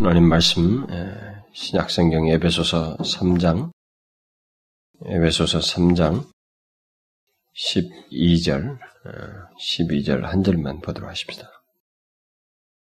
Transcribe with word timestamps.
하나님 0.00 0.28
말씀 0.28 0.86
신약성경 1.52 2.28
에베소서 2.28 2.98
3장 2.98 3.72
에베소서 5.06 5.58
3장 5.58 6.24
12절 7.56 8.78
12절 9.60 10.20
한 10.20 10.44
절만 10.44 10.78
보도록 10.82 11.10
하십시다. 11.10 11.50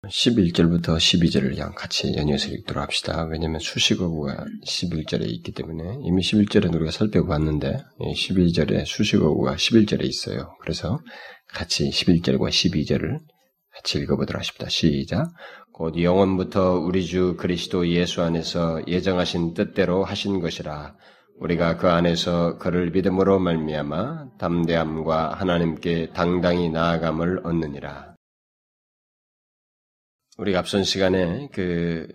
11절부터 0.06 0.98
12절을 0.98 1.50
그냥 1.50 1.74
같이 1.74 2.14
연이어서 2.16 2.50
읽도록 2.50 2.84
합시다. 2.84 3.24
왜냐하면 3.24 3.60
수식어구가 3.62 4.46
11절에 4.68 5.28
있기 5.28 5.54
때문에 5.54 6.02
이미 6.04 6.22
11절은 6.22 6.76
우리가 6.76 6.92
살펴봤는데 6.92 7.80
12절에 8.00 8.86
수식어구가 8.86 9.56
11절에 9.56 10.04
있어요. 10.04 10.56
그래서 10.62 11.00
같이 11.48 11.90
11절과 11.90 12.50
12절을 12.50 13.18
같이 13.74 14.00
읽어보도록 14.00 14.40
하십니다. 14.40 14.70
시작. 14.70 15.32
곧 15.74 16.02
영원부터 16.02 16.80
우리 16.80 17.06
주 17.06 17.36
그리스도 17.38 17.88
예수 17.88 18.22
안에서 18.22 18.82
예정하신 18.88 19.54
뜻대로 19.54 20.04
하신 20.04 20.40
것이라 20.40 20.96
우리가 21.38 21.78
그 21.78 21.90
안에서 21.90 22.58
그를 22.60 22.92
믿음으로 22.92 23.40
말미암아 23.40 24.38
담대함과 24.38 25.34
하나님께 25.34 26.12
당당히 26.14 26.70
나아감을 26.70 27.46
얻느니라. 27.46 28.16
우리가 30.38 30.60
앞선 30.60 30.84
시간에 30.84 31.50
그 31.52 32.08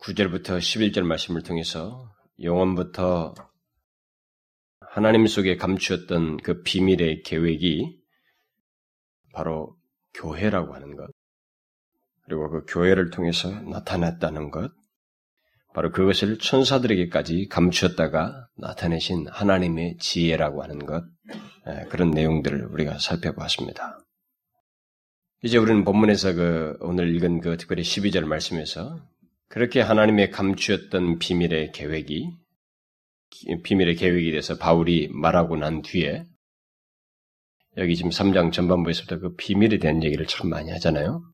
9절부터 0.00 0.58
11절 0.58 1.02
말씀을 1.02 1.42
통해서 1.42 2.10
영원부터 2.42 3.34
하나님 4.80 5.26
속에 5.26 5.56
감추었던 5.56 6.38
그 6.38 6.62
비밀의 6.62 7.22
계획이 7.22 8.00
바로 9.34 9.76
교회라고 10.14 10.74
하는 10.74 10.96
것, 10.96 11.10
그리고 12.30 12.48
그 12.48 12.64
교회를 12.68 13.10
통해서 13.10 13.50
나타났다는 13.50 14.52
것, 14.52 14.70
바로 15.74 15.90
그것을 15.90 16.38
천사들에게까지 16.38 17.48
감추었다가 17.48 18.46
나타내신 18.56 19.26
하나님의 19.26 19.96
지혜라고 19.98 20.62
하는 20.62 20.86
것, 20.86 21.02
예, 21.66 21.86
그런 21.88 22.12
내용들을 22.12 22.66
우리가 22.66 22.98
살펴보았습니다. 22.98 23.98
이제 25.42 25.58
우리는 25.58 25.84
본문에서 25.84 26.34
그 26.34 26.76
오늘 26.80 27.16
읽은 27.16 27.40
그 27.40 27.56
특별히 27.56 27.82
12절 27.82 28.26
말씀에서 28.26 29.04
그렇게 29.48 29.80
하나님의 29.80 30.30
감추었던 30.30 31.18
비밀의 31.18 31.72
계획이 31.72 32.30
비밀의 33.64 33.96
계획에 33.96 34.30
대해서 34.30 34.56
바울이 34.56 35.08
말하고 35.12 35.56
난 35.56 35.82
뒤에 35.82 36.26
여기 37.76 37.96
지금 37.96 38.10
3장 38.10 38.52
전반부에서부터 38.52 39.18
그 39.18 39.34
비밀에 39.34 39.78
대한 39.78 40.04
얘기를 40.04 40.26
참 40.26 40.48
많이 40.48 40.70
하잖아요. 40.70 41.24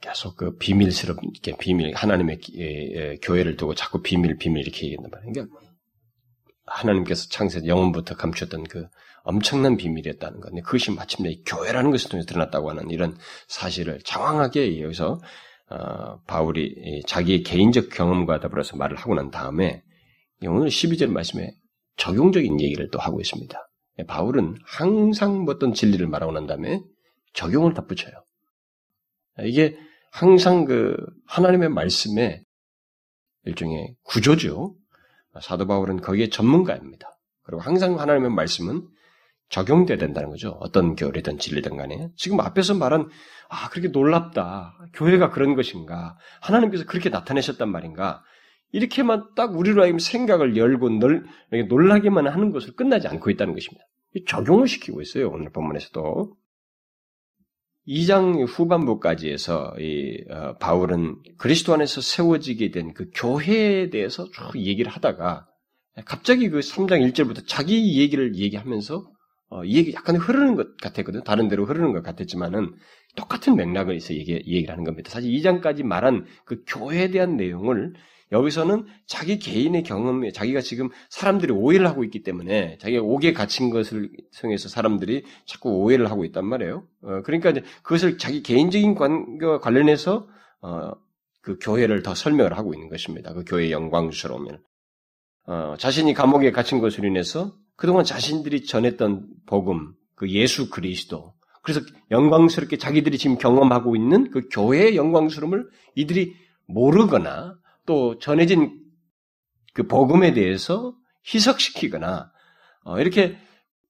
계속 0.00 0.36
그 0.36 0.56
비밀스럽게 0.56 1.56
비밀 1.58 1.94
하나님의 1.94 2.40
교회를 3.22 3.56
두고 3.56 3.74
자꾸 3.74 4.02
비밀 4.02 4.36
비밀 4.36 4.62
이렇게 4.62 4.86
얘기한단 4.86 5.10
말이에요. 5.10 5.32
그러니까 5.32 5.60
하나님께서 6.66 7.28
창세 7.28 7.60
영원부터 7.66 8.16
감추었던 8.16 8.64
그 8.64 8.86
엄청난 9.22 9.76
비밀이었다는 9.76 10.40
것. 10.40 10.52
그것이 10.64 10.92
마침내 10.92 11.36
교회라는 11.44 11.90
것을 11.90 12.10
통해서 12.10 12.26
드러났다고 12.26 12.70
하는 12.70 12.90
이런 12.90 13.16
사실을 13.48 14.00
장황하게 14.02 14.80
여기서 14.80 15.20
어, 15.68 16.20
바울이 16.26 17.02
자기의 17.06 17.42
개인적 17.42 17.90
경험과 17.90 18.40
더불어서 18.40 18.76
말을 18.76 18.96
하고 18.96 19.14
난 19.14 19.30
다음에 19.30 19.82
오늘 20.46 20.68
12절 20.68 21.08
말씀에 21.10 21.54
적용적인 21.96 22.60
얘기를 22.60 22.88
또 22.90 22.98
하고 22.98 23.20
있습니다. 23.20 23.68
바울은 24.06 24.56
항상 24.64 25.44
어떤 25.48 25.74
진리를 25.74 26.06
말하고 26.06 26.32
난 26.32 26.46
다음에 26.46 26.80
적용을 27.34 27.74
덧붙여요. 27.74 28.14
이게 29.42 29.78
항상 30.10 30.64
그 30.64 30.96
하나님의 31.26 31.68
말씀에 31.70 32.42
일종의 33.44 33.94
구조죠. 34.02 34.74
사도 35.40 35.66
바울은 35.66 36.00
거기에 36.00 36.28
전문가입니다. 36.28 37.08
그리고 37.42 37.62
항상 37.62 37.98
하나님의 37.98 38.30
말씀은 38.30 38.86
적용돼야 39.48 39.98
된다는 39.98 40.30
거죠. 40.30 40.50
어떤 40.60 40.94
교리든 40.94 41.38
진리든 41.38 41.76
간에. 41.76 42.08
지금 42.16 42.40
앞에서 42.40 42.74
말한, 42.74 43.08
아, 43.48 43.68
그렇게 43.68 43.88
놀랍다. 43.88 44.78
교회가 44.94 45.30
그런 45.30 45.56
것인가. 45.56 46.16
하나님께서 46.40 46.84
그렇게 46.84 47.10
나타내셨단 47.10 47.68
말인가. 47.68 48.22
이렇게만 48.72 49.34
딱 49.34 49.56
우리로 49.56 49.82
하여금 49.82 49.98
생각을 49.98 50.56
열고 50.56 50.90
널, 51.00 51.24
놀라게만 51.68 52.28
하는 52.28 52.52
것을 52.52 52.74
끝나지 52.76 53.08
않고 53.08 53.30
있다는 53.30 53.54
것입니다. 53.54 53.84
적용을 54.28 54.68
시키고 54.68 55.02
있어요. 55.02 55.28
오늘 55.30 55.50
본문에서도. 55.50 56.36
2장 57.90 58.46
후반부까지 58.48 59.30
해서 59.30 59.74
이 59.78 60.22
어, 60.30 60.56
바울은 60.58 61.16
그리스도 61.38 61.74
안에서 61.74 62.00
세워지게 62.00 62.70
된 62.70 62.92
그 62.94 63.10
교회에 63.14 63.90
대해서 63.90 64.24
쭉 64.30 64.56
얘기를 64.56 64.90
하다가 64.92 65.46
갑자기 66.04 66.48
그 66.48 66.60
3장 66.60 67.00
1절부터 67.12 67.42
자기 67.46 67.98
얘기를 68.00 68.36
얘기하면서 68.36 69.10
어, 69.50 69.64
이 69.64 69.76
얘기 69.76 69.92
약간 69.92 70.14
흐르는 70.16 70.54
것 70.54 70.76
같았거든. 70.76 71.24
다른 71.24 71.48
데로 71.48 71.66
흐르는 71.66 71.92
것 71.92 72.04
같았지만은 72.04 72.72
똑같은 73.16 73.56
맥락을 73.56 73.96
해서 73.96 74.14
얘기, 74.14 74.34
얘기를 74.34 74.70
하는 74.70 74.84
겁니다. 74.84 75.10
사실 75.10 75.32
2장까지 75.32 75.82
말한 75.82 76.26
그 76.44 76.62
교회에 76.68 77.08
대한 77.08 77.36
내용을 77.36 77.94
여기서는 78.32 78.86
자기 79.06 79.38
개인의 79.38 79.82
경험에 79.82 80.30
자기가 80.30 80.60
지금 80.60 80.88
사람들이 81.08 81.52
오해를 81.52 81.86
하고 81.86 82.04
있기 82.04 82.22
때문에 82.22 82.78
자기가 82.78 83.02
옥에 83.02 83.32
갇힌 83.32 83.70
것을 83.70 84.10
통해서 84.40 84.68
사람들이 84.68 85.24
자꾸 85.46 85.70
오해를 85.70 86.10
하고 86.10 86.24
있단 86.24 86.44
말이에요. 86.46 86.86
어, 87.02 87.22
그러니까 87.24 87.50
이제 87.50 87.62
그것을 87.82 88.18
자기 88.18 88.42
개인적인 88.42 88.94
관계와 88.94 89.60
관련해서 89.60 90.28
어, 90.62 90.92
그 91.40 91.58
교회를 91.60 92.02
더 92.02 92.14
설명을 92.14 92.56
하고 92.56 92.74
있는 92.74 92.88
것입니다. 92.88 93.32
그 93.32 93.44
교회의 93.44 93.72
영광스러우면 93.72 94.62
어, 95.46 95.74
자신이 95.78 96.14
감옥에 96.14 96.52
갇힌 96.52 96.80
것으로 96.80 97.08
인해서 97.08 97.54
그동안 97.76 98.04
자신들이 98.04 98.64
전했던 98.64 99.26
복음, 99.46 99.94
그 100.14 100.30
예수 100.30 100.68
그리스도, 100.68 101.34
그래서 101.62 101.80
영광스럽게 102.10 102.76
자기들이 102.76 103.18
지금 103.18 103.38
경험하고 103.38 103.96
있는 103.96 104.30
그 104.30 104.48
교회의 104.50 104.96
영광스러움을 104.96 105.68
이들이 105.94 106.34
모르거나 106.66 107.59
또 107.90 108.20
전해진 108.20 108.80
그 109.74 109.88
복음에 109.88 110.32
대해서 110.32 110.94
희석시키거나 111.26 112.30
어, 112.84 113.00
이렇게 113.00 113.36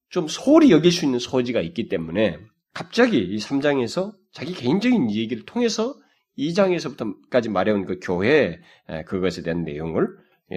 좀 0.09 0.27
소홀히 0.27 0.71
여길 0.71 0.91
수 0.91 1.05
있는 1.05 1.19
소지가 1.19 1.61
있기 1.61 1.87
때문에 1.87 2.39
갑자기 2.73 3.19
이 3.19 3.37
3장에서 3.37 4.15
자기 4.31 4.53
개인적인 4.53 5.11
얘기를 5.11 5.45
통해서 5.45 5.93
2장에서부터까지 6.35 7.51
말해온 7.51 7.85
그 7.85 7.99
교회 8.01 8.59
그것에 9.05 9.43
대한 9.43 9.63
내용을 9.65 10.07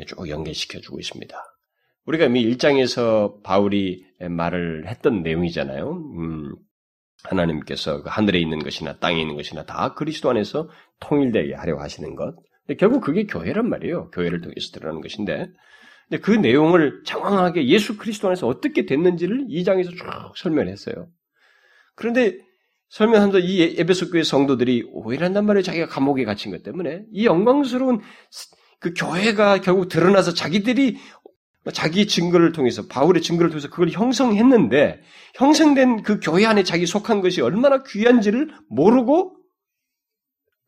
쭉 0.06 0.26
연결시켜 0.31 0.81
주고 0.81 0.99
있습니다. 0.99 1.37
우리가 2.06 2.25
이미 2.25 2.50
1장에서 2.50 3.43
바울이 3.43 4.06
말을 4.21 4.88
했던 4.88 5.22
내용이잖아요. 5.22 5.91
음, 5.91 6.56
하나님께서 7.25 8.03
그 8.03 8.09
하늘에 8.09 8.38
있는 8.38 8.59
것이나 8.59 8.97
땅에 8.97 9.21
있는 9.21 9.37
것이나 9.37 9.66
다 9.66 9.93
그리스도 9.93 10.31
안에서 10.31 10.71
통일되게 11.00 11.53
하려 11.53 11.78
하시는 11.78 12.16
것. 12.16 12.37
결국 12.78 13.02
그게 13.02 13.26
교회란 13.26 13.69
말이에요. 13.69 14.10
교회를 14.10 14.41
통해서 14.41 14.70
드러나는 14.72 15.00
것인데. 15.00 15.48
근데 16.08 16.20
그 16.22 16.30
내용을 16.30 17.02
장황하게 17.04 17.66
예수 17.69 17.97
그리스도 17.97 18.28
안에서 18.28 18.47
어떻게 18.47 18.86
됐는지를 18.86 19.47
2장에서 19.48 19.91
쭉 19.91 20.06
설명했어요. 20.36 21.08
그런데 21.94 22.38
설명하면서 22.91 23.41
이 23.41 23.76
에베소 23.78 24.10
교회 24.10 24.22
성도들이 24.22 24.88
오해를 24.92 25.26
한단 25.26 25.47
말이에요. 25.47 25.62
자기가 25.62 25.86
감옥에 25.86 26.25
갇힌 26.25 26.52
것 26.52 26.62
때문에. 26.62 27.04
이 27.12 27.26
영광스러운 27.26 28.00
그 28.81 28.92
교회가 28.94 29.60
결국 29.60 29.88
드러나서 29.88 30.34
자기들이 30.34 30.98
자기 31.72 32.06
증거를 32.06 32.52
통해서 32.52 32.86
바울의 32.86 33.22
증거를 33.22 33.50
통해서 33.50 33.70
그걸 33.70 33.88
형성했는데 33.88 35.00
형성된 35.34 36.02
그 36.02 36.20
교회 36.20 36.44
안에 36.44 36.62
자기 36.62 36.84
속한 36.84 37.22
것이 37.22 37.41
얼마나 37.41 37.82
귀한지를 37.82 38.50
모르고 38.69 39.36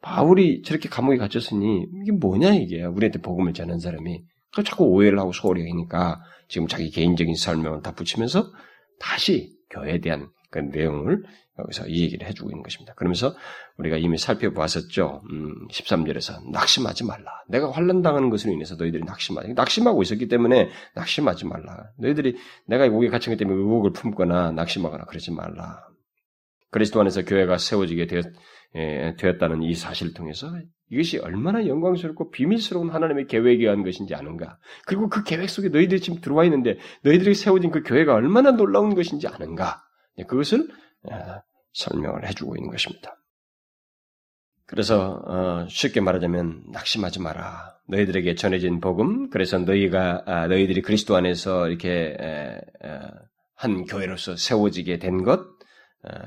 바울이 0.07 0.63
저렇게 0.63 0.89
감옥에 0.89 1.17
갇혔으니 1.17 1.89
이게 2.03 2.13
뭐냐 2.13 2.55
이게 2.55 2.85
우리한테 2.85 3.21
복음을 3.21 3.53
전한 3.53 3.81
사람이 3.81 4.23
그 4.55 4.63
자꾸 4.63 4.85
오해를 4.85 5.19
하고 5.19 5.33
소홀히 5.33 5.69
하니까 5.69 6.21
지금 6.47 6.69
자기 6.69 6.91
개인적인 6.91 7.35
설명을 7.35 7.83
다 7.83 7.93
붙이면서 7.93 8.53
다시 9.01 9.53
교회에 9.69 9.99
대한 10.01 10.29
그 10.51 10.61
내용을 10.61 11.25
여기서 11.59 11.89
이 11.89 12.03
얘기를 12.03 12.25
해주고 12.29 12.51
있는 12.51 12.63
것입니다. 12.63 12.95
그러면서 12.95 13.35
우리가 13.79 13.97
이미 13.97 14.17
살펴보았었죠. 14.17 15.23
음, 15.29 15.67
13절에서 15.73 16.51
낙심하지 16.53 17.05
말라. 17.05 17.43
내가 17.49 17.73
환란당하는 17.73 18.31
것으로 18.31 18.53
인해서 18.53 18.77
너희들이 18.77 19.03
낙심하지 19.05 19.55
낙심하고 19.55 20.03
있었기 20.03 20.29
때문에 20.29 20.69
낙심하지 20.95 21.47
말라. 21.47 21.91
너희들이 21.99 22.37
내가 22.67 22.89
목에 22.89 23.09
갇힌 23.09 23.33
것 23.33 23.39
때문에 23.39 23.59
의혹을 23.59 23.93
품거나 23.93 24.53
낙심하거나 24.53 25.07
그러지 25.07 25.33
말라. 25.33 25.83
그리스도 26.71 27.01
안에서 27.01 27.25
교회가 27.25 27.59
세워지게 27.59 28.07
되었, 28.07 28.25
예, 28.27 28.31
되었다는 29.19 29.63
이 29.63 29.75
사실을 29.75 30.13
통해서 30.13 30.51
이것이 30.91 31.19
얼마나 31.19 31.67
영광스럽고 31.67 32.31
비밀스러운 32.31 32.91
하나님의 32.91 33.27
계획에 33.27 33.65
의한 33.65 33.83
것인지 33.83 34.15
아는가. 34.15 34.59
그리고 34.87 35.09
그 35.09 35.25
계획 35.25 35.49
속에 35.49 35.69
너희들이 35.69 36.01
지금 36.01 36.21
들어와 36.21 36.45
있는데 36.45 36.79
너희들이 37.03 37.35
세워진 37.35 37.71
그 37.71 37.83
교회가 37.83 38.15
얼마나 38.15 38.53
놀라운 38.53 38.95
것인지 38.95 39.27
아는가. 39.27 39.83
예, 40.19 40.25
그것을 40.25 40.69
예, 41.11 41.17
설명을 41.73 42.29
해주고 42.29 42.57
있는 42.57 42.71
것입니다. 42.71 43.17
그래서 44.67 45.23
어, 45.27 45.67
쉽게 45.69 46.01
말하자면 46.01 46.65
낙심하지 46.73 47.21
마라. 47.21 47.77
너희들에게 47.89 48.35
전해진 48.35 48.81
복음, 48.81 49.31
그래서 49.31 49.59
너희가 49.59 50.25
아, 50.27 50.47
너희들이 50.49 50.83
그리스도 50.83 51.15
안에서 51.15 51.69
이렇게 51.69 52.17
에, 52.19 52.61
에, 52.85 53.01
한 53.55 53.85
교회로서 53.85 54.37
세워지게 54.37 54.99
된 54.99 55.23
것, 55.23 55.41
어, 55.41 55.56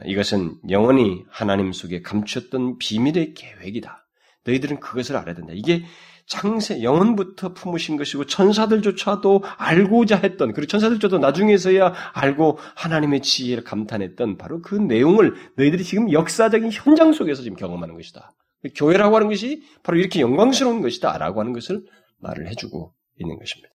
이것은 0.05 0.55
영원히 0.69 1.23
하나님 1.29 1.71
속에 1.71 2.01
감추었던 2.01 2.77
비밀의 2.77 3.33
계획이다. 3.33 4.05
너희들은 4.45 4.79
그것을 4.79 5.15
알아야 5.17 5.35
된다. 5.35 5.53
이게 5.55 5.83
창세 6.29 6.83
영원부터 6.83 7.53
품으신 7.53 7.97
것이고 7.97 8.25
천사들조차도 8.25 9.43
알고자 9.57 10.17
했던 10.17 10.53
그리고 10.53 10.67
천사들조차도 10.67 11.17
나중에서야 11.17 11.93
알고 12.13 12.59
하나님의 12.75 13.21
지혜를 13.21 13.63
감탄했던 13.63 14.37
바로 14.37 14.61
그 14.61 14.75
내용을 14.75 15.33
너희들이 15.57 15.83
지금 15.83 16.11
역사적인 16.11 16.69
현장 16.71 17.13
속에서 17.13 17.41
지금 17.41 17.57
경험하는 17.57 17.95
것이다. 17.95 18.31
교회라고 18.75 19.15
하는 19.15 19.27
것이 19.27 19.63
바로 19.81 19.97
이렇게 19.97 20.19
영광스러운 20.19 20.81
것이다라고 20.81 21.39
하는 21.39 21.53
것을 21.53 21.83
말을 22.19 22.47
해주고 22.49 22.93
있는 23.19 23.39
것입니다. 23.39 23.73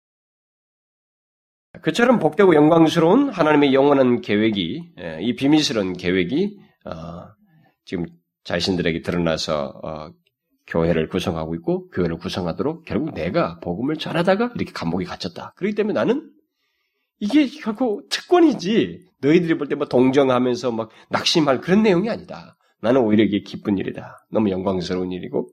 그처럼 1.81 2.19
복되고 2.19 2.55
영광스러운 2.55 3.29
하나님의 3.29 3.73
영원한 3.73 4.21
계획이 4.21 4.93
예, 4.99 5.19
이 5.21 5.35
비밀스러운 5.35 5.93
계획이 5.93 6.57
어, 6.85 7.27
지금 7.85 8.05
자신들에게 8.43 9.01
드러나서 9.01 9.79
어, 9.83 10.11
교회를 10.67 11.09
구성하고 11.09 11.55
있고 11.55 11.89
교회를 11.89 12.17
구성하도록 12.17 12.85
결국 12.85 13.13
내가 13.13 13.59
복음을 13.59 13.95
전하다가 13.97 14.53
이렇게 14.55 14.71
감옥에 14.71 15.03
갇혔다. 15.05 15.53
그렇기 15.55 15.75
때문에 15.75 15.93
나는 15.93 16.29
이게 17.19 17.47
결국 17.47 18.07
특권이지 18.09 18.99
너희들이 19.21 19.57
볼 19.57 19.67
때 19.67 19.75
뭐 19.75 19.87
동정하면서 19.87 20.71
막 20.71 20.89
낙심할 21.09 21.59
그런 21.61 21.83
내용이 21.83 22.09
아니다. 22.09 22.55
나는 22.81 23.01
오히려 23.01 23.23
이게 23.23 23.39
기쁜 23.41 23.77
일이다. 23.77 24.25
너무 24.31 24.49
영광스러운 24.51 25.11
일이고 25.11 25.49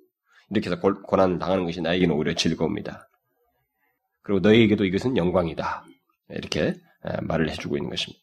이렇게 0.50 0.70
해서 0.70 0.81
고난을 0.81 1.38
당하는 1.38 1.64
것이 1.64 1.81
나에게는 1.81 2.14
오히려 2.14 2.34
즐거움이다. 2.34 3.08
그리고 4.23 4.40
너희에게도 4.40 4.84
이것은 4.84 5.16
영광이다. 5.16 5.84
이렇게 6.32 6.74
말을 7.22 7.50
해주고 7.50 7.76
있는 7.76 7.90
것입니다. 7.90 8.22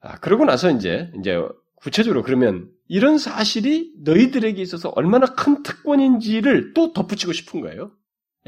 아, 0.00 0.18
그러고 0.20 0.44
나서 0.44 0.70
이제 0.70 1.10
이제 1.18 1.40
구체적으로 1.76 2.22
그러면 2.22 2.70
이런 2.88 3.18
사실이 3.18 3.92
너희들에게 4.02 4.60
있어서 4.62 4.90
얼마나 4.90 5.26
큰 5.26 5.62
특권인지를 5.62 6.72
또 6.74 6.92
덧붙이고 6.92 7.32
싶은 7.32 7.60
거예요. 7.60 7.92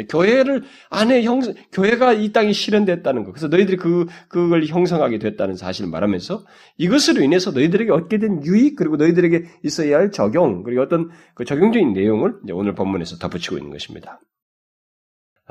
교회를 0.09 0.63
안에 0.89 1.23
형 1.25 1.41
교회가 1.73 2.15
이 2.15 2.33
땅에 2.33 2.53
실현됐다는 2.53 3.25
거. 3.25 3.33
그래서 3.33 3.49
너희들이 3.49 3.77
그 3.77 4.07
그걸 4.29 4.65
형성하게 4.65 5.19
됐다는 5.19 5.57
사실을 5.57 5.91
말하면서 5.91 6.45
이것으로 6.79 7.23
인해서 7.23 7.51
너희들에게 7.51 7.91
얻게 7.93 8.19
된 8.19 8.45
유익 8.45 8.77
그리고 8.77 8.97
너희들에게 8.97 9.45
있어야 9.65 9.99
할 9.99 10.11
적용 10.11 10.63
그리고 10.63 10.83
어떤 10.83 11.11
그 11.35 11.45
적용적인 11.45 11.93
내용을 11.93 12.35
이제 12.45 12.53
오늘 12.53 12.75
본문에서 12.75 13.19
덧붙이고 13.19 13.59
있는 13.59 13.71
것입니다. 13.71 14.21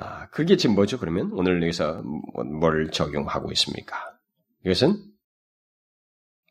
아, 0.02 0.30
그게 0.30 0.56
지금 0.56 0.76
뭐죠? 0.76 0.98
그러면 0.98 1.30
오늘 1.34 1.62
여기서 1.62 2.02
뭘 2.04 2.90
적용하고 2.90 3.52
있습니까? 3.52 3.98
이것은 4.66 4.96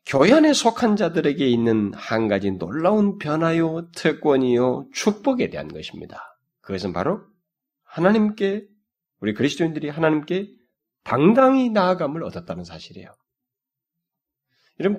교회 0.05 0.31
안에 0.33 0.53
속한 0.53 0.95
자들에게 0.95 1.47
있는 1.47 1.91
한 1.95 2.27
가지 2.27 2.51
놀라운 2.51 3.17
변화요, 3.17 3.89
특권이요, 3.91 4.89
축복에 4.93 5.49
대한 5.49 5.67
것입니다. 5.67 6.39
그것은 6.61 6.93
바로 6.93 7.21
하나님께, 7.83 8.67
우리 9.19 9.33
그리스도인들이 9.33 9.89
하나님께 9.89 10.49
당당히 11.03 11.69
나아감을 11.69 12.23
얻었다는 12.23 12.63
사실이에요. 12.63 13.09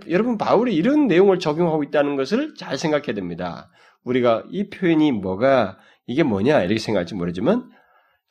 여러분, 0.09 0.39
바울이 0.39 0.75
이런 0.75 1.07
내용을 1.07 1.39
적용하고 1.39 1.85
있다는 1.85 2.17
것을 2.17 2.55
잘 2.55 2.77
생각해야 2.77 3.15
됩니다. 3.15 3.71
우리가 4.05 4.45
이 4.51 4.69
표현이 4.69 5.13
뭐가, 5.13 5.79
이게 6.07 6.23
뭐냐, 6.23 6.63
이렇게 6.63 6.79
생각할지 6.79 7.15
모르지만, 7.15 7.71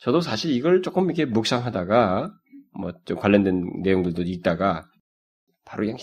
저도 0.00 0.20
사실 0.20 0.52
이걸 0.52 0.82
조금 0.82 1.04
이렇게 1.04 1.26
묵상하다가, 1.26 2.32
뭐, 2.78 2.92
좀 3.04 3.18
관련된 3.18 3.82
내용들도 3.82 4.22
읽다가, 4.22 4.88
바로 5.64 5.84
그냥 5.84 5.98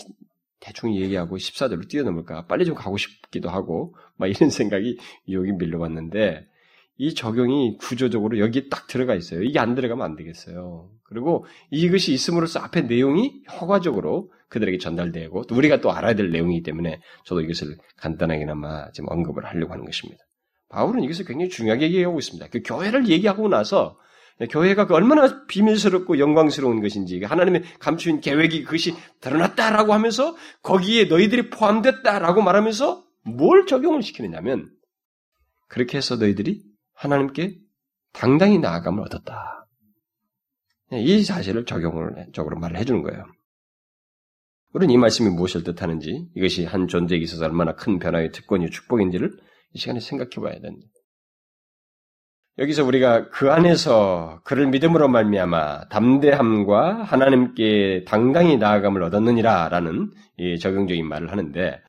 대충 0.60 0.94
얘기하고 0.94 1.36
14절로 1.36 1.88
뛰어넘을까? 1.88 2.46
빨리 2.46 2.64
좀 2.64 2.74
가고 2.74 2.96
싶기도 2.96 3.50
하고, 3.50 3.94
막 4.16 4.28
이런 4.28 4.50
생각이 4.50 4.98
여기 5.32 5.52
밀려왔는데, 5.52 6.46
이 7.00 7.14
적용이 7.14 7.76
구조적으로 7.78 8.38
여기 8.40 8.68
딱 8.68 8.88
들어가 8.88 9.14
있어요. 9.14 9.42
이게 9.42 9.60
안 9.60 9.74
들어가면 9.76 10.04
안 10.04 10.16
되겠어요. 10.16 10.90
그리고 11.04 11.46
이것이 11.70 12.12
있음으로써 12.12 12.58
앞에 12.60 12.82
내용이 12.82 13.42
효과적으로 13.60 14.32
그들에게 14.48 14.78
전달되고, 14.78 15.44
또 15.46 15.56
우리가 15.56 15.80
또 15.80 15.92
알아야 15.92 16.14
될 16.14 16.30
내용이기 16.30 16.62
때문에 16.62 17.00
저도 17.24 17.40
이것을 17.40 17.76
간단하게나마 17.96 18.90
지금 18.92 19.08
언급을 19.10 19.44
하려고 19.44 19.72
하는 19.72 19.84
것입니다. 19.84 20.27
바울은 20.68 21.02
이것을 21.02 21.24
굉장히 21.24 21.50
중요하게 21.50 21.86
얘기하고 21.86 22.18
있습니다. 22.18 22.48
그 22.50 22.62
교회를 22.62 23.08
얘기하고 23.08 23.48
나서 23.48 23.98
교회가 24.50 24.86
그 24.86 24.94
얼마나 24.94 25.46
비밀스럽고 25.46 26.18
영광스러운 26.18 26.80
것인지 26.80 27.22
하나님의 27.24 27.64
감추인 27.80 28.20
계획이 28.20 28.64
그것이 28.64 28.94
드러났다라고 29.20 29.92
하면서 29.92 30.36
거기에 30.62 31.06
너희들이 31.06 31.50
포함됐다라고 31.50 32.42
말하면서 32.42 33.04
뭘 33.24 33.66
적용을 33.66 34.02
시키느냐면 34.02 34.70
그렇게 35.66 35.96
해서 35.96 36.16
너희들이 36.16 36.62
하나님께 36.94 37.58
당당히 38.12 38.58
나아감을 38.58 39.02
얻었다. 39.04 39.66
이 40.92 41.22
사실을 41.22 41.66
적용을 41.66 42.28
적으로 42.32 42.58
말을 42.58 42.78
해주는 42.78 43.02
거예요. 43.02 43.24
우리는 44.72 44.92
이 44.94 44.98
말씀이 44.98 45.30
무엇을 45.30 45.64
뜻하는지 45.64 46.28
이것이 46.34 46.64
한 46.64 46.88
존재에게 46.88 47.24
있어서 47.24 47.44
얼마나 47.44 47.74
큰 47.74 47.98
변화의 47.98 48.32
특권이 48.32 48.70
축복인지를 48.70 49.36
이 49.74 49.78
시간에 49.78 50.00
생각해 50.00 50.30
봐야 50.42 50.60
됩니다. 50.60 50.88
여기서 52.58 52.84
우리가 52.84 53.28
그 53.30 53.52
안에서 53.52 54.40
그를 54.44 54.66
믿음으로 54.66 55.08
말미암아 55.08 55.88
담대함과 55.90 57.04
하나님께 57.04 58.04
당당히 58.06 58.56
나아감을 58.56 59.02
얻었느니라라는 59.04 60.10
적용적인 60.60 61.06
말을 61.06 61.30
하는데 61.30 61.80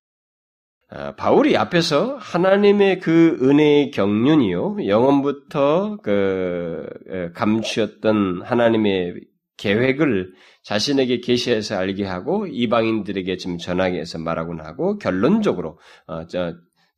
아, 0.91 1.15
바울이 1.15 1.55
앞에서 1.55 2.17
하나님의 2.17 2.99
그 2.99 3.37
은혜의 3.41 3.91
경륜이요 3.91 4.87
영원부터 4.87 5.97
그 6.01 6.87
감추었던 7.35 8.41
하나님의 8.43 9.21
계획을 9.57 10.33
자신에게 10.63 11.19
계시해서 11.19 11.77
알게 11.77 12.05
하고 12.05 12.47
이방인들에게 12.47 13.37
지금 13.37 13.57
전하게 13.57 13.99
해서 13.99 14.17
말하곤 14.17 14.61
하고 14.61 14.97
결론적으로 14.97 15.79
어, 16.07 16.25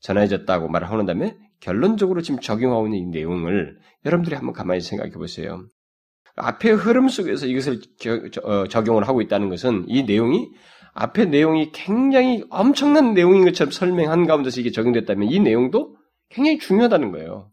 전해졌다고 0.01 0.67
말하는 0.67 1.05
다음에 1.05 1.35
결론적으로 1.59 2.21
지금 2.21 2.39
적용하고 2.39 2.87
있는 2.87 2.99
이 2.99 3.05
내용을 3.05 3.77
여러분들이 4.05 4.35
한번 4.35 4.53
가만히 4.53 4.81
생각해 4.81 5.11
보세요. 5.11 5.63
앞의 6.35 6.73
흐름 6.73 7.07
속에서 7.07 7.45
이것을 7.45 7.81
어, 8.43 8.67
적용을 8.67 9.07
하고 9.07 9.21
있다는 9.21 9.49
것은 9.49 9.85
이 9.87 10.03
내용이 10.03 10.49
앞의 10.93 11.27
내용이 11.27 11.71
굉장히 11.71 12.43
엄청난 12.49 13.13
내용인 13.13 13.45
것처럼 13.45 13.71
설명한 13.71 14.25
가운데서 14.27 14.59
이게 14.59 14.71
적용됐다면 14.71 15.29
이 15.29 15.39
내용도 15.39 15.95
굉장히 16.29 16.59
중요하다는 16.59 17.11
거예요. 17.11 17.51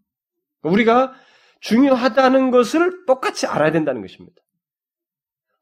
우리가 0.63 1.13
중요하다는 1.61 2.51
것을 2.51 3.05
똑같이 3.07 3.47
알아야 3.47 3.73
된다는 3.73 4.01
것입니다. 4.01 4.37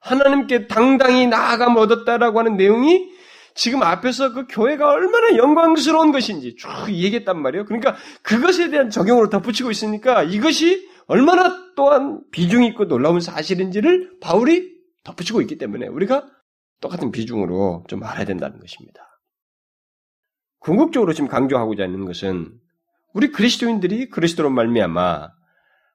하나님께 0.01 0.69
당당히 0.69 1.27
나아감 1.27 1.77
얻었다라고 1.77 2.39
하는 2.39 2.57
내용이 2.57 3.11
지금 3.57 3.83
앞에서 3.83 4.33
그 4.33 4.47
교회가 4.49 4.89
얼마나 4.89 5.37
영광스러운 5.37 6.13
것인지 6.13 6.57
쭉 6.57 6.69
얘기했단 6.89 7.41
말이에요. 7.41 7.65
그러니까 7.65 7.97
그것에 8.23 8.71
대한 8.71 8.91
적용으로 8.91 9.31
덧붙이고 9.31 9.71
있으니까 9.71 10.23
이것이 10.23 10.89
얼마나 11.07 11.75
또한 11.75 12.21
비중이 12.33 12.67
있고 12.69 12.87
놀라운 12.87 13.21
사실인지를 13.21 14.19
바울이 14.21 14.77
덧붙이고 15.05 15.41
있기 15.43 15.57
때문에 15.57 15.87
우리가 15.87 16.29
똑같은 16.81 17.11
비중으로 17.11 17.85
좀 17.89 18.05
알아야 18.05 18.25
된다는 18.25 18.61
것입니다. 18.61 19.03
궁극적으로 20.59 21.13
지금 21.13 21.29
강조하고자 21.29 21.85
하는 21.85 22.05
것은 22.05 22.53
우리 23.15 23.31
그리스도인들이 23.31 24.11
그리스도로 24.11 24.51
말미암아 24.51 25.31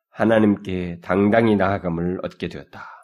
하나님께 0.10 1.00
당당히 1.04 1.56
나아감을 1.56 2.22
얻게 2.24 2.48
되었다. 2.48 3.01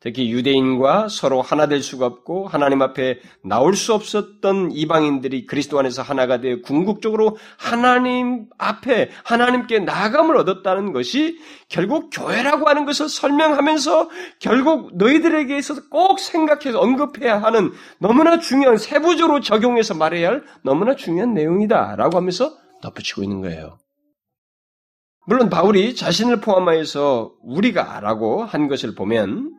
특히 0.00 0.30
유대인과 0.30 1.08
서로 1.08 1.40
하나 1.40 1.66
될 1.68 1.82
수가 1.82 2.04
없고 2.04 2.48
하나님 2.48 2.82
앞에 2.82 3.18
나올 3.42 3.74
수 3.74 3.94
없었던 3.94 4.72
이방인들이 4.72 5.46
그리스도 5.46 5.78
안에서 5.78 6.02
하나가 6.02 6.40
되어 6.40 6.60
궁극적으로 6.60 7.38
하나님 7.56 8.46
앞에 8.58 9.10
하나님께 9.24 9.80
나감을 9.80 10.36
얻었다는 10.36 10.92
것이 10.92 11.38
결국 11.70 12.10
교회라고 12.12 12.68
하는 12.68 12.84
것을 12.84 13.08
설명하면서 13.08 14.10
결국 14.38 14.96
너희들에게 14.96 15.56
있어서 15.56 15.88
꼭 15.88 16.20
생각해서 16.20 16.78
언급해야 16.78 17.42
하는 17.42 17.72
너무나 17.98 18.38
중요한 18.38 18.76
세부적으로 18.76 19.40
적용해서 19.40 19.94
말해야 19.94 20.28
할 20.28 20.44
너무나 20.62 20.94
중요한 20.94 21.32
내용이다라고 21.32 22.18
하면서 22.18 22.52
덧붙이고 22.82 23.22
있는 23.22 23.40
거예요. 23.40 23.78
물론 25.26 25.48
바울이 25.48 25.96
자신을 25.96 26.40
포함하여서 26.40 27.32
우리가라고 27.42 28.44
한 28.44 28.68
것을 28.68 28.94
보면 28.94 29.56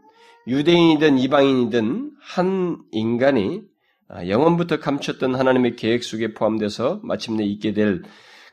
유대인이든 0.48 1.18
이방인이든 1.20 2.12
한 2.22 2.77
인간이 2.92 3.62
아, 4.10 4.27
영원부터 4.27 4.80
감췄던 4.80 5.36
하나님의 5.36 5.75
계획 5.75 6.04
속에 6.04 6.34
포함돼서 6.34 7.01
마침내 7.04 7.44
있게 7.44 7.74
될 7.74 8.01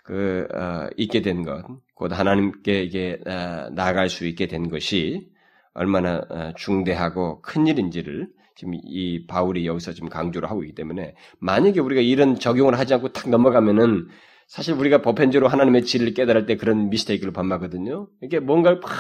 그 0.04 0.46
어, 0.54 0.88
있게 0.98 1.22
된 1.22 1.42
것, 1.42 1.64
곧 1.94 2.12
하나님께 2.12 2.82
이게 2.82 3.18
어, 3.26 3.70
나아갈 3.72 4.10
수 4.10 4.26
있게 4.26 4.46
된 4.46 4.68
것이 4.68 5.26
얼마나 5.72 6.20
어, 6.28 6.52
중대하고 6.56 7.40
큰 7.40 7.66
일인지를 7.66 8.28
지금 8.54 8.74
이 8.74 9.26
바울이 9.26 9.66
여기서 9.66 9.94
지금 9.94 10.10
강조를 10.10 10.50
하고 10.50 10.62
있기 10.62 10.74
때문에 10.74 11.14
만약에 11.40 11.80
우리가 11.80 12.02
이런 12.02 12.38
적용을 12.38 12.78
하지 12.78 12.92
않고 12.94 13.12
탁 13.12 13.30
넘어가면은 13.30 14.06
사실 14.46 14.74
우리가 14.74 15.00
보편적으로 15.00 15.48
하나님의 15.48 15.84
진리를 15.86 16.12
깨달을 16.12 16.44
때 16.44 16.56
그런 16.56 16.90
미스테이크를 16.90 17.32
범하거든요. 17.32 18.08
이게 18.22 18.40
뭔가를 18.40 18.80
팍 18.80 18.90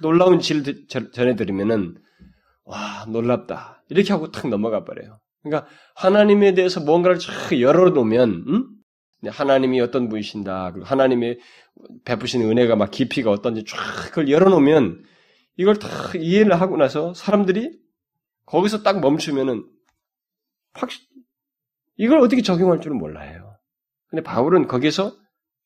놀라운 0.00 0.40
진리를 0.40 0.86
전해드리면은 1.12 1.96
와 2.66 3.06
놀랍다 3.08 3.82
이렇게 3.88 4.12
하고 4.12 4.30
탁 4.30 4.48
넘어가 4.48 4.84
버려요. 4.84 5.20
그러니까 5.42 5.68
하나님에 5.94 6.54
대해서 6.54 6.80
뭔가를 6.80 7.18
쫙 7.18 7.58
열어놓으면 7.58 8.44
음? 8.48 8.68
하나님이 9.26 9.80
어떤 9.80 10.08
분이신다 10.08 10.72
그리고 10.72 10.86
하나님의 10.86 11.38
베푸신 12.04 12.42
은혜가 12.42 12.76
막 12.76 12.90
깊이가 12.90 13.30
어떤지 13.30 13.64
쫙 13.64 13.76
그걸 14.06 14.28
열어놓으면 14.28 15.02
이걸 15.56 15.78
다 15.78 15.88
이해를 16.18 16.60
하고 16.60 16.76
나서 16.76 17.14
사람들이 17.14 17.78
거기서 18.44 18.82
딱 18.82 19.00
멈추면은 19.00 19.64
확 20.74 20.90
이걸 21.96 22.18
어떻게 22.18 22.42
적용할 22.42 22.80
줄은 22.80 22.98
몰라요. 22.98 23.56
근데 24.08 24.22
바울은 24.22 24.66
거기서 24.66 25.16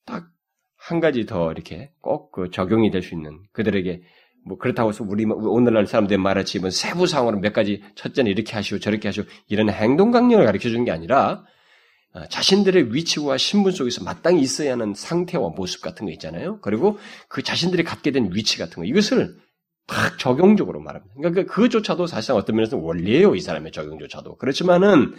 딱 0.07 0.31
한 0.81 0.99
가지 1.01 1.27
더 1.27 1.53
이렇게 1.53 1.93
꼭 2.01 2.33
그 2.33 2.51
적용이 2.51 2.91
될 2.91 3.03
수 3.03 3.15
있는 3.15 3.43
그들에게 3.53 4.03
뭐 4.45 4.59
그렇다고 4.59 4.91
해서 4.91 5.05
우리 5.07 5.25
오늘날 5.25 5.87
사람들의 5.87 6.19
말하지 6.19 6.61
뭐 6.61 6.71
세부 6.71 7.07
상으로 7.07 7.39
몇 7.39 7.53
가지 7.53 7.83
첫째는 7.95 8.31
이렇게 8.31 8.55
하시오 8.55 8.79
저렇게 8.79 9.09
하시오 9.09 9.25
이런 9.49 9.71
행동 9.71 10.11
강령을 10.11 10.47
가르쳐 10.47 10.69
주는 10.69 10.85
게 10.85 10.91
아니라 10.91 11.45
어, 12.13 12.27
자신들의 12.29 12.93
위치와 12.95 13.37
신분 13.37 13.73
속에서 13.73 14.03
마땅히 14.03 14.41
있어야 14.41 14.73
하는 14.73 14.95
상태와 14.95 15.51
모습 15.51 15.81
같은 15.81 16.07
거 16.07 16.13
있잖아요. 16.13 16.59
그리고 16.61 16.99
그 17.29 17.43
자신들이 17.43 17.85
갖게 17.85 18.11
된 18.11 18.31
위치 18.33 18.59
같은 18.59 18.83
거 18.83 18.85
이것을 18.85 19.37
딱 19.87 20.19
적용적으로 20.19 20.81
말합니다. 20.81 21.15
그러니까 21.17 21.53
그조차도 21.53 22.07
사실상 22.07 22.37
어떤 22.37 22.57
면에서 22.57 22.77
원리예요. 22.77 23.35
이 23.35 23.41
사람의 23.41 23.73
적용조차도. 23.73 24.37
그렇지만은 24.39 25.15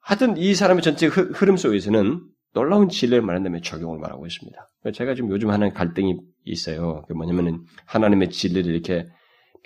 하여튼 0.00 0.36
이 0.36 0.54
사람의 0.54 0.82
전체 0.82 1.06
흐름 1.06 1.56
속에서는 1.56 2.20
놀라운 2.54 2.88
진리를 2.88 3.22
말한다면 3.22 3.62
적용을 3.62 3.98
말하고 3.98 4.26
있습니다. 4.26 4.68
제가 4.94 5.14
지금 5.14 5.30
요즘 5.30 5.50
하는 5.50 5.72
갈등이 5.72 6.16
있어요. 6.44 7.04
그 7.08 7.12
뭐냐면은 7.12 7.64
하나님의 7.86 8.30
진리를 8.30 8.72
이렇게 8.72 9.08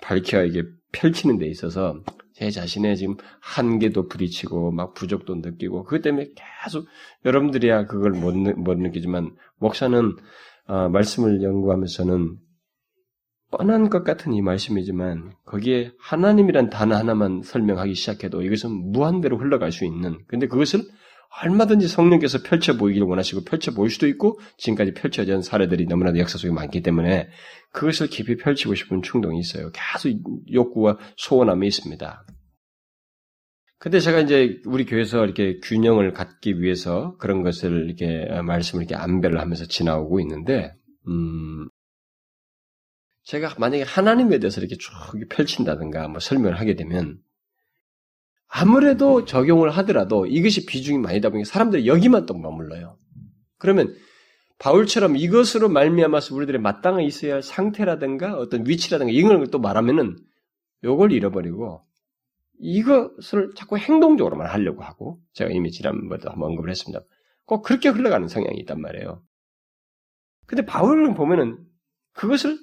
밝혀 0.01 0.43
이게 0.43 0.63
펼치는 0.91 1.37
데 1.37 1.47
있어서 1.47 2.01
제 2.33 2.51
자신의 2.51 2.97
지금 2.97 3.15
한계도 3.41 4.07
부딪히고 4.07 4.71
막 4.71 4.93
부족도 4.93 5.35
느끼고 5.35 5.83
그것 5.83 6.01
때문에 6.01 6.29
계속 6.35 6.85
여러분들이야 7.25 7.87
그걸 7.87 8.11
못, 8.11 8.35
못 8.35 8.77
느끼지만 8.77 9.35
목사는 9.57 10.15
어, 10.67 10.89
말씀을 10.89 11.41
연구하면서는 11.41 12.37
뻔한 13.49 13.89
것 13.89 14.03
같은 14.03 14.33
이 14.33 14.41
말씀이지만 14.41 15.31
거기에 15.45 15.93
하나님이란 15.99 16.69
단어 16.69 16.95
하나만 16.95 17.41
설명하기 17.43 17.95
시작해도 17.95 18.41
이것은 18.41 18.91
무한대로 18.91 19.37
흘러갈 19.37 19.71
수 19.71 19.85
있는 19.85 20.19
근데 20.27 20.47
그것을 20.47 20.81
얼마든지 21.43 21.87
성령께서 21.87 22.39
펼쳐 22.41 22.77
보이기를 22.77 23.07
원하시고 23.07 23.43
펼쳐 23.43 23.71
보일 23.71 23.91
수도 23.91 24.07
있고 24.07 24.39
지금까지 24.57 24.93
펼쳐진 24.93 25.41
사례들이 25.41 25.85
너무나도 25.85 26.17
역사 26.19 26.37
속에 26.37 26.51
많기 26.51 26.81
때문에 26.81 27.29
그것을 27.73 28.07
깊이 28.07 28.37
펼치고 28.37 28.75
싶은 28.75 29.01
충동이 29.03 29.39
있어요. 29.39 29.71
계속 29.71 30.11
욕구와 30.51 30.97
소원함이 31.17 31.67
있습니다. 31.67 32.25
근데 33.79 33.99
제가 33.99 34.21
이제 34.21 34.59
우리 34.65 34.85
교회에서 34.85 35.23
이렇게 35.23 35.59
균형을 35.59 36.13
갖기 36.13 36.61
위해서 36.61 37.15
그런 37.17 37.43
것을 37.43 37.85
이렇게 37.85 38.25
말씀을 38.41 38.83
이렇게 38.83 38.95
안배를 38.95 39.39
하면서 39.39 39.65
지나오고 39.65 40.19
있는데, 40.21 40.73
음, 41.07 41.69
제가 43.23 43.53
만약에 43.59 43.83
하나님에 43.83 44.39
대해서 44.39 44.61
이렇게 44.61 44.77
쭉 44.77 44.91
펼친다든가 45.29 46.07
뭐 46.07 46.19
설명을 46.19 46.59
하게 46.59 46.75
되면 46.75 47.19
아무래도 48.47 49.25
적용을 49.25 49.69
하더라도 49.71 50.25
이것이 50.25 50.65
비중이 50.65 50.99
많이 50.99 51.21
다 51.21 51.29
보니까 51.29 51.49
사람들이 51.49 51.87
여기만 51.87 52.25
또 52.25 52.33
머물러요. 52.33 52.97
그러면 53.57 53.95
바울처럼 54.59 55.17
이것으로 55.17 55.69
말미암아서 55.69 56.33
우리들의 56.35 56.61
마땅히 56.61 57.05
있어야 57.05 57.35
할 57.35 57.43
상태라든가 57.43 58.37
어떤 58.37 58.67
위치라든가 58.67 59.11
이런 59.11 59.37
걸 59.37 59.47
또 59.51 59.59
말하면은 59.59 60.17
요걸 60.83 61.11
잃어버리고 61.11 61.85
이것을 62.59 63.53
자꾸 63.55 63.77
행동적으로만 63.77 64.47
하려고 64.47 64.83
하고 64.83 65.19
제가 65.33 65.51
이미 65.51 65.71
지난번에도 65.71 66.29
한번 66.29 66.49
언급을 66.49 66.69
했습니다. 66.69 67.03
꼭 67.45 67.61
그렇게 67.61 67.89
흘러가는 67.89 68.27
성향이 68.27 68.57
있단 68.61 68.81
말이에요. 68.81 69.23
근데 70.47 70.65
바울을 70.65 71.13
보면은 71.13 71.59
그것을 72.13 72.57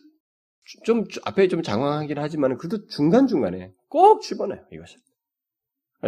좀 0.85 1.05
앞에 1.25 1.49
좀 1.49 1.63
장황하긴 1.63 2.19
하지만 2.19 2.57
그래도 2.57 2.87
중간중간에 2.87 3.73
꼭 3.89 4.21
집어넣어요, 4.23 4.65
이것을. 4.73 4.99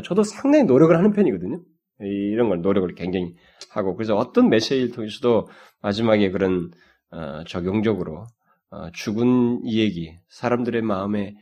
저도 0.02 0.22
상당히 0.22 0.64
노력을 0.64 0.96
하는 0.96 1.12
편이거든요. 1.12 1.60
이런 2.00 2.48
걸 2.48 2.60
노력을 2.60 2.94
굉장히 2.94 3.34
하고 3.70 3.96
그래서 3.96 4.16
어떤 4.16 4.48
메시지를 4.48 4.92
통해서도 4.92 5.48
마지막에 5.82 6.30
그런 6.30 6.70
어, 7.10 7.44
적용적으로 7.46 8.26
어, 8.70 8.90
죽은 8.92 9.60
이야기, 9.64 10.18
사람들의 10.28 10.82
마음에 10.82 11.34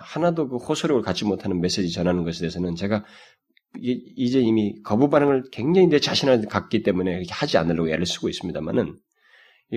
하나도 0.00 0.48
그 0.48 0.56
호소력을 0.56 1.02
갖지 1.02 1.24
못하는 1.24 1.60
메시지 1.60 1.90
전하는 1.90 2.24
것에 2.24 2.40
대해서는 2.40 2.74
제가 2.74 3.04
이제 3.78 4.40
이미 4.40 4.82
거부 4.82 5.08
반응을 5.08 5.44
굉장히 5.52 5.86
내 5.86 6.00
자신한테 6.00 6.48
갖기 6.48 6.82
때문에 6.82 7.22
하지 7.30 7.56
않으려고 7.56 7.88
애를 7.88 8.04
쓰고 8.04 8.28
있습니다만은 8.28 8.98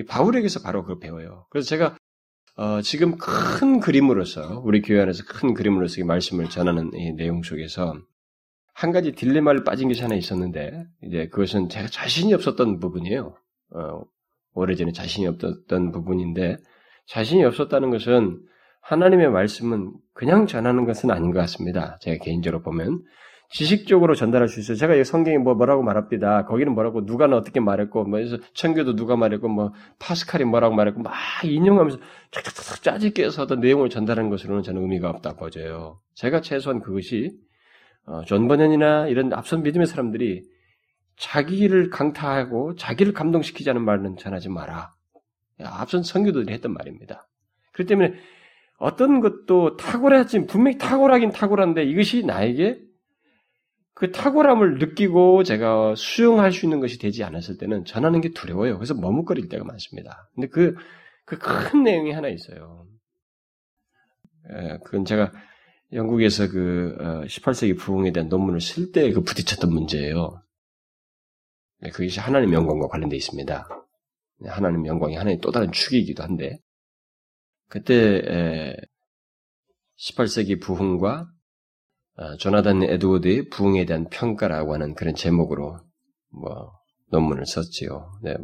바울에게서 0.08 0.60
바로 0.60 0.82
그걸 0.82 0.98
배워요. 0.98 1.46
그래서 1.50 1.68
제가 1.68 1.96
어, 2.56 2.82
지금 2.82 3.16
큰 3.16 3.80
그림으로서 3.80 4.60
우리 4.64 4.82
교회 4.82 5.00
안에서 5.00 5.24
큰 5.26 5.54
그림으로서 5.54 6.00
이 6.00 6.04
말씀을 6.04 6.50
전하는 6.50 6.90
이 6.94 7.12
내용 7.12 7.42
속에서 7.42 7.94
한 8.74 8.90
가지 8.90 9.12
딜레마를 9.12 9.64
빠진 9.64 9.88
것이 9.88 10.02
하나 10.02 10.14
있었는데 10.14 10.84
이제 11.04 11.28
그것은 11.28 11.68
제가 11.68 11.86
자신이 11.86 12.34
없었던 12.34 12.80
부분이에요. 12.80 13.34
어, 13.74 14.00
오래전에 14.54 14.92
자신이 14.92 15.26
없었던 15.28 15.92
부분인데 15.92 16.56
자신이 17.06 17.44
없었다는 17.44 17.90
것은 17.90 18.40
하나님의 18.82 19.30
말씀은 19.30 19.92
그냥 20.12 20.46
전하는 20.46 20.84
것은 20.84 21.10
아닌 21.10 21.30
것 21.32 21.38
같습니다. 21.40 21.98
제가 22.00 22.22
개인적으로 22.22 22.62
보면 22.62 23.02
지식적으로 23.50 24.14
전달할 24.14 24.48
수 24.48 24.58
있어요. 24.58 24.76
제가 24.76 25.02
성경에 25.04 25.38
뭐 25.38 25.54
뭐라고 25.54 25.82
말합니다. 25.82 26.44
거기는 26.44 26.74
뭐라고 26.74 27.06
누가 27.06 27.26
어떻게 27.26 27.60
말했고 27.60 28.04
뭐 28.04 28.18
해서 28.18 28.38
천교도 28.54 28.96
누가 28.96 29.16
말했고 29.16 29.48
뭐 29.48 29.72
파스칼이 30.00 30.44
뭐라고 30.44 30.74
말했고 30.74 31.00
막 31.00 31.14
인용하면서 31.44 31.98
쫙쫙쫙 32.32 32.82
짜지 32.82 33.12
깨서 33.12 33.44
어떤 33.44 33.60
내용을 33.60 33.90
전달하는 33.90 34.30
것으로는 34.30 34.62
저는 34.62 34.82
의미가 34.82 35.08
없다고 35.10 35.48
보여요. 35.48 36.00
제가 36.14 36.40
최소한 36.40 36.80
그것이 36.80 37.30
어, 37.30 37.53
존 38.26 38.48
번연이나 38.48 39.08
이런 39.08 39.32
앞선 39.32 39.62
믿음의 39.62 39.86
사람들이 39.86 40.44
자기를 41.16 41.90
강타하고 41.90 42.74
자기를 42.74 43.12
감동시키잖은 43.12 43.82
말은 43.84 44.16
전하지 44.16 44.48
마라. 44.48 44.92
앞선 45.62 46.02
청교도들이 46.02 46.52
했던 46.52 46.72
말입니다. 46.72 47.28
그렇기 47.72 47.88
때문에 47.88 48.14
어떤 48.78 49.20
것도 49.20 49.76
탁월하지 49.76 50.46
분명히 50.46 50.78
탁월하긴 50.78 51.30
탁월한데 51.30 51.84
이것이 51.84 52.24
나에게 52.24 52.80
그 53.94 54.10
탁월함을 54.10 54.78
느끼고 54.78 55.44
제가 55.44 55.94
수용할 55.96 56.50
수 56.50 56.66
있는 56.66 56.80
것이 56.80 56.98
되지 56.98 57.22
않았을 57.22 57.58
때는 57.58 57.84
전하는 57.84 58.20
게 58.20 58.30
두려워요. 58.30 58.76
그래서 58.76 58.92
머뭇거릴 58.94 59.48
때가 59.48 59.64
많습니다. 59.64 60.28
근데 60.34 60.48
그, 60.48 60.74
그 61.24 61.38
큰 61.38 61.84
내용이 61.84 62.10
하나 62.10 62.28
있어요. 62.28 62.86
예, 64.50 64.78
그건 64.84 65.04
제가 65.04 65.32
영국에서 65.94 66.48
그 66.48 66.96
18세기 67.26 67.74
어, 67.74 67.78
부흥에 67.78 68.12
대한 68.12 68.28
논문을 68.28 68.60
쓸 68.60 68.92
때 68.92 69.12
그 69.12 69.22
부딪혔던 69.22 69.72
문제예요. 69.72 70.42
예, 71.84 71.90
그것이 71.90 72.20
하나님 72.20 72.52
영광과 72.52 72.88
관련되어 72.88 73.16
있습니다. 73.16 73.68
예, 74.44 74.48
하나님 74.48 74.86
영광이 74.86 75.14
하나의 75.16 75.38
또 75.40 75.52
다른 75.52 75.70
축이기도 75.72 76.22
한데 76.22 76.58
그때 77.68 78.76
18세기 79.96 80.60
부흥과 80.60 81.26
어, 82.16 82.36
조나단 82.36 82.82
에드워드의 82.82 83.48
부흥에 83.48 83.86
대한 83.86 84.08
평가라고 84.08 84.74
하는 84.74 84.94
그런 84.94 85.14
제목으로 85.14 85.78
뭐 86.30 86.72
논문을 87.10 87.46
썼지요. 87.46 88.20
네. 88.22 88.34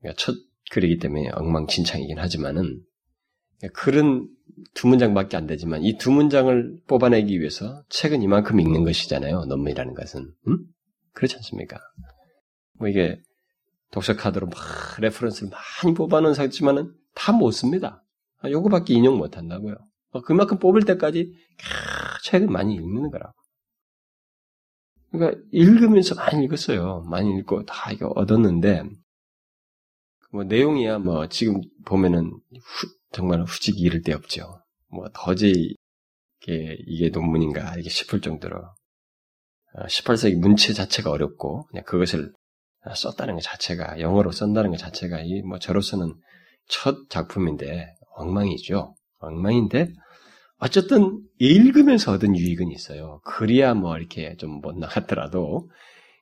그러니까 0.00 0.16
첫 0.18 0.34
글이기 0.70 0.98
때문에 0.98 1.30
엉망진창이긴 1.30 2.18
하지만은 2.18 2.80
글은 3.72 4.28
두 4.74 4.86
문장밖에 4.88 5.36
안 5.36 5.46
되지만 5.46 5.82
이 5.82 5.96
두 5.98 6.10
문장을 6.10 6.78
뽑아내기 6.86 7.38
위해서 7.40 7.82
책은 7.88 8.22
이만큼 8.22 8.60
읽는 8.60 8.84
것이잖아요. 8.84 9.44
논문이라는 9.46 9.94
것은 9.94 10.32
음? 10.48 10.58
그렇지 11.12 11.36
않습니까? 11.36 11.78
뭐 12.78 12.88
이게 12.88 13.20
독서 13.90 14.16
카드로 14.16 14.48
막 14.48 14.56
reference를 15.00 15.50
많이 15.50 15.94
뽑아놓은 15.94 16.34
상태지만은 16.34 16.92
다 17.14 17.32
못 17.32 17.52
씁니다. 17.52 18.02
아, 18.40 18.50
요거밖에 18.50 18.92
인용 18.94 19.18
못 19.18 19.36
한다고요. 19.36 19.76
어, 20.10 20.22
그만큼 20.22 20.58
뽑을 20.58 20.82
때까지 20.82 21.32
책을 22.24 22.48
많이 22.48 22.74
읽는 22.74 23.10
거라고. 23.10 23.32
그러니까 25.12 25.40
읽으면서 25.52 26.14
많이 26.16 26.44
읽었어요. 26.44 27.02
많이 27.08 27.38
읽고 27.38 27.64
다 27.64 27.92
이거 27.92 28.08
얻었는데 28.08 28.82
뭐 30.32 30.42
내용이야 30.42 30.98
뭐 30.98 31.28
지금 31.28 31.60
보면은 31.84 32.30
후, 32.30 32.88
정말 33.14 33.42
후지기 33.42 33.80
이를 33.80 34.02
데 34.02 34.12
없죠. 34.12 34.60
뭐 34.90 35.06
더지 35.14 35.74
이게, 36.42 36.76
이게 36.86 37.08
논문인가 37.10 37.76
이게 37.78 37.88
싶을 37.88 38.20
정도로 38.20 38.60
18세기 39.88 40.36
어, 40.36 40.40
문체 40.40 40.72
자체가 40.72 41.10
어렵고 41.10 41.66
그냥 41.66 41.84
그것을 41.84 42.32
썼다는 42.94 43.34
것 43.34 43.40
자체가 43.42 44.00
영어로 44.00 44.30
쓴다는 44.30 44.70
것 44.70 44.76
자체가 44.78 45.20
이 45.22 45.42
뭐 45.42 45.58
저로서는 45.58 46.14
첫 46.68 47.08
작품인데 47.08 47.94
엉망이죠. 48.16 48.94
엉망인데 49.20 49.88
어쨌든 50.58 51.20
읽으면서 51.38 52.12
얻은 52.12 52.36
유익은 52.36 52.70
있어요. 52.70 53.20
글이야 53.24 53.74
뭐 53.74 53.96
이렇게 53.96 54.36
좀 54.36 54.60
못 54.60 54.76
나갔더라도 54.78 55.68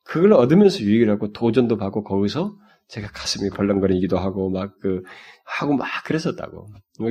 그걸 0.05 0.33
얻으면서 0.33 0.81
유익을 0.81 1.11
하고 1.11 1.33
도전도 1.33 1.77
받고 1.77 2.05
거기서 2.05 2.57
제가 2.89 3.09
가슴이 3.13 3.51
벌렁거리기도 3.51 4.19
하고 4.19 4.51
막 4.51 4.79
그 4.81 5.03
하고 5.45 5.75
막 5.75 5.87
그랬었다고. 6.05 6.67
뭐 7.01 7.11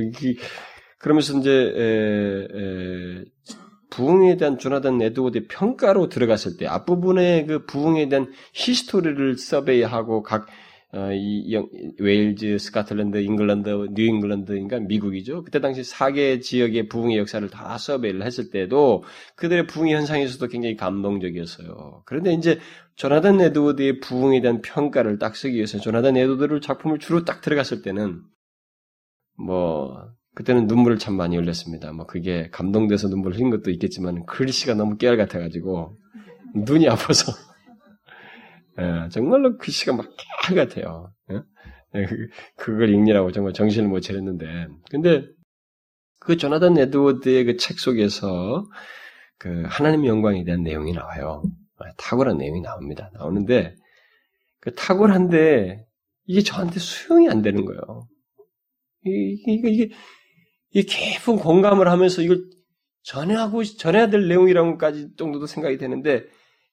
그러면서 0.98 1.38
이제 1.38 1.50
에, 1.50 2.58
에, 2.58 3.24
부흥에 3.90 4.36
대한 4.36 4.58
조나단 4.58 5.02
에드워드의 5.02 5.48
평가로 5.48 6.08
들어갔을 6.08 6.56
때 6.56 6.66
앞부분에 6.66 7.44
그 7.46 7.66
부흥에 7.66 8.08
대한 8.08 8.32
history를 8.54 9.36
survey하고 9.36 10.22
각 10.22 10.46
어, 10.94 11.10
이, 11.10 11.56
웨일즈, 11.98 12.58
스카틀랜드, 12.58 13.16
잉글랜드, 13.16 13.88
뉴 13.94 14.04
잉글랜드인가 14.04 14.78
미국이죠. 14.80 15.42
그때 15.42 15.58
당시 15.58 15.80
4개 15.80 16.42
지역의 16.42 16.88
부흥의 16.88 17.16
역사를 17.16 17.48
다 17.48 17.78
survey를 17.78 18.22
했을 18.26 18.50
때도 18.50 19.02
그들의 19.36 19.68
부흥의 19.68 19.94
현상에서도 19.94 20.46
굉장히 20.48 20.76
감동적이었어요. 20.76 22.02
그런데 22.04 22.34
이제 22.34 22.58
조나단 22.96 23.40
에드워드의 23.40 24.00
부흥에 24.00 24.42
대한 24.42 24.60
평가를 24.60 25.18
딱 25.18 25.34
쓰기 25.34 25.56
위해서 25.56 25.78
조나단 25.78 26.18
에드워드를 26.18 26.60
작품을 26.60 26.98
주로 26.98 27.24
딱 27.24 27.40
들어갔을 27.40 27.80
때는 27.80 28.20
뭐 29.38 29.96
그때는 30.34 30.66
눈물을 30.66 30.98
참 30.98 31.14
많이 31.14 31.36
흘렸습니다. 31.36 31.90
뭐 31.92 32.04
그게 32.04 32.50
감동돼서 32.50 33.08
눈물을 33.08 33.38
흘린 33.38 33.48
것도 33.48 33.70
있겠지만 33.70 34.26
글씨가 34.26 34.74
너무 34.74 34.98
깨알 34.98 35.16
같아가지고 35.16 35.96
눈이 36.54 36.86
아파서 36.90 37.32
예, 38.80 39.08
정말로 39.10 39.58
글씨가 39.58 39.92
막 39.94 40.06
깨알 40.46 40.66
같아요. 40.68 41.12
예? 41.32 41.42
예, 41.96 42.06
그, 42.06 42.28
그걸 42.56 42.90
읽느라고 42.90 43.32
정말 43.32 43.52
정신을 43.52 43.88
못 43.88 44.00
차렸는데 44.00 44.68
근데 44.90 45.26
그 46.20 46.36
조나단 46.36 46.78
에드워드의 46.78 47.44
그 47.46 47.56
책 47.58 47.78
속에서 47.80 48.66
그 49.38 49.64
하나님의 49.66 50.08
영광에 50.08 50.44
대한 50.44 50.62
내용이 50.62 50.92
나와요. 50.92 51.42
아, 51.78 51.84
탁월한 51.98 52.38
내용이 52.38 52.60
나옵니다. 52.62 53.10
나오는데 53.14 53.74
그 54.60 54.74
탁월한데 54.74 55.86
이게 56.26 56.42
저한테 56.42 56.80
수용이 56.80 57.28
안 57.28 57.42
되는 57.42 57.64
거예요. 57.64 58.08
이게, 59.04 59.52
이게, 59.54 59.70
이게 59.70 59.94
이 60.72 60.82
깊은 60.84 61.36
공감을 61.36 61.88
하면서 61.88 62.22
이걸 62.22 62.44
전하고 63.04 63.64
전해야 63.64 64.08
될 64.10 64.28
내용이라고까지 64.28 65.16
정도도 65.16 65.46
생각이 65.46 65.78
되는데 65.78 66.24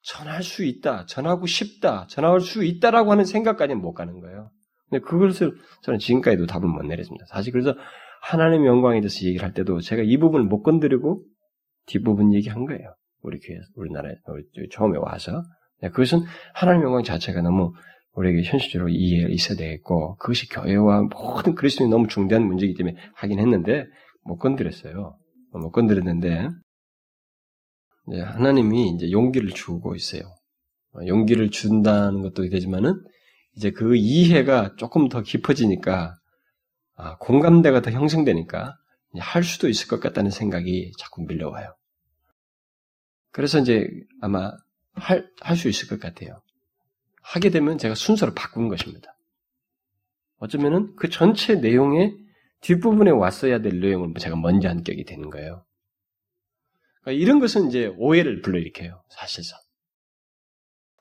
전할 0.10 0.42
수 0.42 0.64
있다, 0.64 1.06
전하고 1.06 1.46
싶다, 1.46 2.08
전할 2.08 2.40
수 2.42 2.64
있다라고 2.64 3.12
하는 3.12 3.26
생각까지는 3.26 3.82
못 3.82 3.94
가는 3.94 4.20
거예요. 4.20 4.50
근데 4.90 5.04
그것을 5.06 5.56
저는 5.84 6.00
지금까지도 6.00 6.48
답을 6.48 6.68
못 6.68 6.82
내렸습니다. 6.84 7.26
사실 7.28 7.54
그래서 7.54 7.76
하나님의 8.24 8.68
영광에 8.68 9.02
대해서 9.02 9.26
얘기를 9.26 9.46
할 9.46 9.54
때도 9.54 9.82
제가 9.82 10.02
이 10.04 10.18
부분을 10.18 10.46
못 10.46 10.64
건드리고 10.64 11.24
뒷부분 11.86 12.34
얘기한 12.34 12.66
거예요. 12.66 12.96
우리 13.22 13.40
교회, 13.40 13.60
우리나라에 13.76 14.16
처음에 14.72 14.98
와서 14.98 15.44
그것은 15.82 16.22
하나님의 16.56 16.86
영광 16.86 17.04
자체가 17.04 17.42
너무 17.42 17.74
우리에게 18.14 18.44
현실적으로 18.44 18.90
이해가 18.90 19.30
있어야 19.30 19.58
되겠고 19.58 20.16
그것이 20.16 20.50
교회와 20.50 21.04
모든 21.04 21.54
그리스도인이 21.54 21.92
너무 21.92 22.08
중대한 22.08 22.46
문제이기 22.46 22.74
때문에 22.76 22.98
하긴 23.16 23.40
했는데 23.40 23.86
못 24.24 24.38
건드렸어요. 24.38 25.16
못 25.52 25.72
건드렸는데 25.72 26.50
하나님이 28.14 28.90
이제 28.90 29.12
용기를 29.12 29.50
주고 29.52 29.96
있어요. 29.96 30.36
용기를 31.06 31.52
준다는 31.52 32.22
것도 32.22 32.50
되지만은 32.50 33.02
이제 33.56 33.72
그 33.72 33.96
이해가 33.96 34.76
조금 34.78 35.10
더 35.10 35.22
깊어지니까 35.22 36.16
아, 36.96 37.18
공감대가 37.18 37.82
더 37.82 37.92
형성되니까 37.92 38.78
할 39.20 39.44
수도 39.44 39.70
있을 39.70 39.88
것 39.88 40.00
같다는 40.00 40.32
생각이 40.32 40.92
자꾸 40.98 41.24
밀려와요. 41.24 41.76
그래서 43.32 43.60
이제 43.60 43.88
아마 44.22 44.52
할 44.94 45.30
할 45.42 45.56
수 45.58 45.70
있을 45.70 45.88
것 45.88 46.00
같아요. 46.00 46.42
하게 47.22 47.50
되면 47.50 47.78
제가 47.78 47.96
순서를 47.96 48.34
바꾼 48.36 48.68
것입니다. 48.70 49.16
어쩌면은 50.40 50.96
그 50.96 51.10
전체 51.10 51.56
내용의 51.56 52.18
뒷부분에 52.62 53.12
왔어야 53.12 53.62
될 53.62 53.80
내용을 53.80 54.14
제가 54.20 54.36
먼저 54.36 54.70
한격이 54.70 55.06
되는 55.06 55.30
거예요. 55.30 55.64
그러니까 57.02 57.24
이런 57.24 57.40
것은 57.40 57.68
이제 57.68 57.94
오해를 57.98 58.42
불러일으켜요, 58.42 59.04
사실상. 59.10 59.60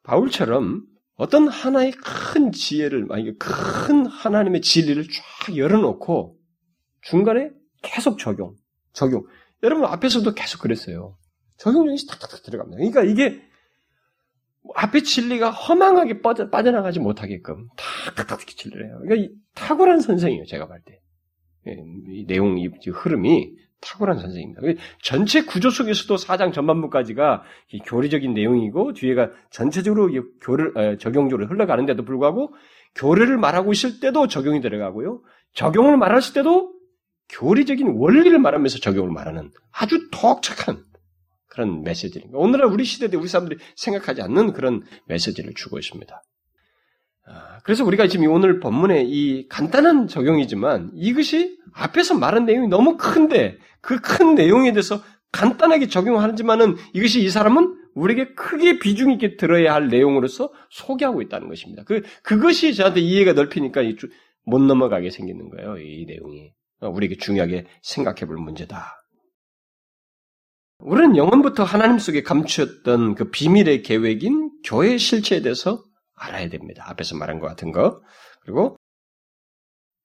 바울처럼 0.03 0.87
어떤 1.15 1.49
하나의 1.49 1.93
큰 1.93 2.53
지혜를, 2.53 3.09
아니, 3.11 3.37
큰 3.39 4.07
하나님의 4.07 4.61
진리를 4.61 5.05
쫙 5.05 5.57
열어놓고 5.57 6.39
중간에 7.03 7.51
계속 7.83 8.19
적용, 8.19 8.55
적용. 8.93 9.25
여러분 9.63 9.85
앞에서도 9.85 10.33
계속 10.35 10.63
그랬어요. 10.63 11.19
적용력이 11.57 12.07
탁탁탁 12.07 12.43
들어갑니다. 12.43 12.79
그러니까 12.79 13.03
이게 13.03 13.43
앞에 14.75 15.03
진리가 15.03 15.51
허망하게 15.51 16.21
빠져, 16.21 16.51
빠져나가지 16.51 17.01
못하게끔 17.01 17.69
탁탁탁 17.77 18.47
진리를 18.47 18.87
해요. 18.87 19.01
그러니까 19.03 19.35
탁월한 19.55 20.01
선생이에요, 20.01 20.45
제가 20.47 20.69
볼 20.69 20.81
때. 20.85 21.01
예, 21.67 21.77
이 22.13 22.27
내용, 22.27 22.59
이 22.59 22.69
흐름이 22.69 23.53
탁월한 23.81 24.19
선생입니다. 24.19 24.61
전체 25.03 25.43
구조 25.43 25.71
속에서도 25.71 26.17
사장 26.17 26.53
전반부까지가 26.53 27.43
교리적인 27.87 28.35
내용이고 28.35 28.93
뒤에가 28.93 29.31
전체적으로 29.51 30.11
교를 30.41 30.99
적용적으로 30.99 31.47
흘러가는데도 31.47 32.05
불구하고 32.05 32.53
교리를 32.95 33.37
말하고 33.37 33.73
있을 33.73 34.01
때도 34.01 34.27
적용이 34.27 34.61
들어가고요. 34.61 35.23
적용을 35.55 35.97
말했을 35.97 36.35
때도 36.35 36.73
교리적인 37.29 37.95
원리를 37.97 38.37
말하면서 38.39 38.79
적용을 38.79 39.11
말하는 39.13 39.51
아주 39.71 40.09
독특한 40.11 40.85
그런 41.47 41.83
메시지입니다. 41.83 42.39
오늘날 42.39 42.69
우리 42.69 42.85
시대에 42.85 43.09
우리 43.19 43.29
사람들이 43.29 43.59
생각하지 43.77 44.23
않는 44.23 44.53
그런 44.53 44.83
메시지를 45.07 45.55
주고 45.55 45.79
있습니다. 45.79 46.23
아, 47.29 47.59
그래서 47.65 47.85
우리가 47.85 48.09
지금 48.09 48.31
오늘 48.31 48.61
본문의 48.61 49.09
이 49.09 49.49
간단한 49.49 50.09
적용이지만 50.09 50.91
이것이 50.95 51.59
앞에서 51.75 52.15
말한 52.19 52.47
내용이 52.47 52.69
너무 52.69 52.97
큰데 52.97 53.59
그 53.81 54.01
큰 54.01 54.35
내용에 54.35 54.73
대해서 54.73 55.03
간단하게 55.33 55.89
적용하지만은 55.89 56.77
이것이 56.95 57.23
이 57.23 57.29
사람은 57.29 57.77
우리에게 57.95 58.35
크게 58.35 58.79
비중 58.79 59.13
있게 59.13 59.37
들어야 59.37 59.75
할 59.75 59.89
내용으로서 59.89 60.53
소개하고 60.71 61.21
있다는 61.23 61.49
것입니다. 61.49 61.83
그 61.85 62.03
그것이 62.23 62.75
저한테 62.75 63.01
이해가 63.01 63.33
넓히니까 63.35 63.83
못 64.45 64.61
넘어가게 64.61 65.11
생기는 65.11 65.49
거예요. 65.51 65.79
이 65.79 66.07
내용이 66.07 66.53
우리에게 66.81 67.17
중요하게 67.17 67.67
생각해볼 67.83 68.37
문제다. 68.37 68.95
우리는 70.79 71.17
영원부터 71.17 71.65
하나님 71.65 71.99
속에 71.99 72.23
감추었던 72.23 73.17
그 73.17 73.31
비밀의 73.31 73.83
계획인 73.83 74.51
교회 74.65 74.97
실체에 74.97 75.43
대해서 75.43 75.83
알아야 76.19 76.49
됩니다. 76.49 76.85
앞에서 76.89 77.17
말한 77.17 77.39
것 77.39 77.47
같은 77.47 77.73
거. 77.73 78.03
그리고 78.41 78.77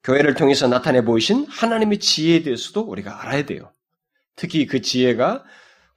교회를 0.03 0.35
통해서 0.35 0.67
나타내 0.67 1.03
보이신 1.03 1.45
하나님의 1.47 1.99
지혜에 1.99 2.43
대해서도 2.43 2.81
우리가 2.81 3.21
알아야 3.21 3.45
돼요. 3.45 3.71
특히 4.35 4.65
그 4.65 4.81
지혜가 4.81 5.43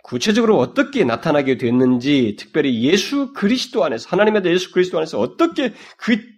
구체적으로 0.04 0.58
어떻게 0.58 1.02
나타나게 1.02 1.58
됐는지, 1.58 2.36
특별히 2.38 2.84
예수 2.84 3.32
그리스도 3.32 3.84
안에서, 3.84 4.08
하나님의 4.08 4.44
예수 4.44 4.70
그리스도 4.70 4.98
안에서 4.98 5.18
어떻게 5.18 5.74
그 5.96 6.35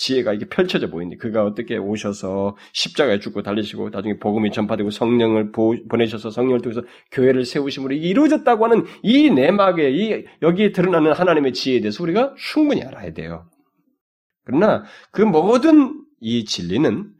지혜가 0.00 0.32
이게 0.32 0.46
펼쳐져 0.46 0.88
보이는데 0.88 1.18
그가 1.18 1.44
어떻게 1.44 1.76
오셔서 1.76 2.56
십자가에 2.72 3.20
죽고 3.20 3.42
달리시고 3.42 3.90
나중에 3.90 4.18
복음이 4.18 4.50
전파되고 4.50 4.90
성령을 4.90 5.52
보내셔서 5.52 6.30
성령을 6.30 6.62
통해서 6.62 6.82
교회를 7.12 7.44
세우심으로 7.44 7.94
이게 7.94 8.08
이루어졌다고 8.08 8.64
하는 8.64 8.86
이 9.02 9.30
내막에 9.30 9.90
이 9.90 10.24
여기에 10.40 10.72
드러나는 10.72 11.12
하나님의 11.12 11.52
지혜에 11.52 11.80
대해서 11.80 12.02
우리가 12.02 12.34
충분히 12.38 12.82
알아야 12.82 13.12
돼요. 13.12 13.50
그러나 14.44 14.84
그 15.10 15.20
모든 15.20 16.02
이 16.18 16.46
진리는 16.46 17.12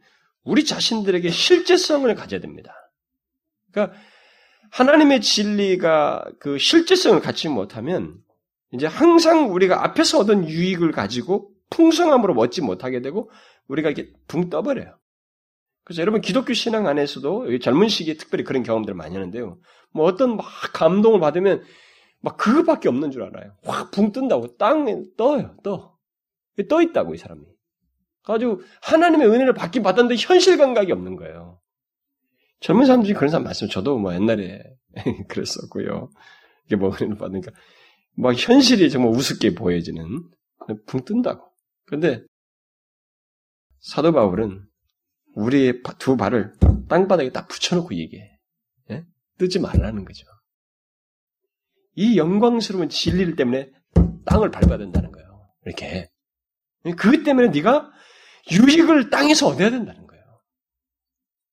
우리 0.43 0.65
자신들에게 0.65 1.29
실제성을 1.29 2.13
가져야 2.15 2.39
됩니다. 2.39 2.73
그러니까 3.71 3.95
하나님의 4.71 5.21
진리가 5.21 6.25
그 6.39 6.57
실제성을 6.57 7.21
갖지 7.21 7.47
못하면 7.47 8.15
이제 8.73 8.87
항상 8.87 9.53
우리가 9.53 9.83
앞에서 9.85 10.19
얻은 10.21 10.49
유익을 10.49 10.91
가지고 10.91 11.51
풍성함으로 11.71 12.39
얻지 12.39 12.61
못하게 12.61 13.01
되고 13.01 13.31
우리가 13.67 13.89
이렇게 13.89 14.13
붕 14.27 14.49
떠버려요. 14.49 14.97
그래서 15.83 16.01
여러분 16.01 16.21
기독교 16.21 16.53
신앙 16.53 16.87
안에서도 16.87 17.57
젊은 17.59 17.87
시기에 17.87 18.13
특별히 18.15 18.43
그런 18.43 18.61
경험들을 18.61 18.95
많이 18.95 19.15
하는데요. 19.15 19.57
뭐 19.93 20.05
어떤 20.05 20.37
막 20.37 20.45
감동을 20.73 21.19
받으면 21.19 21.63
막 22.21 22.37
그것밖에 22.37 22.87
없는 22.87 23.09
줄 23.11 23.23
알아요. 23.23 23.55
확 23.63 23.91
붕 23.91 24.11
뜬다고 24.11 24.57
땅에 24.57 24.97
떠요, 25.17 25.55
떠. 25.63 25.97
떠 26.69 26.81
있다고 26.81 27.15
이 27.15 27.17
사람이. 27.17 27.41
아주 28.25 28.59
하나님의 28.83 29.27
은혜를 29.27 29.53
받긴 29.53 29.81
받았는데 29.81 30.15
현실 30.19 30.57
감각이 30.57 30.91
없는 30.91 31.15
거예요. 31.15 31.59
젊은 32.59 32.85
사람들이 32.85 33.13
그런 33.15 33.29
사람 33.29 33.43
말씀 33.45 33.67
저도 33.67 33.97
뭐 33.97 34.13
옛날에 34.13 34.61
그랬었고요. 35.27 36.11
이게 36.65 36.75
뭐 36.75 36.89
은혜를 36.89 37.17
받으니까 37.17 37.51
막 38.15 38.35
현실이 38.37 38.91
정말 38.91 39.11
우습게 39.13 39.55
보여지는 39.55 40.05
붕 40.85 41.03
뜬다고. 41.03 41.50
근데 41.91 42.23
사도 43.79 44.13
바울은 44.13 44.65
우리의 45.35 45.83
두 45.99 46.15
발을 46.15 46.53
땅바닥에 46.87 47.31
딱 47.31 47.49
붙여놓고 47.49 47.95
얘기해. 47.95 48.39
예? 48.91 49.05
뜨지 49.37 49.59
말라는 49.59 50.05
거죠. 50.05 50.25
이 51.95 52.17
영광스러운 52.17 52.87
진리를 52.87 53.35
때문에 53.35 53.69
땅을 54.25 54.51
밟아야 54.51 54.77
된다는 54.77 55.11
거예요. 55.11 55.49
이렇게. 55.65 56.09
그것 56.97 57.25
때문에 57.25 57.49
네가 57.49 57.91
유익을 58.49 59.09
땅에서 59.09 59.47
얻어야 59.47 59.69
된다는 59.69 60.07
거예요. 60.07 60.23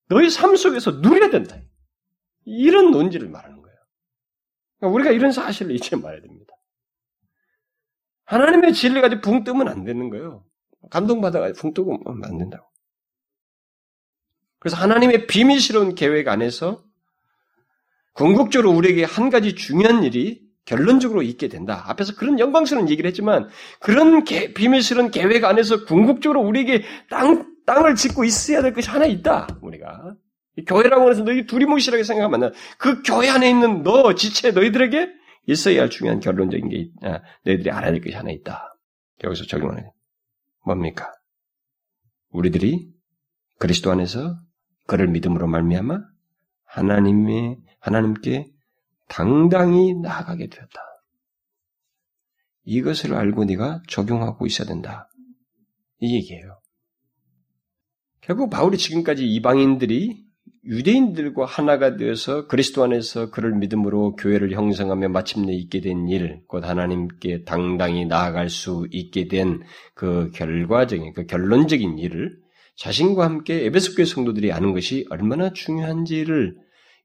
너희 0.09 0.31
삶 0.31 0.55
속에서 0.55 0.93
누려야 0.93 1.31
된다. 1.31 1.61
이런 2.45 2.93
논지를 2.93 3.29
말하는 3.29 3.61
거예요. 3.61 3.77
그러니까 4.79 4.95
우리가 4.95 5.11
이런 5.11 5.33
사실을 5.33 5.75
잊지 5.75 5.97
말아야 5.97 6.21
됩니다. 6.21 6.55
하나님의 8.29 8.75
진리 8.75 9.01
가지고 9.01 9.23
붕 9.23 9.45
뜨면 9.45 9.69
안 9.69 9.85
되는 9.85 10.11
거예요. 10.11 10.45
감동받아가지고 10.91 11.61
붕 11.61 11.75
뜨고 11.75 11.99
안 12.23 12.39
된다고. 12.39 12.67
그래서 14.59 14.77
하나님의 14.77 15.27
비밀스러운 15.27 15.95
계획 15.95 16.29
안에서 16.29 16.83
궁극적으로 18.13 18.73
우리에게 18.73 19.05
한 19.05 19.31
가지 19.31 19.55
중요한 19.55 20.03
일이 20.03 20.43
결론적으로 20.65 21.23
있게 21.23 21.49
된다. 21.49 21.85
앞에서 21.87 22.15
그런 22.17 22.39
영광스러운 22.39 22.91
얘기를 22.91 23.09
했지만 23.09 23.49
그런 23.81 24.25
개, 24.25 24.53
비밀스러운 24.53 25.11
계획 25.11 25.45
안에서 25.45 25.87
궁극적으로 25.87 26.43
우리에게 26.43 26.85
땅, 27.09 27.47
땅을 27.65 27.95
짓고 27.95 28.25
있어야 28.25 28.61
될 28.61 28.75
것이 28.75 28.91
하나 28.91 29.07
있다. 29.07 29.47
우리가. 29.63 30.15
교회라고 30.67 31.09
해서 31.11 31.23
너희 31.23 31.47
둘이 31.47 31.65
무시하게 31.65 32.03
생각하면. 32.03 32.53
그 32.77 33.03
교회 33.03 33.31
안에 33.31 33.49
있는 33.49 33.83
너, 33.83 34.15
지체, 34.15 34.51
너희들에게 34.51 35.18
있어야 35.49 35.81
할 35.81 35.91
중요한 35.91 36.21
결론적인 36.21 36.69
게, 36.69 36.91
아, 37.03 37.23
너희들이 37.45 37.71
알아야 37.71 37.91
될 37.91 38.03
것이 38.03 38.15
하나 38.15 38.31
있다. 38.31 38.79
여기서 39.25 39.45
적용하는 39.47 39.83
게 39.83 39.91
뭡니까? 40.65 41.11
우리들이 42.29 42.93
그리스도 43.59 43.91
안에서 43.91 44.39
그를 44.87 45.09
믿음으로 45.09 45.47
말미암아 45.47 46.01
하나님의 46.65 47.57
하나님께 47.81 48.53
당당히 49.09 49.95
나아가게 49.95 50.49
되었다. 50.49 50.81
이것을 52.65 53.15
알고 53.15 53.45
네가 53.47 53.83
적용하고 53.89 54.45
있어야 54.45 54.69
된다. 54.69 55.09
이 56.01 56.15
얘기예요. 56.15 56.61
결국 58.21 58.51
바울이 58.51 58.77
지금까지 58.77 59.27
이방인들이 59.27 60.28
유대인들과 60.65 61.45
하나가 61.45 61.97
되어서 61.97 62.47
그리스도 62.47 62.85
안에서 62.85 63.31
그를 63.31 63.55
믿음으로 63.55 64.17
교회를 64.17 64.53
형성하며 64.53 65.09
마침내 65.09 65.53
있게 65.55 65.81
된 65.81 66.09
일, 66.09 66.41
곧 66.47 66.65
하나님께 66.65 67.45
당당히 67.45 68.05
나아갈 68.07 68.49
수 68.51 68.87
있게 68.91 69.29
된 69.29 69.61
그 69.95 70.31
결과적인, 70.33 71.13
그 71.13 71.27
결론적인 71.27 71.99
일을 71.99 72.37
자신과 72.77 73.25
함께 73.25 73.67
에베소 73.67 73.97
교회 73.97 74.05
성도들이 74.05 74.53
아는 74.53 74.73
것이 74.73 75.05
얼마나 75.11 75.53
중요한지를 75.53 76.57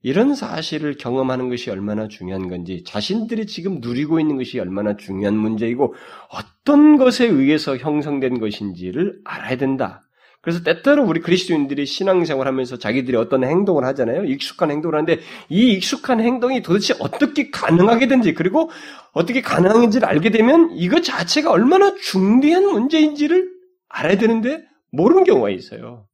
이런 0.04 0.36
사실을 0.36 0.98
경험하는 0.98 1.50
것이 1.50 1.72
얼마나 1.72 2.08
중요한 2.08 2.50
건지, 2.50 2.84
자신들이 2.86 3.48
지금 3.48 3.80
누리고 3.80 4.20
있는 4.20 4.36
것이 4.38 4.60
얼마나 4.60 4.98
중요한 4.98 5.36
문제이고, 5.36 5.96
어떤 6.30 6.98
것에 6.98 7.26
의해서 7.26 7.78
형성된 7.78 8.40
것인지를 8.40 9.22
알아야 9.24 9.58
된다. 9.58 10.03
그래서 10.44 10.62
때때로 10.62 11.06
우리 11.06 11.22
그리스도인들이 11.22 11.86
신앙생활 11.86 12.48
하면서 12.48 12.78
자기들이 12.78 13.16
어떤 13.16 13.46
행동을 13.46 13.86
하잖아요. 13.86 14.26
익숙한 14.26 14.72
행동을 14.72 14.96
하는데, 14.96 15.22
이 15.48 15.72
익숙한 15.72 16.20
행동이 16.20 16.62
도대체 16.62 16.94
어떻게 17.00 17.50
가능하게 17.50 18.08
된지, 18.08 18.34
그리고 18.34 18.70
어떻게 19.14 19.40
가능한지를 19.42 20.06
알게 20.06 20.32
되면 20.32 20.72
이것 20.76 21.02
자체가 21.02 21.50
얼마나 21.50 21.96
중대한 21.96 22.66
문제인지를 22.66 23.54
알아야 23.88 24.18
되는데, 24.18 24.68
모르는 24.92 25.24
경우가 25.24 25.50
있어요. 25.50 26.10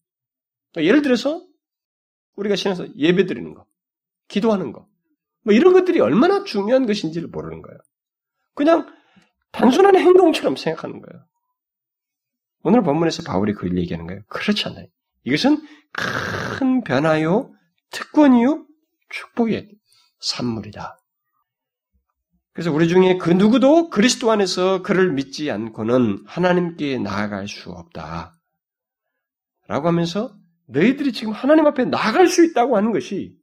예를 0.77 1.01
들어서, 1.01 1.43
우리가 2.35 2.55
신에서 2.55 2.85
예배 2.97 3.25
드리는 3.25 3.55
거. 3.55 3.65
기도하는 4.27 4.73
거. 4.73 4.85
뭐 5.43 5.55
이런 5.55 5.73
것들이 5.73 6.01
얼마나 6.01 6.43
중요한 6.43 6.85
것인지를 6.85 7.29
모르는 7.29 7.63
거예요. 7.63 7.79
그냥 8.53 8.85
단순한 9.51 9.95
행동처럼 9.95 10.55
생각하는 10.55 11.01
거예요. 11.01 11.25
오늘 12.61 12.83
본문에서 12.83 13.23
바울이 13.23 13.53
그걸 13.53 13.77
얘기하는 13.77 14.07
거예요. 14.07 14.21
그렇지 14.27 14.67
않아요. 14.67 14.85
이것은 15.23 15.61
큰 15.91 16.83
변화요, 16.83 17.51
특권이요, 17.91 18.65
축복의 19.09 19.69
산물이다. 20.19 20.97
그래서 22.53 22.71
우리 22.71 22.87
중에 22.89 23.17
그 23.17 23.29
누구도 23.29 23.89
그리스도 23.89 24.31
안에서 24.31 24.81
그를 24.81 25.13
믿지 25.13 25.49
않고는 25.49 26.23
하나님께 26.25 26.99
나아갈 26.99 27.47
수 27.47 27.71
없다. 27.71 28.37
라고 29.67 29.87
하면서 29.87 30.35
너희들이 30.67 31.13
지금 31.13 31.31
하나님 31.31 31.65
앞에 31.67 31.85
나아갈 31.85 32.27
수 32.27 32.43
있다고 32.43 32.75
하는 32.75 32.91
것이 32.91 33.35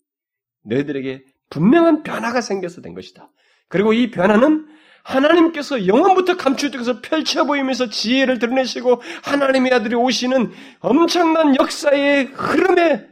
너희들에게 0.65 1.25
분명한 1.51 2.03
변화가 2.03 2.41
생겨서 2.41 2.83
된 2.83 2.95
것이다. 2.95 3.31
그리고 3.69 3.93
이 3.93 4.11
변화는 4.11 4.67
하나님께서 5.07 5.87
영원부터 5.87 6.37
감추어서 6.37 7.01
펼쳐 7.01 7.45
보이면서 7.45 7.89
지혜를 7.89 8.39
드러내시고 8.39 9.01
하나님의 9.23 9.73
아들이 9.73 9.95
오시는 9.95 10.53
엄청난 10.81 11.57
역사의 11.57 12.27
흐름의 12.33 13.07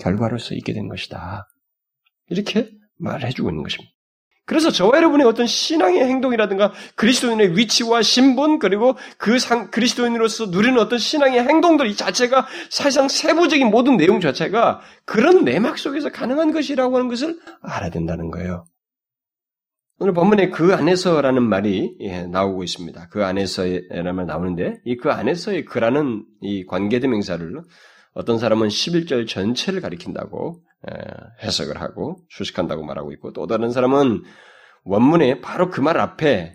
결과로서 0.00 0.54
있게 0.54 0.72
된 0.72 0.88
것이다. 0.88 1.48
이렇게 2.30 2.70
말해주고 2.98 3.50
있는 3.50 3.62
것입니다. 3.62 3.92
그래서 4.44 4.70
저와 4.70 4.96
여러분의 4.96 5.26
어떤 5.26 5.46
신앙의 5.46 6.04
행동이라든가 6.04 6.72
그리스도인의 6.94 7.56
위치와 7.58 8.00
신분 8.00 8.58
그리고 8.58 8.96
그 9.18 9.38
상, 9.38 9.70
그리스도인으로서 9.70 10.46
누리는 10.46 10.78
어떤 10.78 10.98
신앙의 10.98 11.40
행동들 11.40 11.86
이 11.86 11.94
자체가 11.94 12.46
사실상 12.70 13.08
세부적인 13.08 13.68
모든 13.68 13.98
내용 13.98 14.20
자체가 14.20 14.80
그런 15.04 15.44
내막 15.44 15.76
속에서 15.76 16.08
가능한 16.08 16.52
것이라고 16.52 16.96
하는 16.96 17.08
것을 17.08 17.38
알아야 17.60 17.90
된다는 17.90 18.30
거예요. 18.30 18.64
오늘 20.00 20.12
본문에 20.12 20.50
그 20.50 20.74
안에서라는 20.74 21.42
말이 21.42 21.96
예, 22.00 22.22
나오고 22.22 22.62
있습니다. 22.62 23.08
그 23.08 23.24
안에서라는 23.24 24.14
말 24.14 24.26
나오는데 24.26 24.80
이 24.84 24.96
그 24.96 25.10
안에서의 25.10 25.64
그라는 25.64 26.24
이 26.40 26.64
관계대명사를 26.66 27.60
어떤 28.14 28.38
사람은 28.38 28.68
11절 28.68 29.26
전체를 29.28 29.80
가리킨다고 29.80 30.62
해석을 31.42 31.80
하고 31.80 32.18
수식한다고 32.30 32.84
말하고 32.84 33.10
있고 33.12 33.32
또 33.32 33.46
다른 33.48 33.70
사람은 33.72 34.22
원문에 34.84 35.40
바로 35.40 35.68
그 35.70 35.80
말 35.82 35.98
앞에 35.98 36.54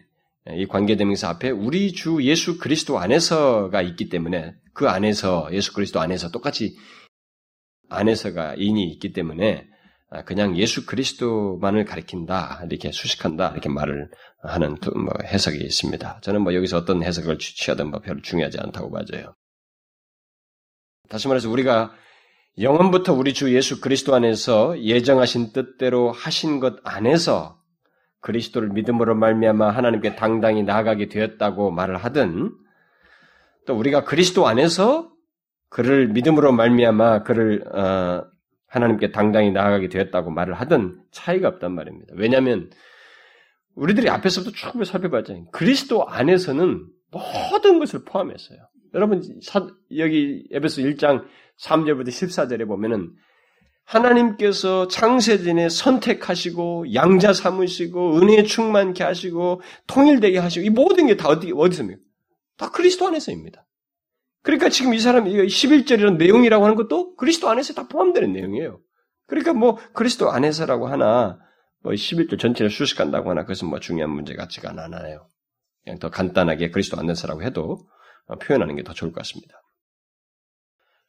이 0.56 0.66
관계대명사 0.66 1.30
앞에 1.30 1.50
우리 1.50 1.92
주 1.92 2.24
예수 2.24 2.58
그리스도 2.58 2.98
안에서가 3.00 3.82
있기 3.82 4.08
때문에 4.10 4.54
그 4.74 4.88
안에서 4.88 5.50
예수 5.52 5.74
그리스도 5.74 6.00
안에서 6.00 6.32
똑같이 6.32 6.78
안에서가 7.90 8.56
인이 8.58 8.86
있기 8.94 9.12
때문에 9.14 9.68
그냥 10.22 10.56
예수 10.58 10.86
그리스도만을 10.86 11.86
가리킨다 11.86 12.62
이렇게 12.70 12.92
수식한다 12.92 13.50
이렇게 13.52 13.70
말을 13.70 14.10
하는 14.42 14.78
뭐 14.96 15.14
해석이 15.24 15.58
있습니다. 15.58 16.20
저는 16.22 16.42
뭐 16.42 16.54
여기서 16.54 16.78
어떤 16.78 17.04
해석을 17.04 17.40
취하든 17.40 17.90
뭐 17.90 18.00
별로 18.00 18.22
중요하지 18.22 18.60
않다고 18.60 18.92
봐져요. 18.92 19.34
다시 21.10 21.28
말해서 21.28 21.50
우리가 21.50 21.94
영원부터 22.60 23.14
우리 23.14 23.34
주 23.34 23.54
예수 23.56 23.82
그리스도 23.82 24.14
안에서 24.14 24.80
예정하신 24.80 25.54
뜻대로 25.54 26.12
하신 26.12 26.60
것 26.60 26.76
안에서 26.84 27.60
그리스도를 28.22 28.70
믿음으로 28.70 29.16
말미암아 29.16 29.72
하나님께 29.72 30.16
당당히 30.16 30.64
나아가게 30.64 31.10
되었다고 31.10 31.72
말을 31.72 31.98
하든 31.98 32.52
또 33.66 33.76
우리가 33.76 34.04
그리스도 34.04 34.48
안에서 34.48 35.12
그를 35.70 36.08
믿음으로 36.10 36.52
말미암아 36.52 37.24
그를 37.24 37.64
어, 37.76 38.33
하나님께 38.74 39.12
당당히 39.12 39.52
나아가게 39.52 39.88
되었다고 39.88 40.32
말을 40.32 40.56
하든 40.56 41.00
차이가 41.12 41.48
없단 41.48 41.74
말입니다. 41.74 42.16
왜냐하면 42.18 42.72
우리들이 43.76 44.10
앞에서부터 44.10 44.52
쭉 44.52 44.84
살펴봤잖아요. 44.84 45.46
그리스도 45.52 46.08
안에서는 46.08 46.88
모든 47.12 47.78
것을 47.78 48.04
포함했어요. 48.04 48.58
여러분 48.96 49.22
여기 49.98 50.48
에베소 50.52 50.82
1장 50.82 51.24
3절부터 51.62 52.08
14절에 52.08 52.68
보면은 52.68 53.12
하나님께서 53.86 54.88
창세전에 54.88 55.70
선택하시고 55.70 56.96
양자 56.96 57.34
삼으시고 57.34 58.18
은혜에 58.18 58.42
충만케 58.44 59.04
하시고 59.04 59.62
통일되게 59.86 60.40
하시고 60.40 60.66
이 60.66 60.72
모든 60.72 61.06
게 61.06 61.16
다 61.16 61.28
어디 61.30 61.52
어디서입니까? 61.56 62.02
다 62.58 62.72
그리스도 62.72 63.06
안에서입니다. 63.06 63.68
그러니까 64.44 64.70
지금 64.70 64.94
이 64.94 65.00
사람 65.00 65.28
이 65.28 65.34
11절이라는 65.34 66.18
내용이라고 66.18 66.64
하는 66.64 66.76
것도 66.76 67.16
그리스도 67.16 67.50
안에서 67.50 67.74
다 67.74 67.88
포함되는 67.88 68.32
내용이에요. 68.32 68.80
그러니까 69.26 69.54
뭐 69.54 69.80
그리스도 69.94 70.32
안에서라고 70.32 70.88
하나 70.88 71.40
뭐 71.82 71.94
11절 71.94 72.40
전체를 72.40 72.70
수식한다고 72.70 73.30
하나 73.30 73.44
그것은 73.44 73.70
뭐 73.70 73.80
중요한 73.80 74.12
문제 74.12 74.36
같지가 74.36 74.70
않아요. 74.70 75.30
그냥 75.84 76.00
더 76.00 76.10
간단하게 76.10 76.72
그리스도 76.72 77.00
안에서라고 77.00 77.44
해도 77.44 77.88
표현하는 78.42 78.76
게 78.76 78.84
더 78.84 78.94
좋을 78.94 79.12
것 79.12 79.20
같습니다. 79.20 79.62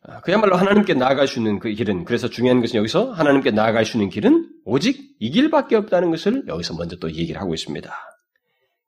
아, 0.06 0.20
그야말로 0.20 0.56
하나님께 0.56 0.94
나아갈 0.94 1.26
수 1.26 1.38
있는 1.38 1.58
그 1.58 1.70
길은 1.72 2.04
그래서 2.04 2.28
중요한 2.28 2.60
것은 2.60 2.76
여기서 2.76 3.12
하나님께 3.12 3.52
나아갈 3.52 3.84
수 3.84 3.96
있는 3.96 4.10
길은 4.10 4.50
오직 4.64 5.16
이 5.18 5.30
길밖에 5.30 5.76
없다는 5.76 6.10
것을 6.10 6.44
여기서 6.46 6.74
먼저 6.76 6.96
또 6.96 7.10
얘기를 7.10 7.40
하고 7.40 7.54
있습니다. 7.54 7.90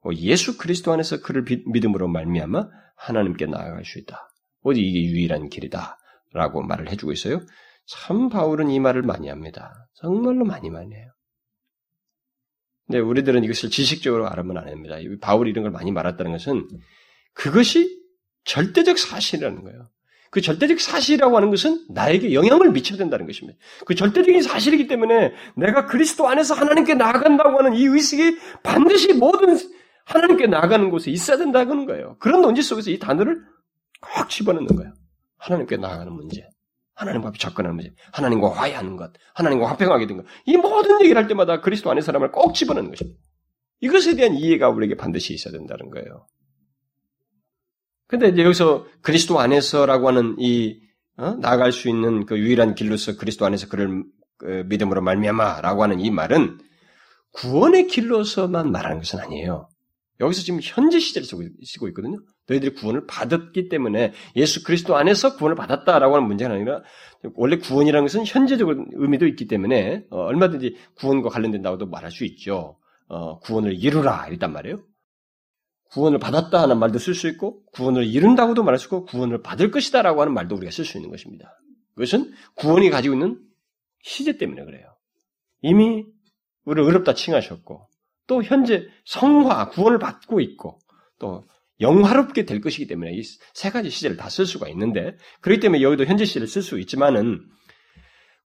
뭐 0.03 0.15
예수 0.15 0.59
그리스도 0.59 0.93
안에서 0.93 1.21
그를 1.21 1.45
믿음으로 1.67 2.07
말미암아 2.09 2.69
하나님께 2.97 3.47
나아갈 3.47 3.85
수 3.85 3.99
있다. 3.99 4.29
오직 4.67 4.83
이게 4.83 5.05
유일한 5.05 5.49
길이다 5.49 5.97
라고 6.33 6.61
말을 6.61 6.91
해주고 6.91 7.13
있어요. 7.13 7.41
참 7.87 8.29
바울은 8.29 8.69
이 8.71 8.81
말을 8.81 9.03
많이 9.03 9.29
합니다. 9.29 9.89
정말로 9.95 10.45
많이 10.45 10.71
많이 10.71 10.93
해요. 10.93 11.09
근데 12.87 12.99
우리들은 12.99 13.45
이것을 13.45 13.71
지식적으로 13.71 14.29
알으면 14.29 14.59
안 14.59 14.67
됩니다. 14.67 14.97
바울이 15.21 15.51
이런 15.51 15.63
걸 15.63 15.71
많이 15.71 15.93
말했다는 15.93 16.33
것은 16.33 16.69
그것이 17.33 17.97
절대적 18.45 18.99
사실이라는 18.99 19.63
거예요. 19.63 19.89
그 20.31 20.41
절대적 20.41 20.81
사실이라고 20.81 21.37
하는 21.37 21.51
것은 21.51 21.87
나에게 21.89 22.35
영향을 22.35 22.73
미쳐야 22.73 22.99
된다는 22.99 23.27
것입니다. 23.27 23.59
그 23.87 23.95
절대적인 23.95 24.43
사실이기 24.43 24.89
때문에 24.89 25.33
내가 25.57 25.87
그리스도 25.87 26.29
안에서 26.29 26.55
하나님께 26.55 26.95
나아간다고 26.95 27.59
하는 27.59 27.75
이 27.75 27.85
의식이 27.87 28.37
반드시 28.65 29.13
모든 29.15 29.57
하나님께 30.05 30.49
나아가는 30.49 30.91
곳에 30.91 31.13
있어야 31.13 31.37
된다는 31.37 31.87
거예요. 31.87 32.17
그런 32.19 32.41
논지 32.41 32.63
속에서 32.63 32.91
이 32.91 32.99
단어를 32.99 33.45
꼭 34.01 34.29
집어넣는 34.29 34.69
거예요. 34.77 34.93
하나님께 35.39 35.77
나아가는 35.77 36.13
문제. 36.13 36.49
하나님과 36.97 37.33
접근하는 37.39 37.77
문제, 37.77 37.95
하나님과 38.13 38.53
화해하는 38.53 38.97
것, 38.97 39.13
하나님과 39.35 39.69
화평하게 39.71 40.07
된 40.07 40.17
것, 40.17 40.27
이 40.47 40.57
모든 40.57 41.01
얘기를 41.03 41.21
할 41.21 41.29
때마다 41.29 41.61
그리스도 41.61 41.91
안의 41.91 42.03
사람을 42.03 42.33
꼭 42.33 42.55
집어넣는 42.55 42.91
것입니다. 42.91 43.21
이것에 43.81 44.17
대한 44.17 44.35
이해가 44.35 44.71
우리에게 44.71 44.97
반드시 44.97 45.35
있어야 45.35 45.53
된다는 45.53 45.91
거예요. 45.91 46.27
근데 48.07 48.29
이제 48.29 48.43
여기서 48.43 48.87
그리스도 49.03 49.39
안에서라고 49.39 50.09
하는 50.09 50.37
이 50.39 50.81
어? 51.19 51.35
나아갈 51.35 51.73
수 51.73 51.89
있는 51.89 52.25
그 52.25 52.39
유일한 52.39 52.75
길로서 52.75 53.17
그리스도 53.17 53.45
안에서 53.45 53.69
그를 53.69 54.05
그 54.39 54.65
믿음으로 54.67 55.03
말미암아라고 55.03 55.83
하는 55.83 56.01
이 56.01 56.11
말은 56.11 56.59
구원의 57.33 57.89
길로서만 57.89 58.71
말하는 58.71 58.99
것은 58.99 59.21
아니에요. 59.21 59.69
여기서 60.21 60.43
지금 60.43 60.61
현재 60.63 60.99
시제를 60.99 61.27
쓰고 61.27 61.89
있거든요. 61.89 62.19
너희들이 62.49 62.75
구원을 62.75 63.07
받았기 63.07 63.69
때문에 63.69 64.13
예수 64.37 64.63
그리스도 64.63 64.97
안에서 64.97 65.37
구원을 65.37 65.57
받았다라고 65.57 66.15
하는 66.15 66.27
문제가 66.27 66.55
아니라 66.55 66.83
원래 67.35 67.59
구원이라는 67.59 68.05
것은 68.05 68.25
현재적인 68.25 68.87
의미도 68.93 69.27
있기 69.27 69.47
때문에 69.47 70.05
어, 70.11 70.25
얼마든지 70.25 70.77
구원과 70.97 71.31
관련된다고도 71.31 71.87
말할 71.87 72.11
수 72.11 72.25
있죠. 72.25 72.79
어, 73.09 73.39
구원을 73.41 73.75
이루라 73.75 74.29
이랬단 74.29 74.53
말이에요. 74.53 74.83
구원을 75.91 76.19
받았다 76.19 76.61
하는 76.61 76.79
말도 76.79 76.99
쓸 76.99 77.15
수 77.15 77.29
있고 77.29 77.65
구원을 77.73 78.07
이룬다고도 78.07 78.63
말할 78.63 78.79
수 78.79 78.87
있고 78.87 79.05
구원을 79.05 79.43
받을 79.43 79.71
것이다라고 79.71 80.21
하는 80.21 80.35
말도 80.35 80.57
우리가 80.57 80.71
쓸 80.71 80.85
수 80.85 80.99
있는 80.99 81.11
것입니다. 81.11 81.59
그것은 81.95 82.33
구원이 82.55 82.91
가지고 82.91 83.15
있는 83.15 83.41
시제 84.03 84.37
때문에 84.37 84.65
그래요. 84.65 84.87
이미 85.63 86.05
우리를 86.65 86.89
어렵다 86.89 87.15
칭하셨고 87.15 87.89
또 88.27 88.43
현재 88.43 88.87
성화, 89.05 89.71
구원을 89.71 89.99
받고 89.99 90.41
있고 90.41 90.79
또 91.19 91.45
영화롭게 91.81 92.45
될 92.47 92.61
것이기 92.61 92.87
때문에 92.87 93.13
이 93.15 93.23
세 93.55 93.71
가지 93.71 93.91
시제를 93.91 94.17
다 94.17 94.29
쓸 94.29 94.47
수가 94.47 94.69
있는데 94.69 95.17
그렇기 95.41 95.61
때문에 95.61 95.83
여기도 95.83 96.05
현재 96.05 96.25
시제를 96.25 96.47
쓸 96.49 96.63
수 96.63 96.79
있지만은 96.81 97.41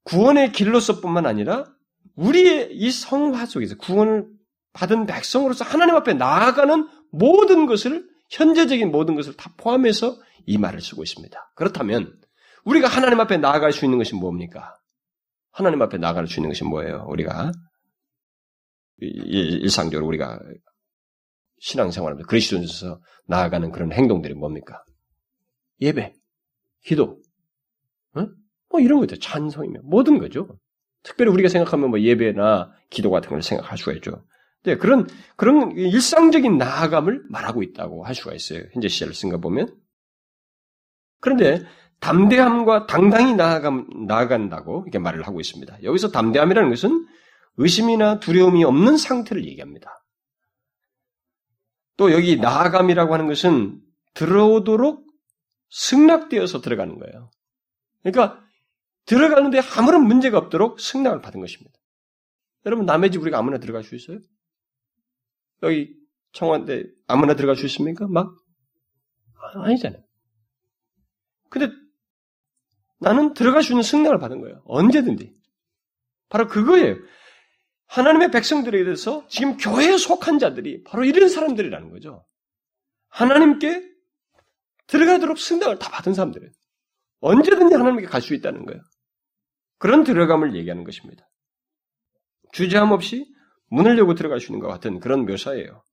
구원의 0.04 0.52
길로서뿐만 0.52 1.26
아니라 1.26 1.66
우리의 2.16 2.70
이 2.74 2.92
성화 2.92 3.46
속에서 3.46 3.76
구원을 3.78 4.26
받은 4.74 5.06
백성으로서 5.06 5.64
하나님 5.66 5.96
앞에 5.96 6.14
나아가는 6.14 6.88
모든 7.12 7.66
것을 7.66 8.08
현재적인 8.30 8.92
모든 8.92 9.16
것을 9.16 9.36
다 9.36 9.54
포함해서 9.58 10.18
이 10.46 10.58
말을 10.58 10.82
쓰고 10.82 11.04
있습니다. 11.04 11.54
그렇다면 11.56 12.14
우리가 12.64 12.88
하나님 12.88 13.20
앞에 13.20 13.38
나아갈 13.38 13.72
수 13.74 13.86
있는 13.86 13.98
것이 13.98 14.16
뭡니까? 14.16 14.78
하나님 15.52 15.82
앞에 15.82 15.98
나아갈 15.98 16.28
수 16.28 16.40
있는 16.40 16.50
것이 16.50 16.64
뭐예요? 16.64 17.06
우리가 17.10 17.52
일상적으로 19.00 20.08
우리가 20.08 20.40
신앙생활하면서 21.62 22.28
그리스도인에서 22.28 23.00
나아가는 23.28 23.72
그런 23.72 23.94
행동들이 23.94 24.34
뭡니까? 24.34 24.84
예배, 25.80 26.14
기도, 26.84 27.22
어? 28.16 28.28
뭐 28.70 28.80
이런 28.80 29.00
것들 29.00 29.20
찬송이며 29.20 29.82
모든 29.84 30.18
거죠. 30.18 30.58
특별히 31.04 31.32
우리가 31.32 31.50
생각하면 31.50 31.92
뭐 31.92 32.00
예배나 32.00 32.72
기도 32.90 33.12
같은 33.12 33.30
걸 33.30 33.42
생각할 33.42 33.78
수가 33.78 33.94
있죠. 33.94 34.26
네, 34.64 34.78
그런 34.78 35.08
그런 35.36 35.72
일상적인 35.72 36.58
나아감을 36.58 37.24
말하고 37.30 37.64
있다고 37.64 38.06
할 38.06 38.14
수가 38.14 38.34
있어요. 38.34 38.64
현재 38.74 38.88
시제를 38.88 39.14
쓴 39.14 39.30
거 39.30 39.40
보면. 39.40 39.76
그런데 41.20 41.64
담대함과 42.00 42.88
당당히 42.88 43.36
나아감, 43.36 43.88
나아간다고 44.08 44.84
이렇게 44.86 44.98
말을 44.98 45.28
하고 45.28 45.40
있습니다. 45.40 45.84
여기서 45.84 46.10
담대함이라는 46.10 46.70
것은 46.72 47.06
의심이나 47.58 48.20
두려움이 48.20 48.64
없는 48.64 48.98
상태를 48.98 49.46
얘기합니다. 49.46 50.01
또 52.02 52.12
여기 52.12 52.36
나아감이라고 52.38 53.14
하는 53.14 53.28
것은 53.28 53.80
들어오도록 54.16 55.06
승낙되어서 55.70 56.60
들어가는 56.60 56.98
거예요. 56.98 57.30
그러니까 58.02 58.44
들어가는데 59.06 59.60
아무런 59.78 60.08
문제가 60.08 60.40
없도록 60.40 60.80
승낙을 60.80 61.22
받은 61.22 61.40
것입니다. 61.40 61.78
여러분 62.66 62.88
남의 62.88 63.12
집 63.12 63.22
우리가 63.22 63.38
아무나 63.38 63.60
들어갈 63.60 63.84
수 63.84 63.94
있어요? 63.94 64.18
여기 65.62 65.96
청와대 66.32 66.86
아무나 67.06 67.36
들어갈 67.36 67.56
수 67.56 67.68
있습니까? 67.68 68.08
막 68.08 68.34
아니잖아요. 69.54 70.02
근데 71.52 71.72
나는 73.00 73.36
들어갈 73.36 73.62
수 73.62 73.74
있는 73.74 73.84
승낙을 73.84 74.18
받은 74.18 74.42
거예요. 74.42 74.64
언제든지. 74.66 75.36
바로 76.30 76.48
그거예요. 76.48 76.96
하나님의 77.92 78.32
백성들에 78.32 78.86
대해서 78.86 79.26
지금 79.28 79.58
교회에 79.58 79.98
속한 79.98 80.40
자들이 80.40 80.84
바로 80.84 81.04
이런 81.04 81.28
사람들이라는 81.28 81.90
거죠. 81.90 82.26
하나님께 83.10 83.86
들어가도록 84.88 85.38
승낙을 85.38 85.78
다 85.78 85.90
받은 85.90 86.14
사람들이에요. 86.14 86.52
언제든지 87.20 87.76
하나님께 87.76 88.08
갈 88.08 88.22
수 88.22 88.34
있다는 88.34 88.66
거예요. 88.66 88.82
그런 89.78 90.06
들어감을 90.06 90.56
얘기하는 90.56 90.86
것입니다. 90.86 91.28
주저함 92.54 92.92
없이 92.92 93.26
문을 93.68 93.98
열고 93.98 94.16
들어갈 94.16 94.40
수 94.40 94.52
있는 94.52 94.60
것 94.62 94.68
같은 94.68 95.00
그런 95.00 95.26
묘사예요. 95.26 95.84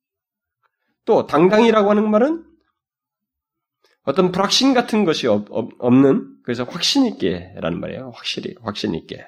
또 1.04 1.26
당당이라고 1.26 1.90
하는 1.90 2.10
말은 2.10 2.44
어떤 4.02 4.30
불확신 4.30 4.72
같은 4.72 5.04
것이 5.04 5.26
없, 5.26 5.48
는 5.92 6.38
그래서 6.44 6.64
확신 6.64 7.06
있게라는 7.06 7.80
말이에요. 7.80 8.12
확실히 8.14 8.54
확신 8.62 8.94
있게. 8.94 9.26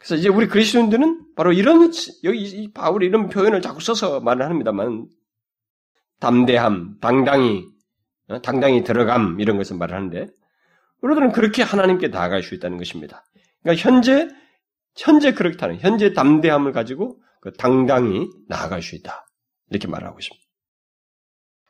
그래서 0.00 0.14
이제 0.14 0.30
우리 0.30 0.48
그리스도인들은 0.48 1.34
바로 1.36 1.52
이런 1.52 1.92
여기 2.24 2.42
이 2.42 2.72
바울이 2.72 3.06
이런 3.06 3.28
표현을 3.28 3.60
자꾸 3.60 3.82
써서 3.82 4.18
말을 4.20 4.46
합니다만 4.46 5.06
담대함, 6.20 6.98
당당히 7.00 7.66
어, 8.28 8.40
당당히 8.40 8.82
들어감 8.82 9.38
이런 9.40 9.58
것을 9.58 9.76
말을 9.76 9.94
하는데 9.94 10.28
우리들은 11.02 11.32
그렇게 11.32 11.62
하나님께 11.62 12.08
나아갈 12.08 12.42
수 12.42 12.54
있다는 12.54 12.78
것입니다. 12.78 13.24
그러니까 13.62 13.82
현재 13.82 14.28
현재 14.96 15.34
그렇다는 15.34 15.78
현재 15.78 16.14
담대함을 16.14 16.72
가지고 16.72 17.20
그 17.42 17.52
당당히 17.52 18.26
나아갈 18.48 18.80
수 18.80 18.94
있다 18.94 19.26
이렇게 19.68 19.86
말하고 19.86 20.18
있습니다. 20.18 20.46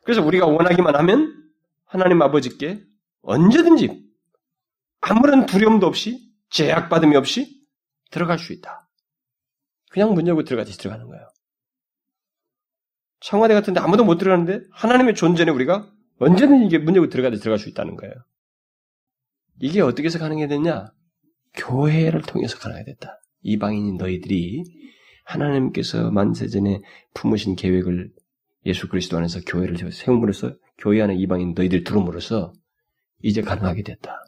그래서 0.05 0.23
우리가 0.23 0.47
원하기만 0.47 0.95
하면 0.95 1.35
하나님 1.85 2.21
아버지께 2.21 2.81
언제든지 3.23 4.05
아무런 5.01 5.45
두려움도 5.45 5.85
없이 5.85 6.31
제약받음이 6.49 7.17
없이 7.17 7.60
들어갈 8.11 8.39
수 8.39 8.53
있다. 8.53 8.87
그냥 9.89 10.13
문 10.13 10.27
열고 10.27 10.43
들어가듯이 10.43 10.77
들어가는 10.77 11.07
거예요. 11.07 11.27
청와대 13.19 13.53
같은데 13.53 13.79
아무도 13.79 14.03
못 14.03 14.17
들어가는데 14.17 14.61
하나님의 14.71 15.15
존재는 15.15 15.53
우리가 15.53 15.91
언제든 16.19 16.65
이게 16.65 16.77
문 16.77 16.95
열고 16.95 17.09
들어가듯이 17.09 17.41
들어갈 17.41 17.59
수 17.59 17.69
있다는 17.69 17.95
거예요. 17.95 18.13
이게 19.59 19.81
어떻게 19.81 20.05
해서 20.05 20.19
가능해졌냐? 20.19 20.91
교회를 21.53 22.21
통해서 22.21 22.57
가능해졌다. 22.57 23.19
이방인인 23.41 23.97
너희들이 23.97 24.63
하나님께서 25.25 26.11
만세전에 26.11 26.81
품으신 27.13 27.55
계획을 27.55 28.11
예수 28.65 28.87
그리스도 28.87 29.17
안에서 29.17 29.39
교회를 29.41 29.91
세움으로써 29.91 30.55
교회 30.77 31.01
안에 31.01 31.15
이방인 31.15 31.53
너희들 31.55 31.83
들어옴으로써 31.83 32.53
이제 33.21 33.41
가능하게 33.41 33.83
됐다. 33.83 34.23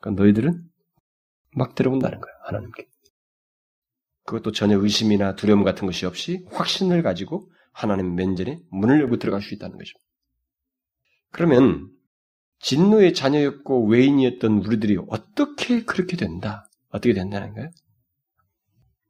그러니까 0.00 0.22
너희들은 0.22 0.62
막 1.52 1.74
들어온다는 1.74 2.20
거예요. 2.20 2.36
하나님께. 2.44 2.86
그것도 4.24 4.52
전혀 4.52 4.78
의심이나 4.78 5.34
두려움 5.34 5.64
같은 5.64 5.86
것이 5.86 6.06
없이 6.06 6.44
확신을 6.50 7.02
가지고 7.02 7.50
하나님 7.72 8.14
면전에 8.14 8.60
문을 8.70 9.00
열고 9.00 9.18
들어갈 9.18 9.42
수 9.42 9.54
있다는 9.54 9.76
것입니다. 9.76 10.00
그러면 11.32 11.88
진노의 12.60 13.14
자녀였고 13.14 13.86
외인이었던 13.86 14.58
우리들이 14.58 14.98
어떻게 15.08 15.84
그렇게 15.84 16.16
된다? 16.16 16.68
어떻게 16.90 17.14
된다는 17.14 17.54
거예요? 17.54 17.70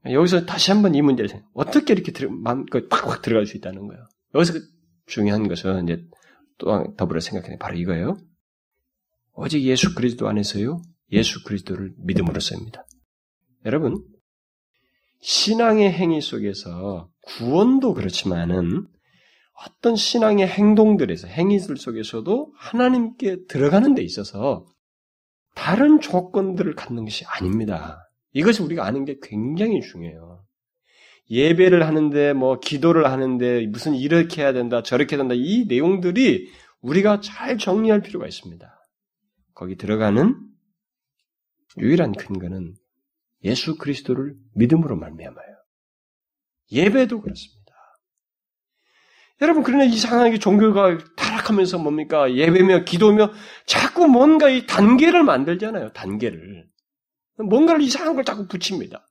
여기서 0.05 0.47
다시 0.47 0.71
한번 0.71 0.95
이 0.95 1.03
문제를 1.03 1.29
생각, 1.29 1.49
어떻게 1.53 1.93
이렇게 1.93 2.13
팍팍 2.13 3.23
들어갈 3.23 3.47
수 3.47 3.57
있다는 3.57 3.87
거예요. 3.87 4.03
여기서 4.35 4.55
중요한 5.07 5.49
것은 5.49 5.85
이제 5.85 6.03
또 6.59 6.95
더불어 6.97 7.21
생각해 7.21 7.59
바로 7.59 7.77
이거예요. 7.77 8.17
오직 9.33 9.63
예수 9.63 9.95
그리스도 9.95 10.29
안에서요. 10.29 10.83
예수 11.13 11.43
그리스도를 11.45 11.95
믿음으로써입니다. 11.99 12.87
여러분, 13.65 14.03
신앙의 15.21 15.93
행위 15.93 16.21
속에서 16.21 17.09
구원도 17.23 17.95
그렇지만은 17.95 18.87
어떤 19.67 19.95
신앙의 19.95 20.49
행동들에서 20.49 21.29
행위들 21.29 21.77
속에서도 21.77 22.53
하나님께 22.57 23.45
들어가는 23.47 23.95
데 23.95 24.03
있어서 24.03 24.67
다른 25.55 26.01
조건들을 26.01 26.75
갖는 26.75 27.05
것이 27.05 27.25
아닙니다. 27.27 28.09
이것을 28.33 28.65
우리가 28.65 28.87
아는 28.87 29.05
게 29.05 29.19
굉장히 29.23 29.81
중요해요. 29.83 30.45
예배를 31.31 31.87
하는데 31.87 32.33
뭐 32.33 32.59
기도를 32.59 33.07
하는데 33.07 33.67
무슨 33.67 33.95
이렇게 33.95 34.43
해야 34.43 34.53
된다 34.53 34.83
저렇게 34.83 35.15
해야 35.17 35.23
된다 35.23 35.35
이 35.37 35.67
내용들이 35.69 36.49
우리가 36.81 37.21
잘 37.21 37.59
정리할 37.59 38.01
필요가 38.01 38.27
있습니다. 38.27 38.67
거기 39.55 39.77
들어가는 39.77 40.37
유일한 41.79 42.13
근거는 42.13 42.75
예수 43.45 43.77
그리스도를 43.77 44.35
믿음으로 44.55 44.97
말미암아요. 44.97 45.47
예배도 46.73 47.21
그렇습니다. 47.21 47.61
여러분 49.43 49.63
그러나 49.63 49.85
이상하게 49.85 50.39
종교가 50.39 50.99
타락하면서 51.17 51.79
뭡니까 51.79 52.33
예배며 52.35 52.85
기도며 52.85 53.33
자꾸 53.65 54.07
뭔가 54.07 54.49
이 54.49 54.67
단계를 54.67 55.25
만들잖아요. 55.25 55.93
단계를 55.93 56.67
뭔가를 57.39 57.81
이상한 57.81 58.15
걸 58.15 58.25
자꾸 58.25 58.47
붙입니다. 58.47 59.07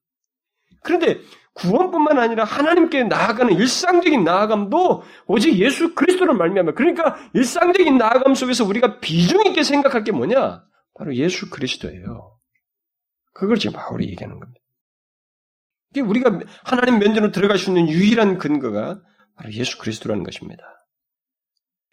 그런데 0.84 1.20
구원뿐만 1.54 2.20
아니라 2.20 2.44
하나님께 2.44 3.06
나아가는 3.06 3.54
일상적인 3.54 4.24
나아감도 4.24 5.04
오직 5.26 5.58
예수 5.58 5.94
그리스도를 5.96 6.36
말미암아. 6.36 6.74
그러니까 6.74 7.18
일상적인 7.34 7.98
나아감 7.98 8.36
속에서 8.36 8.64
우리가 8.66 9.00
비중 9.00 9.46
있게 9.48 9.64
생각할 9.64 10.04
게 10.04 10.12
뭐냐? 10.12 10.64
바로 10.94 11.16
예수 11.16 11.50
그리스도예요. 11.50 12.39
그걸 13.34 13.58
지금 13.58 13.76
바울이 13.76 14.08
얘기하는 14.10 14.40
겁니다. 14.40 14.62
우리가 15.98 16.40
하나님 16.64 17.00
면전으로 17.00 17.32
들어갈 17.32 17.58
수 17.58 17.70
있는 17.70 17.90
유일한 17.90 18.38
근거가 18.38 19.02
바로 19.36 19.52
예수 19.54 19.78
그리스도라는 19.80 20.24
것입니다. 20.24 20.64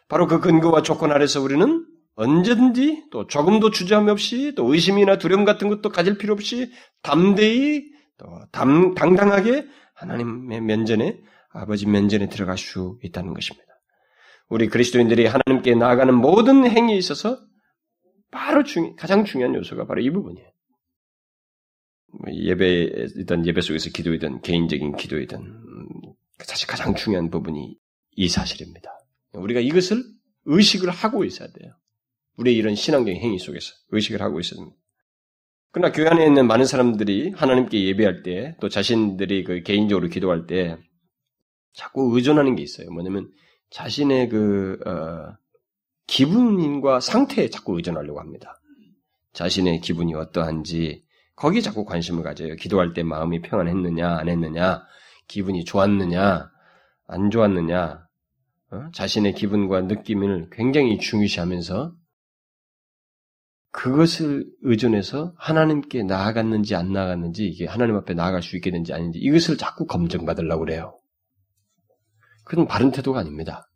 바로 0.07 0.27
그 0.27 0.39
근거와 0.39 0.83
조건 0.83 1.11
아래서 1.11 1.41
우리는 1.41 1.85
언제든지 2.15 3.05
또 3.11 3.27
조금도 3.27 3.71
주저함 3.71 4.07
없이 4.07 4.53
또 4.55 4.71
의심이나 4.73 5.17
두려움 5.17 5.45
같은 5.45 5.69
것도 5.69 5.89
가질 5.89 6.17
필요 6.17 6.33
없이 6.33 6.71
담대히 7.01 7.83
또 8.17 8.27
담, 8.51 8.95
당당하게 8.95 9.67
하나님의 9.93 10.61
면전에 10.61 11.19
아버지 11.49 11.87
면전에 11.87 12.29
들어갈 12.29 12.57
수 12.57 12.97
있다는 13.03 13.33
것입니다. 13.33 13.67
우리 14.49 14.67
그리스도인들이 14.67 15.27
하나님께 15.27 15.75
나아가는 15.75 16.13
모든 16.13 16.65
행위에 16.69 16.95
있어서 16.95 17.37
바로 18.31 18.63
중, 18.63 18.95
가장 18.95 19.25
중요한 19.25 19.55
요소가 19.55 19.85
바로 19.85 20.01
이 20.01 20.09
부분이에요. 20.09 20.49
뭐 22.11 22.33
예배이든 22.33 23.45
예배 23.45 23.61
속에서 23.61 23.89
기도이든 23.89 24.41
개인적인 24.41 24.95
기도이든 24.95 25.39
음, 25.39 25.87
사실 26.39 26.67
가장 26.67 26.95
중요한 26.95 27.29
부분이 27.29 27.77
이 28.15 28.29
사실입니다. 28.29 28.89
우리가 29.33 29.59
이것을 29.59 30.03
의식을 30.45 30.89
하고 30.89 31.23
있어야 31.23 31.49
돼요. 31.51 31.73
우리의 32.37 32.55
이런 32.55 32.75
신앙적인 32.75 33.21
행위 33.21 33.37
속에서 33.37 33.73
의식을 33.89 34.21
하고 34.21 34.39
있어야 34.39 34.59
됩니다. 34.59 34.77
그러나 35.71 35.91
교회 35.91 36.07
안에 36.07 36.25
있는 36.25 36.47
많은 36.47 36.65
사람들이 36.65 37.31
하나님께 37.35 37.83
예배할 37.85 38.23
때, 38.23 38.55
또 38.61 38.69
자신들이 38.69 39.43
그 39.43 39.61
개인적으로 39.61 40.07
기도할 40.07 40.47
때, 40.47 40.77
자꾸 41.73 42.15
의존하는 42.15 42.55
게 42.55 42.63
있어요. 42.63 42.89
뭐냐면, 42.89 43.31
자신의 43.69 44.29
그, 44.29 44.79
어, 44.85 45.37
기분과 46.07 46.99
상태에 47.01 47.49
자꾸 47.49 47.75
의존하려고 47.75 48.19
합니다. 48.19 48.59
자신의 49.33 49.81
기분이 49.81 50.15
어떠한지, 50.15 51.03
거기에 51.37 51.61
자꾸 51.61 51.85
관심을 51.85 52.23
가져요. 52.23 52.55
기도할 52.55 52.93
때 52.93 53.03
마음이 53.03 53.41
평안했느냐, 53.41 54.17
안 54.17 54.27
했느냐, 54.27 54.83
기분이 55.27 55.63
좋았느냐, 55.65 56.49
안 57.07 57.29
좋았느냐, 57.29 58.07
어? 58.71 58.89
자신의 58.91 59.35
기분과 59.35 59.81
느낌을 59.81 60.49
굉장히 60.51 60.97
중요시하면서 60.97 61.93
그것을 63.71 64.45
의존해서 64.61 65.33
하나님께 65.37 66.03
나아갔는지 66.03 66.75
안 66.75 66.91
나아갔는지 66.91 67.45
이게 67.45 67.67
하나님 67.67 67.95
앞에 67.95 68.15
나아갈 68.15 68.41
수 68.41 68.55
있게 68.55 68.71
된지 68.71 68.91
아닌지 68.91 69.19
이것을 69.19 69.57
자꾸 69.57 69.85
검증받으려고 69.85 70.65
그래요. 70.65 70.99
그건 72.43 72.65
바른 72.65 72.91
태도가 72.91 73.19
아닙니다. 73.19 73.69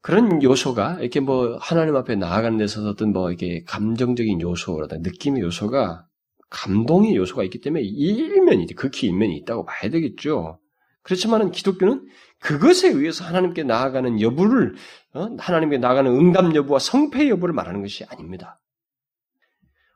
그런 0.00 0.42
요소가 0.42 0.98
이렇게 1.00 1.20
뭐 1.20 1.58
하나님 1.60 1.94
앞에 1.96 2.16
나아가는 2.16 2.56
데서 2.56 2.88
어떤 2.88 3.12
뭐 3.12 3.30
이게 3.30 3.62
감정적인 3.64 4.40
요소라다 4.40 4.98
느낌의 4.98 5.42
요소가 5.42 6.06
감동의 6.50 7.16
요소가 7.16 7.44
있기 7.44 7.60
때문에 7.60 7.82
일면이 7.82 8.66
극히 8.74 9.06
일면이 9.06 9.36
있다고 9.38 9.64
봐야 9.64 9.90
되겠죠. 9.90 10.58
그렇지만은 11.02 11.50
기독교는 11.50 12.06
그것에 12.40 12.88
의해서 12.88 13.24
하나님께 13.24 13.62
나아가는 13.62 14.20
여부를 14.20 14.74
어? 15.14 15.28
하나님께 15.38 15.78
나아가는 15.78 16.10
응답 16.10 16.54
여부와 16.54 16.78
성패 16.78 17.28
여부를 17.28 17.54
말하는 17.54 17.80
것이 17.80 18.04
아닙니다. 18.04 18.60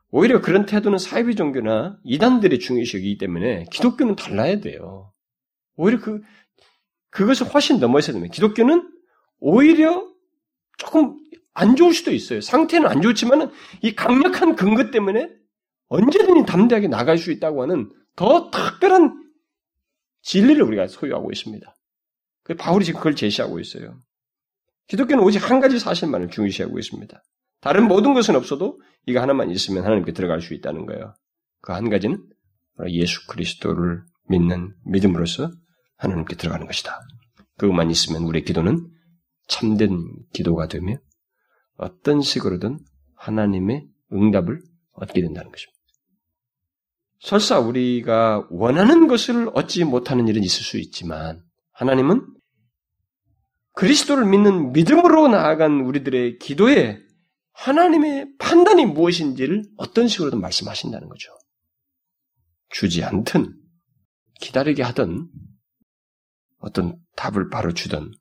오히려 0.09 0.41
그런 0.41 0.65
태도는 0.65 0.97
사이비 0.97 1.35
종교나 1.35 1.97
이단들의 2.03 2.59
중요시이기 2.59 3.17
때문에 3.17 3.65
기독교는 3.71 4.15
달라야 4.15 4.59
돼요. 4.61 5.11
오히려 5.75 5.99
그 5.99 6.21
그것을 7.09 7.47
훨씬 7.47 7.79
넘어서야 7.79 8.13
됩니다. 8.13 8.33
기독교는 8.33 8.89
오히려 9.39 10.07
조금 10.77 11.17
안 11.53 11.75
좋을 11.75 11.93
수도 11.93 12.11
있어요. 12.11 12.41
상태는 12.41 12.87
안 12.87 13.01
좋지만은 13.01 13.49
이 13.81 13.95
강력한 13.95 14.55
근거 14.55 14.91
때문에 14.91 15.29
언제든지 15.87 16.45
담대하게 16.45 16.87
나갈 16.87 17.17
수 17.17 17.31
있다고 17.31 17.61
하는 17.61 17.91
더 18.15 18.49
특별한 18.49 19.13
진리를 20.21 20.61
우리가 20.63 20.87
소유하고 20.87 21.31
있습니다. 21.31 21.75
그 22.43 22.55
바울이 22.55 22.85
지금 22.85 22.99
그걸 22.99 23.15
제시하고 23.15 23.59
있어요. 23.59 23.99
기독교는 24.87 25.23
오직 25.23 25.49
한 25.49 25.59
가지 25.59 25.79
사실만을 25.79 26.29
중시하고 26.29 26.77
있습니다. 26.79 27.21
다른 27.61 27.87
모든 27.87 28.13
것은 28.13 28.35
없어도 28.35 28.79
이거 29.07 29.21
하나만 29.21 29.49
있으면 29.51 29.83
하나님께 29.83 30.11
들어갈 30.13 30.41
수 30.41 30.53
있다는 30.53 30.85
거예요. 30.85 31.13
그 31.61 31.73
한 31.73 31.89
가지는 31.89 32.23
예수 32.89 33.25
그리스도를 33.27 34.03
믿는 34.29 34.75
믿음으로써 34.85 35.51
하나님께 35.97 36.35
들어가는 36.35 36.65
것이다. 36.67 36.99
그것만 37.57 37.89
있으면 37.89 38.23
우리의 38.23 38.43
기도는 38.43 38.87
참된 39.47 40.03
기도가 40.33 40.67
되며 40.67 40.97
어떤 41.77 42.21
식으로든 42.21 42.79
하나님의 43.15 43.87
응답을 44.11 44.61
얻게 44.91 45.21
된다는 45.21 45.51
것입니다. 45.51 45.74
설사 47.19 47.59
우리가 47.59 48.47
원하는 48.49 49.07
것을 49.07 49.49
얻지 49.53 49.83
못하는 49.85 50.27
일은 50.27 50.43
있을 50.43 50.63
수 50.63 50.77
있지만 50.77 51.43
하나님은 51.71 52.25
그리스도를 53.73 54.25
믿는 54.25 54.71
믿음으로 54.71 55.27
나아간 55.27 55.81
우리들의 55.81 56.39
기도에 56.39 56.99
하나님의 57.51 58.35
판단이 58.37 58.85
무엇인지를 58.85 59.63
어떤 59.77 60.07
식으로든 60.07 60.39
말씀하신다는 60.41 61.07
거죠. 61.07 61.31
주지 62.69 63.03
않든 63.03 63.53
기다리게 64.41 64.83
하든 64.83 65.29
어떤 66.59 66.97
답을 67.15 67.49
바로 67.49 67.73
주든 67.73 68.11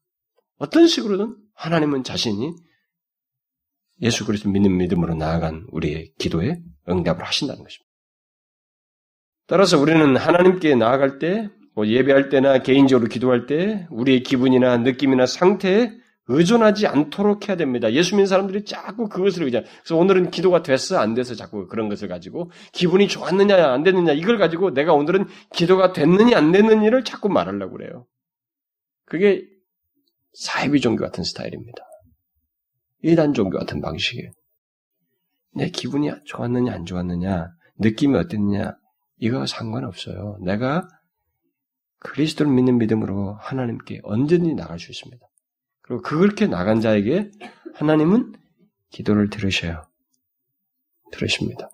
어떤 0.58 0.86
식으로든 0.86 1.36
하나님은 1.54 2.04
자신이 2.04 2.52
예수 4.02 4.26
그리스도 4.26 4.50
믿는 4.50 4.76
믿음으로 4.76 5.14
나아간 5.14 5.66
우리의 5.70 6.12
기도에 6.18 6.60
응답을 6.88 7.24
하신다는 7.24 7.62
것입니다. 7.62 7.93
따라서 9.46 9.78
우리는 9.78 10.16
하나님께 10.16 10.74
나아갈 10.74 11.18
때, 11.18 11.50
뭐 11.74 11.86
예배할 11.86 12.28
때나 12.28 12.58
개인적으로 12.58 13.08
기도할 13.08 13.46
때, 13.46 13.86
우리의 13.90 14.22
기분이나 14.22 14.78
느낌이나 14.78 15.26
상태에 15.26 15.90
의존하지 16.26 16.86
않도록 16.86 17.48
해야 17.48 17.56
됩니다. 17.56 17.92
예수 17.92 18.14
믿는 18.14 18.26
사람들이 18.26 18.64
자꾸 18.64 19.08
그것을 19.08 19.44
의존. 19.44 19.64
그래서 19.82 19.96
오늘은 19.96 20.30
기도가 20.30 20.62
됐어 20.62 20.98
안 20.98 21.14
돼서 21.14 21.34
자꾸 21.34 21.66
그런 21.68 21.88
것을 21.88 22.08
가지고 22.08 22.50
기분이 22.72 23.08
좋았느냐 23.08 23.70
안 23.70 23.82
됐느냐 23.82 24.12
이걸 24.12 24.38
가지고 24.38 24.72
내가 24.72 24.94
오늘은 24.94 25.26
기도가 25.52 25.92
됐느냐 25.92 26.36
안 26.38 26.50
됐느냐를 26.50 27.04
자꾸 27.04 27.28
말하려고 27.28 27.76
그래요. 27.76 28.06
그게 29.04 29.42
사이비 30.32 30.80
종교 30.80 31.04
같은 31.04 31.24
스타일입니다. 31.24 31.84
이단 33.02 33.34
종교 33.34 33.58
같은 33.58 33.82
방식이에요. 33.82 34.30
내 35.56 35.68
기분이 35.68 36.10
좋았느냐 36.24 36.72
안 36.72 36.86
좋았느냐 36.86 37.48
느낌이 37.80 38.16
어땠느냐 38.16 38.76
이거 39.24 39.46
상관없어요. 39.46 40.36
내가 40.42 40.86
그리스도를 42.00 42.52
믿는 42.52 42.76
믿음으로 42.76 43.32
하나님께 43.40 44.00
언제든지 44.02 44.52
나갈 44.52 44.78
수 44.78 44.92
있습니다. 44.92 45.26
그리고 45.80 46.02
그렇게 46.02 46.46
나간 46.46 46.82
자에게 46.82 47.30
하나님은 47.74 48.34
기도를 48.90 49.30
들으셔요. 49.30 49.82
들으십니다. 51.10 51.70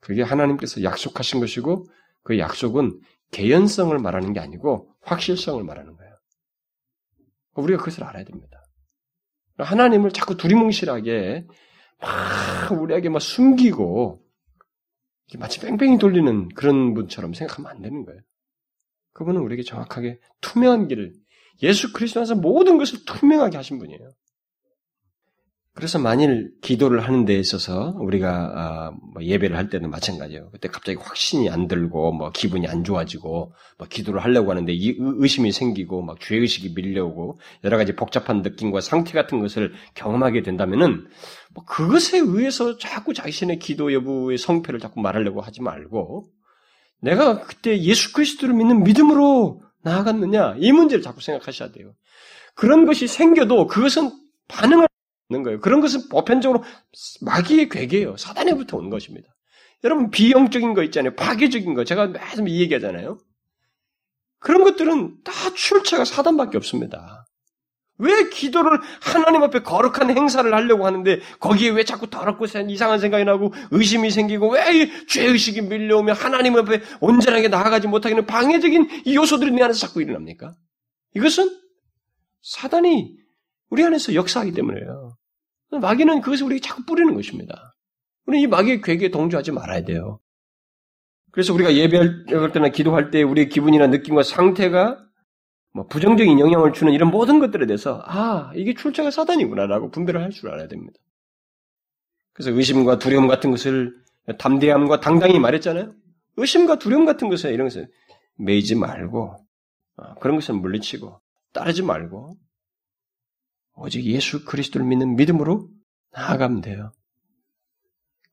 그게 0.00 0.22
하나님께서 0.22 0.82
약속하신 0.82 1.38
것이고 1.38 1.86
그 2.24 2.40
약속은 2.40 2.98
개연성을 3.30 3.96
말하는 3.96 4.32
게 4.32 4.40
아니고 4.40 4.92
확실성을 5.02 5.62
말하는 5.62 5.94
거예요. 5.94 6.12
우리가 7.54 7.78
그것을 7.78 8.02
알아야 8.02 8.24
됩니다. 8.24 8.64
하나님을 9.58 10.10
자꾸 10.10 10.36
두리뭉실하게 10.36 11.46
막 12.00 12.72
우리에게 12.72 13.10
막 13.10 13.22
숨기고 13.22 14.19
마치 15.38 15.60
뺑뺑이 15.60 15.98
돌리는 15.98 16.48
그런 16.50 16.94
분처럼 16.94 17.34
생각하면 17.34 17.70
안 17.70 17.82
되는 17.82 18.04
거예요. 18.04 18.20
그분은 19.12 19.40
우리에게 19.40 19.62
정확하게 19.62 20.18
투명한 20.40 20.88
길을 20.88 21.12
예수 21.62 21.92
그리스도 21.92 22.20
안에서 22.20 22.34
모든 22.34 22.78
것을 22.78 23.04
투명하게 23.04 23.56
하신 23.56 23.78
분이에요. 23.78 24.10
그래서 25.72 25.98
만일 26.00 26.50
기도를 26.62 27.00
하는 27.00 27.24
데 27.24 27.38
있어서 27.38 27.94
우리가 28.00 28.52
아, 28.54 28.90
뭐 29.14 29.22
예배를 29.22 29.56
할 29.56 29.70
때는 29.70 29.88
마찬가지예요. 29.90 30.50
그때 30.50 30.68
갑자기 30.68 30.98
확신이 31.00 31.48
안 31.48 31.68
들고 31.68 32.12
뭐 32.12 32.30
기분이 32.32 32.66
안 32.66 32.82
좋아지고 32.82 33.52
뭐 33.78 33.88
기도를 33.88 34.22
하려고 34.22 34.50
하는데 34.50 34.72
이 34.72 34.96
의심이 34.98 35.52
생기고 35.52 36.02
막 36.02 36.18
죄 36.20 36.36
의식이 36.36 36.74
밀려오고 36.74 37.38
여러 37.64 37.76
가지 37.78 37.94
복잡한 37.94 38.42
느낌과 38.42 38.80
상태 38.80 39.12
같은 39.12 39.40
것을 39.40 39.72
경험하게 39.94 40.42
된다면은 40.42 41.06
뭐 41.54 41.64
그것에 41.64 42.18
의해서 42.18 42.76
자꾸 42.76 43.14
자신의 43.14 43.58
기도 43.60 43.92
여부의 43.92 44.38
성패를 44.38 44.80
자꾸 44.80 45.00
말하려고 45.00 45.40
하지 45.40 45.62
말고 45.62 46.26
내가 47.00 47.40
그때 47.40 47.80
예수 47.80 48.12
그리스도를 48.12 48.54
믿는 48.54 48.82
믿음으로 48.82 49.62
나아갔느냐 49.82 50.56
이 50.58 50.72
문제를 50.72 51.02
자꾸 51.02 51.22
생각하셔야 51.22 51.70
돼요. 51.70 51.94
그런 52.54 52.84
것이 52.86 53.06
생겨도 53.06 53.68
그것은 53.68 54.10
반응을 54.48 54.89
는 55.30 55.44
거예요. 55.44 55.60
그런 55.60 55.80
것은 55.80 56.08
보편적으로 56.08 56.64
마귀의 57.20 57.68
괴계예요. 57.68 58.16
사단에부터 58.16 58.76
온 58.76 58.90
것입니다. 58.90 59.28
여러분 59.84 60.10
비영적인 60.10 60.74
거 60.74 60.82
있잖아요. 60.84 61.14
파괴적인 61.14 61.74
거 61.74 61.84
제가 61.84 62.08
매일 62.08 62.48
이 62.48 62.60
얘기하잖아요. 62.62 63.18
그런 64.40 64.64
것들은 64.64 65.22
다 65.22 65.32
출처가 65.54 66.04
사단밖에 66.04 66.56
없습니다. 66.56 67.26
왜 67.98 68.30
기도를 68.30 68.78
하나님 69.02 69.42
앞에 69.42 69.60
거룩한 69.62 70.10
행사를 70.16 70.52
하려고 70.52 70.86
하는데 70.86 71.20
거기에 71.38 71.68
왜 71.70 71.84
자꾸 71.84 72.08
더럽고 72.08 72.46
이상한 72.46 72.98
생각이 72.98 73.24
나고 73.24 73.52
의심이 73.70 74.10
생기고 74.10 74.52
왜 74.52 74.90
죄의식이 75.06 75.62
밀려오면 75.62 76.16
하나님 76.16 76.56
앞에 76.56 76.80
온전하게 77.00 77.48
나아가지 77.48 77.88
못하기는 77.88 78.24
방해적인 78.24 79.02
이 79.04 79.14
요소들이 79.14 79.50
내 79.52 79.62
안에서 79.62 79.86
자꾸 79.86 80.00
일어납니까? 80.00 80.54
이것은 81.14 81.50
사단이 82.42 83.20
우리 83.68 83.84
안에서 83.84 84.14
역사하기 84.14 84.52
때문에요. 84.52 85.16
마귀는 85.70 86.20
그것을 86.20 86.46
우리에게 86.46 86.60
자꾸 86.66 86.84
뿌리는 86.84 87.14
것입니다. 87.14 87.74
우리는 88.26 88.44
이 88.44 88.46
마귀의 88.46 88.80
괴기에 88.82 89.10
동조하지 89.10 89.52
말아야 89.52 89.84
돼요. 89.84 90.20
그래서 91.32 91.54
우리가 91.54 91.74
예배할 91.74 92.52
때나 92.52 92.68
기도할 92.70 93.10
때 93.10 93.22
우리의 93.22 93.48
기분이나 93.48 93.86
느낌과 93.86 94.22
상태가 94.24 94.98
뭐 95.72 95.86
부정적인 95.86 96.40
영향을 96.40 96.72
주는 96.72 96.92
이런 96.92 97.10
모든 97.10 97.38
것들에 97.38 97.66
대해서 97.66 98.02
아 98.04 98.50
이게 98.56 98.74
출처가 98.74 99.10
사단이구나라고 99.12 99.90
분별을 99.92 100.20
할 100.22 100.30
줄 100.30 100.50
알아야 100.50 100.66
됩니다. 100.66 100.98
그래서 102.32 102.50
의심과 102.50 102.98
두려움 102.98 103.28
같은 103.28 103.50
것을 103.50 103.94
담대함과 104.38 105.00
당당히 105.00 105.38
말했잖아요. 105.38 105.92
의심과 106.36 106.78
두려움 106.78 107.04
같은 107.04 107.28
것을 107.28 107.52
이런 107.52 107.66
것을 107.66 107.88
매이지 108.38 108.74
말고 108.74 109.36
어, 109.96 110.14
그런 110.20 110.36
것을 110.36 110.54
물리치고 110.56 111.20
따르지 111.52 111.82
말고 111.82 112.36
오직 113.80 114.04
예수 114.04 114.44
그리스도를 114.44 114.86
믿는 114.86 115.16
믿음으로 115.16 115.68
나아가면 116.12 116.60
돼요. 116.60 116.92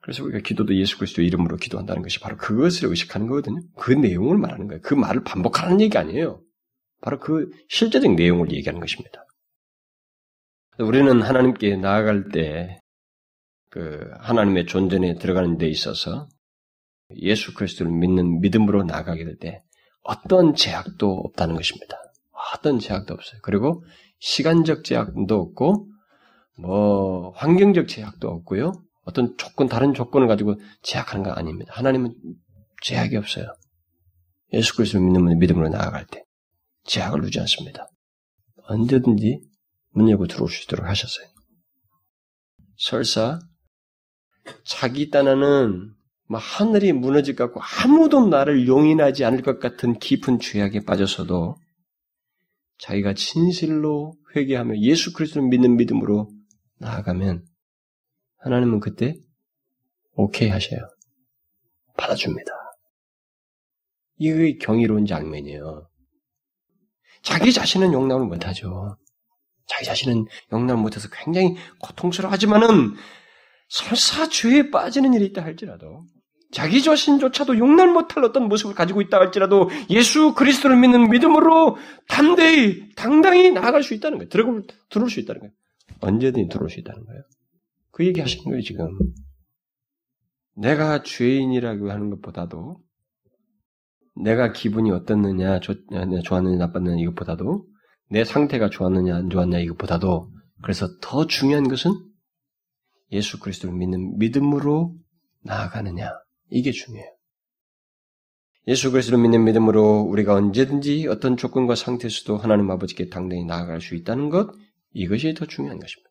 그래서 0.02 0.24
우리가 0.24 0.40
기도도 0.40 0.76
예수 0.78 0.98
그리스도 0.98 1.22
이름으로 1.22 1.58
기도한다는 1.58 2.02
것이 2.02 2.20
바로 2.20 2.38
그것을 2.38 2.90
의식하는 2.90 3.28
거거든요. 3.28 3.62
그 3.76 3.92
내용을 3.92 4.38
말하는 4.38 4.68
거예요. 4.68 4.82
그 4.82 4.94
말을 4.94 5.24
반복하는 5.24 5.82
얘기 5.82 5.98
아니에요. 5.98 6.42
바로 7.02 7.20
그 7.20 7.50
실제적 7.70 8.14
내용을 8.14 8.52
얘기하는 8.52 8.80
것입니다. 8.80 9.26
우리는 10.80 11.22
하나님께 11.22 11.76
나아갈 11.78 12.30
때, 12.30 12.80
그, 13.70 14.10
하나님의 14.20 14.68
존전에 14.68 15.16
들어가는 15.16 15.58
데 15.58 15.68
있어서 15.68 16.28
예수 17.16 17.54
그리스도를 17.54 17.92
믿는 17.92 18.42
믿음으로 18.42 18.84
나아가게 18.84 19.26
될 19.26 19.38
때 19.40 19.62
어떤 20.08 20.56
제약도 20.56 21.12
없다는 21.12 21.56
것입니다. 21.56 21.98
어떤 22.54 22.80
제약도 22.80 23.14
없어요. 23.14 23.40
그리고 23.44 23.84
시간적 24.20 24.84
제약도 24.84 25.40
없고, 25.40 25.88
뭐, 26.60 27.32
환경적 27.36 27.88
제약도 27.88 28.30
없고요. 28.30 28.74
어떤 29.04 29.38
조건, 29.38 29.68
다른 29.68 29.94
조건을 29.94 30.28
가지고 30.28 30.56
제약하는 30.82 31.24
거 31.24 31.32
아닙니다. 31.32 31.72
하나님은 31.76 32.14
제약이 32.84 33.16
없어요. 33.16 33.54
예수 34.54 34.76
그리스도를 34.76 35.06
믿는 35.06 35.40
믿음으로 35.40 35.70
나아갈 35.70 36.06
때. 36.06 36.24
제약을 36.86 37.22
두지 37.22 37.40
않습니다. 37.42 37.88
언제든지 38.64 39.42
문 39.92 40.10
열고 40.10 40.28
들어올 40.28 40.50
수 40.50 40.64
있도록 40.64 40.88
하셨어요. 40.88 41.28
설사 42.78 43.40
자기 44.64 45.10
딴에는 45.10 45.94
막 46.30 46.38
하늘이 46.38 46.94
무너질 46.94 47.36
것 47.36 47.46
같고 47.46 47.62
아무도 47.62 48.28
나를 48.28 48.68
용인하지 48.68 49.26
않을 49.26 49.42
것 49.42 49.60
같은 49.60 49.98
깊은 49.98 50.40
죄악에 50.40 50.86
빠져서도 50.86 51.56
자기가 52.80 53.14
진실로 53.14 54.14
회개하며 54.36 54.80
예수 54.82 55.14
그리스도를 55.14 55.48
믿는 55.48 55.78
믿음으로 55.78 56.30
나아가면 56.80 57.46
하나님은 58.40 58.80
그때 58.80 59.16
오케이 60.14 60.50
하셔요. 60.50 60.80
받아줍니다. 61.98 62.52
이게 64.18 64.58
경이로운 64.58 65.06
장면이에요. 65.06 65.90
자기 67.22 67.52
자신은 67.52 67.94
용납을 67.94 68.26
못하죠. 68.26 68.98
자기 69.68 69.86
자신은 69.86 70.26
용납을 70.54 70.82
못해서 70.82 71.10
굉장히 71.12 71.56
고통스러워하지만은 71.80 72.96
설사 73.70 74.30
죄에 74.30 74.72
빠지는 74.72 75.14
일이 75.14 75.26
있다 75.26 75.44
할지라도 75.44 76.06
자기 76.52 76.82
자신조차도 76.82 77.58
용납 77.58 77.88
못할 77.88 78.24
어떤 78.24 78.48
모습을 78.48 78.74
가지고 78.74 79.02
있다 79.02 79.18
할지라도 79.20 79.70
예수 79.90 80.34
그리스도를 80.34 80.78
믿는 80.78 81.10
믿음으로 81.10 81.78
담대히 82.08 82.94
당당히 82.96 83.52
나아갈 83.52 83.84
수 83.84 83.94
있다는 83.94 84.18
거예요. 84.18 84.30
들어올, 84.30 84.64
들어올 84.90 85.10
수 85.10 85.20
있다는 85.20 85.42
거예요. 85.42 85.54
언제든지 86.00 86.50
들어올 86.50 86.70
수 86.70 86.80
있다는 86.80 87.06
거예요. 87.06 87.22
그 87.92 88.06
얘기 88.06 88.22
하시는 88.22 88.44
거예요, 88.46 88.62
지금. 88.62 88.98
내가 90.56 91.04
죄인이라고 91.04 91.92
하는 91.92 92.10
것보다도 92.12 92.80
내가 94.24 94.52
기분이 94.52 94.92
어떻느냐, 94.92 95.60
좋, 95.60 95.76
좋았느냐, 96.24 96.58
나빴느냐 96.58 97.02
이것보다도 97.02 97.66
내 98.10 98.24
상태가 98.24 98.70
좋았느냐, 98.70 99.16
안 99.16 99.30
좋았냐 99.30 99.60
이것보다도 99.60 100.32
그래서 100.64 100.88
더 101.02 101.28
중요한 101.28 101.68
것은 101.68 101.92
예수 103.12 103.40
그리스도를 103.40 103.76
믿는 103.76 104.18
믿음으로 104.18 104.96
나아가느냐. 105.44 106.12
이게 106.50 106.72
중요해요. 106.72 107.18
예수 108.68 108.92
그리스도를 108.92 109.22
믿는 109.22 109.46
믿음으로 109.46 110.02
우리가 110.02 110.34
언제든지 110.34 111.08
어떤 111.08 111.38
조건과 111.38 111.76
상태에서도 111.76 112.38
하나님 112.38 112.70
아버지께 112.70 113.08
당당히 113.08 113.46
나아갈 113.46 113.80
수 113.80 113.96
있다는 113.96 114.30
것, 114.30 114.54
이것이 114.92 115.34
더 115.34 115.46
중요한 115.46 115.80
것입니다. 115.80 116.10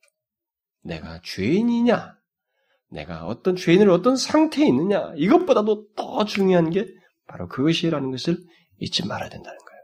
내가 0.83 1.21
죄인이냐? 1.23 2.15
내가 2.91 3.27
어떤 3.27 3.57
죄인을 3.57 3.91
어떤 3.91 4.17
상태에 4.17 4.67
있느냐? 4.67 5.13
이것보다도 5.17 5.89
더 5.95 6.25
중요한 6.25 6.71
게 6.71 6.87
바로 7.27 7.49
그것이라는 7.49 8.11
것을 8.11 8.39
잊지 8.79 9.07
말아야 9.07 9.29
된다는 9.29 9.59
거예요. 9.59 9.83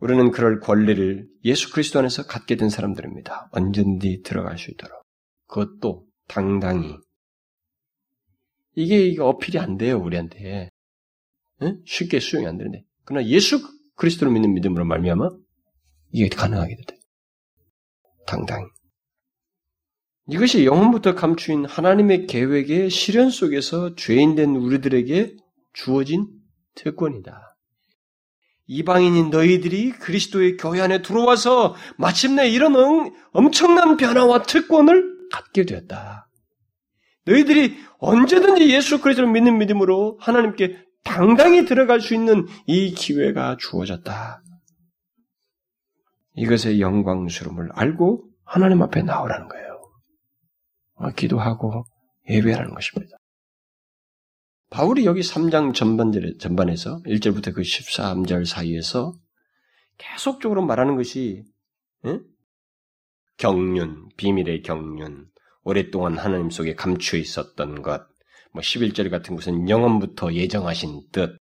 우리는 0.00 0.30
그럴 0.30 0.60
권리를 0.60 1.26
예수 1.44 1.72
그리스도 1.72 1.98
안에서 1.98 2.26
갖게 2.26 2.56
된 2.56 2.68
사람들입니다. 2.68 3.48
언제든지 3.52 4.22
들어갈 4.24 4.58
수 4.58 4.70
있도록. 4.70 5.02
그것도 5.48 6.06
당당히. 6.28 6.94
이게, 8.82 9.20
어필이 9.20 9.58
안 9.58 9.76
돼요, 9.76 9.98
우리한테. 9.98 10.70
응? 11.62 11.82
쉽게 11.84 12.20
수용이 12.20 12.46
안 12.46 12.56
되는데. 12.56 12.84
그러나 13.04 13.26
예수 13.26 13.60
그리스도를 13.96 14.32
믿는 14.32 14.54
믿음으로 14.54 14.84
말미암아 14.84 15.30
이게 16.12 16.28
가능하게 16.28 16.76
돼. 16.86 16.96
당당히. 18.24 18.66
이것이 20.28 20.64
영혼부터 20.64 21.16
감추인 21.16 21.64
하나님의 21.64 22.26
계획의 22.26 22.90
실현 22.90 23.30
속에서 23.30 23.96
죄인된 23.96 24.54
우리들에게 24.54 25.36
주어진 25.72 26.28
특권이다. 26.76 27.56
이방인인 28.66 29.30
너희들이 29.30 29.92
그리스도의 29.92 30.56
교회 30.58 30.80
안에 30.82 31.02
들어와서 31.02 31.74
마침내 31.96 32.48
이런 32.48 32.76
엄청난 33.32 33.96
변화와 33.96 34.42
특권을 34.42 35.28
갖게 35.32 35.64
되었다. 35.64 36.27
너희들이 37.28 37.76
언제든지 37.98 38.70
예수 38.74 39.00
그리스도를 39.00 39.30
믿는 39.30 39.58
믿음으로 39.58 40.18
하나님께 40.20 40.84
당당히 41.04 41.64
들어갈 41.64 42.00
수 42.00 42.14
있는 42.14 42.46
이 42.66 42.92
기회가 42.92 43.56
주어졌다. 43.58 44.42
이것의 46.34 46.80
영광스러움을 46.80 47.70
알고 47.72 48.24
하나님 48.44 48.82
앞에 48.82 49.02
나오라는 49.02 49.48
거예요. 49.48 49.68
기도하고 51.16 51.84
예배하는 52.28 52.74
것입니다. 52.74 53.16
바울이 54.70 55.06
여기 55.06 55.20
3장 55.20 55.74
전반, 55.74 56.12
전반에서 56.38 57.00
1절부터 57.06 57.54
그 57.54 57.62
13절 57.62 58.44
사이에서 58.44 59.14
계속적으로 59.96 60.64
말하는 60.64 60.96
것이 60.96 61.44
에? 62.04 62.18
경륜, 63.38 64.08
비밀의 64.16 64.62
경륜, 64.62 65.28
오랫동안 65.68 66.16
하나님 66.16 66.48
속에 66.48 66.74
감추어 66.74 67.18
있었던 67.18 67.82
것, 67.82 68.06
뭐 68.54 68.62
11절 68.62 69.10
같은 69.10 69.36
것은 69.36 69.68
영원부터 69.68 70.32
예정하신 70.32 71.02
뜻, 71.12 71.36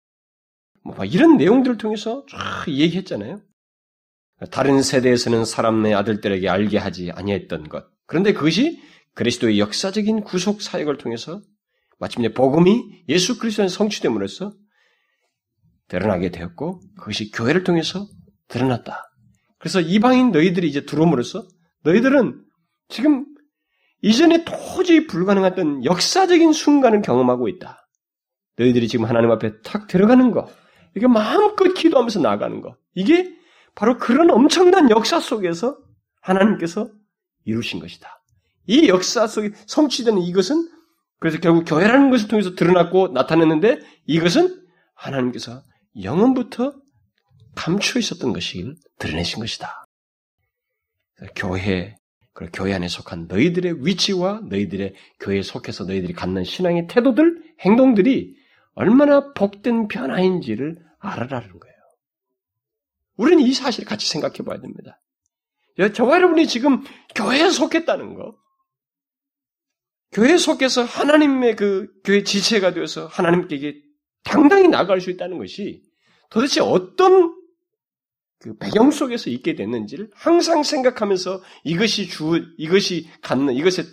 뭐 0.83 1.05
이런 1.05 1.37
내용들을 1.37 1.77
통해서 1.77 2.25
쫙 2.29 2.65
얘기했잖아요. 2.67 3.39
다른 4.51 4.81
세대에서는 4.81 5.45
사람 5.45 5.85
의 5.85 5.95
아들들에게 5.95 6.47
알게 6.49 6.77
하지 6.77 7.09
아니했던 7.11 7.69
것. 7.69 7.85
그런데 8.05 8.33
그것이 8.33 8.81
그리스도의 9.13 9.59
역사적인 9.59 10.21
구속 10.21 10.61
사역을 10.61 10.97
통해서 10.97 11.41
마침내 11.97 12.33
복음이 12.33 13.05
예수 13.07 13.39
그리스도의 13.39 13.69
성취됨으로써 13.69 14.53
드러나게 15.87 16.31
되었고 16.31 16.81
그것이 16.97 17.31
교회를 17.31 17.63
통해서 17.63 18.05
드러났다. 18.49 19.03
그래서 19.57 19.79
이방인 19.79 20.31
너희들이 20.31 20.67
이제 20.67 20.85
들어옴으로써 20.85 21.47
너희들은 21.83 22.43
지금 22.89 23.25
이전에 24.01 24.45
도저히 24.45 25.07
불가능했던 25.07 25.85
역사적인 25.85 26.53
순간을 26.53 27.01
경험하고 27.01 27.47
있다. 27.47 27.87
너희들이 28.57 28.87
지금 28.87 29.05
하나님 29.05 29.31
앞에 29.31 29.61
탁 29.61 29.87
들어가는 29.87 30.31
거, 30.31 30.49
이게 30.95 31.07
마음껏 31.07 31.71
기도하면서 31.73 32.19
나가는 32.19 32.61
거, 32.61 32.75
이게 32.95 33.35
바로 33.75 33.97
그런 33.97 34.31
엄청난 34.31 34.89
역사 34.89 35.19
속에서 35.19 35.77
하나님께서 36.21 36.89
이루신 37.45 37.79
것이다. 37.79 38.09
이 38.65 38.89
역사 38.89 39.27
속에 39.27 39.51
성취되는 39.65 40.21
이것은 40.21 40.69
그래서 41.19 41.39
결국 41.39 41.63
교회라는 41.65 42.09
것을 42.09 42.27
통해서 42.27 42.53
드러났고 42.55 43.09
나타냈는데 43.09 43.79
이것은 44.05 44.63
하나님께서 44.95 45.63
영원부터 46.01 46.73
감추어 47.55 47.99
있었던 47.99 48.33
것을 48.33 48.75
드러내신 48.99 49.39
것이다. 49.39 49.85
교회, 51.35 51.95
그리고 52.37 52.51
교회 52.51 52.71
안에 52.75 52.87
속한 52.87 53.25
너희들의 53.27 53.83
위치와 53.83 54.41
너희들의 54.47 54.93
교회에 55.19 55.41
속해서 55.41 55.85
너희들이 55.85 56.13
갖는 56.13 56.43
신앙의 56.43 56.85
태도들, 56.87 57.41
행동들이 57.61 58.35
얼마나 58.75 59.33
복된 59.33 59.87
변화인지를 59.87 60.77
알아라는 60.99 61.59
거예요. 61.59 61.75
우리는 63.15 63.41
이 63.41 63.51
사실을 63.53 63.87
같이 63.87 64.07
생각해 64.07 64.43
봐야 64.45 64.61
됩니다. 64.61 65.01
저와 65.95 66.17
여러분이 66.17 66.47
지금 66.47 66.83
교회에 67.15 67.49
속했다는 67.49 68.13
거, 68.13 68.37
교회에 70.11 70.37
속해서 70.37 70.83
하나님의 70.83 71.55
그 71.55 71.87
교회 72.03 72.21
지체가 72.21 72.71
되어서 72.71 73.07
하나님께 73.07 73.81
당당히 74.23 74.67
나갈 74.67 75.01
수 75.01 75.09
있다는 75.09 75.39
것이 75.39 75.81
도대체 76.29 76.61
어떤 76.61 77.35
그 78.39 78.55
배경 78.57 78.91
속에서 78.91 79.29
있게 79.29 79.55
됐는지를 79.55 80.09
항상 80.13 80.63
생각하면서 80.63 81.41
이것이 81.63 82.07
주, 82.07 82.53
이것이 82.57 83.09
갖는, 83.21 83.55
이것의 83.55 83.91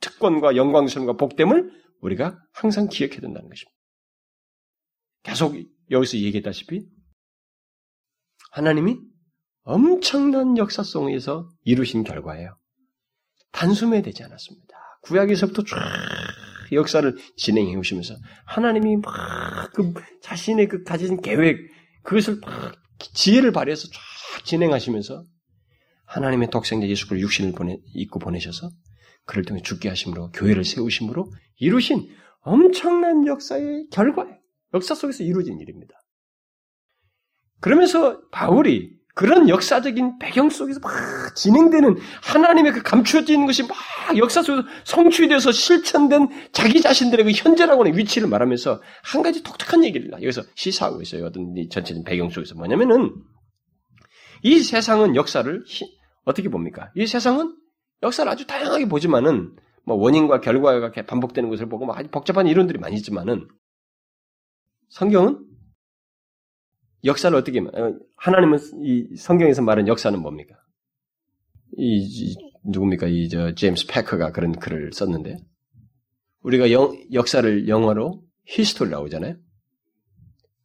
특권과 0.00 0.56
영광스러움과 0.56 1.14
복됨을 1.14 1.70
우리가 2.00 2.38
항상 2.52 2.88
기억해야 2.88 3.20
된다는 3.20 3.48
것입니다. 3.48 3.78
계속 5.22 5.56
여기서 5.90 6.18
얘기했다시피 6.18 6.86
하나님이 8.52 8.98
엄청난 9.62 10.56
역사 10.56 10.82
속에서 10.82 11.50
이루신 11.64 12.04
결과예요. 12.04 12.56
단숨에 13.52 14.00
되지 14.02 14.22
않았습니다. 14.22 14.74
구약에서부터 15.02 15.64
쫙 15.64 15.76
역사를 16.72 17.16
진행해 17.36 17.74
오시면서 17.76 18.14
하나님이 18.46 18.96
막 18.98 19.50
그 19.72 19.92
자신의 20.22 20.68
그 20.68 20.82
가진 20.82 21.20
계획 21.20 21.58
그것을 22.02 22.40
막 22.40 22.74
지혜를 23.00 23.52
발휘해서 23.52 23.88
쫙 23.88 24.44
진행하시면서 24.44 25.24
하나님의 26.04 26.50
독생자 26.50 26.88
예수를 26.88 27.20
육신을 27.20 27.52
보내 27.52 27.78
입고 27.94 28.18
보내셔서 28.18 28.70
그를 29.26 29.44
통해 29.44 29.62
죽게 29.62 29.88
하심으로 29.88 30.32
교회를 30.32 30.64
세우심으로 30.64 31.30
이루신 31.58 32.08
엄청난 32.40 33.26
역사의 33.26 33.88
결과예요. 33.90 34.38
역사 34.74 34.94
속에서 34.94 35.22
이루어진 35.22 35.60
일입니다. 35.60 35.94
그러면서 37.60 38.20
바울이 38.30 38.99
그런 39.14 39.48
역사적인 39.48 40.18
배경 40.18 40.50
속에서 40.50 40.80
막 40.80 40.92
진행되는 41.34 41.96
하나님의 42.22 42.72
그 42.72 42.82
감추어진 42.82 43.46
것이 43.46 43.62
막 43.64 43.76
역사 44.16 44.42
속에서 44.42 44.66
성취돼서 44.84 45.52
실천된 45.52 46.28
자기 46.52 46.80
자신들의 46.80 47.24
그 47.26 47.30
현재라고 47.32 47.84
하는 47.84 47.98
위치를 47.98 48.28
말하면서 48.28 48.80
한 49.02 49.22
가지 49.22 49.42
독특한 49.42 49.84
얘기를 49.84 50.10
여기서 50.12 50.42
시사하고 50.54 51.02
있어요. 51.02 51.26
어떤 51.26 51.54
전체적인 51.54 52.04
배경 52.04 52.30
속에서 52.30 52.54
뭐냐면은 52.54 53.14
이 54.42 54.60
세상은 54.60 55.16
역사를 55.16 55.64
어떻게 56.24 56.48
봅니까? 56.48 56.90
이 56.94 57.06
세상은 57.06 57.56
역사를 58.02 58.30
아주 58.30 58.46
다양하게 58.46 58.88
보지만은 58.88 59.54
뭐 59.84 59.96
원인과 59.96 60.40
결과가 60.40 60.92
반복되는 61.06 61.50
것을 61.50 61.68
보고 61.68 61.84
막 61.84 61.98
아주 61.98 62.08
복잡한 62.10 62.46
이론들이 62.46 62.78
많이 62.78 62.96
있지만은 62.96 63.48
성경은 64.88 65.49
역사를 67.04 67.36
어떻게 67.36 67.60
어, 67.60 67.98
하나님은 68.16 68.58
이 68.84 69.16
성경에서 69.16 69.62
말하는 69.62 69.88
역사는 69.88 70.20
뭡니까? 70.20 70.56
이, 71.76 71.98
이 72.02 72.36
누굽니까? 72.64 73.06
이 73.08 73.28
저 73.28 73.54
제임스 73.54 73.86
패커가 73.86 74.32
그런 74.32 74.52
글을 74.52 74.92
썼는데 74.92 75.36
우리가 76.42 76.72
영, 76.72 76.92
역사를 77.12 77.68
영어로 77.68 78.22
히스토리라고 78.46 79.06
하잖아요. 79.06 79.36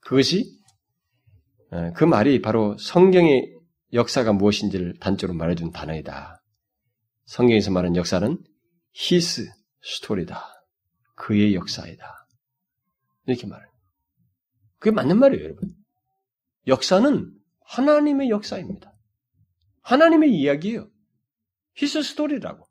그것이 0.02 0.60
어, 1.72 1.92
그 1.94 2.04
말이 2.04 2.42
바로 2.42 2.78
성경의 2.78 3.54
역사가 3.94 4.34
무엇인지를 4.34 4.96
단적으로 5.00 5.38
말해준 5.38 5.72
단어이다. 5.72 6.42
성경에서 7.26 7.72
말하는 7.72 7.96
역사는 7.96 8.38
히스 8.94 9.50
스토리다. 9.82 10.44
그의 11.16 11.56
역사이다. 11.56 12.28
이렇게 13.28 13.48
말해요. 13.48 13.70
그게 14.80 14.92
맞는 14.92 15.18
말이에요, 15.18 15.44
여러분. 15.46 15.74
역사는 16.68 17.32
하나님의 17.66 18.30
역사입니다. 18.30 18.94
하나님의 19.82 20.32
이야기예요. 20.32 20.90
히스 21.76 22.02
스토리라고. 22.02 22.68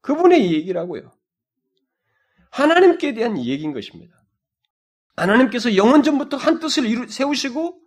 그분의 0.00 0.52
얘기라고요. 0.52 1.12
하나님께 2.50 3.14
대한 3.14 3.38
얘기인 3.38 3.72
것입니다. 3.72 4.20
하나님께서 5.16 5.76
영원전부터 5.76 6.36
한 6.36 6.58
뜻을 6.58 6.86
이루, 6.86 7.06
세우시고 7.08 7.80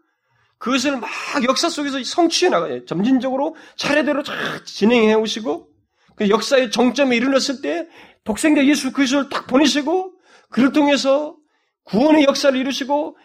그것을 0.58 0.98
막 0.98 1.10
역사 1.44 1.70
속에서 1.70 2.02
성취해 2.04 2.50
나가요. 2.50 2.86
점진적으로 2.86 3.56
차례대로 3.76 4.24
쫙 4.24 4.66
진행해 4.66 5.14
오시고 5.16 5.70
그 6.16 6.30
역사의 6.30 6.72
정점에 6.72 7.16
이르렀을 7.16 7.62
때 7.62 7.88
독생자 8.24 8.66
예수 8.66 8.94
그리스도를 8.94 9.30
딱 9.30 9.48
보내시고 9.48 10.14
그를 10.50 10.72
통해서 10.72 11.36
구원의 11.84 12.24
역사를 12.24 12.58
이루시고 12.58 13.18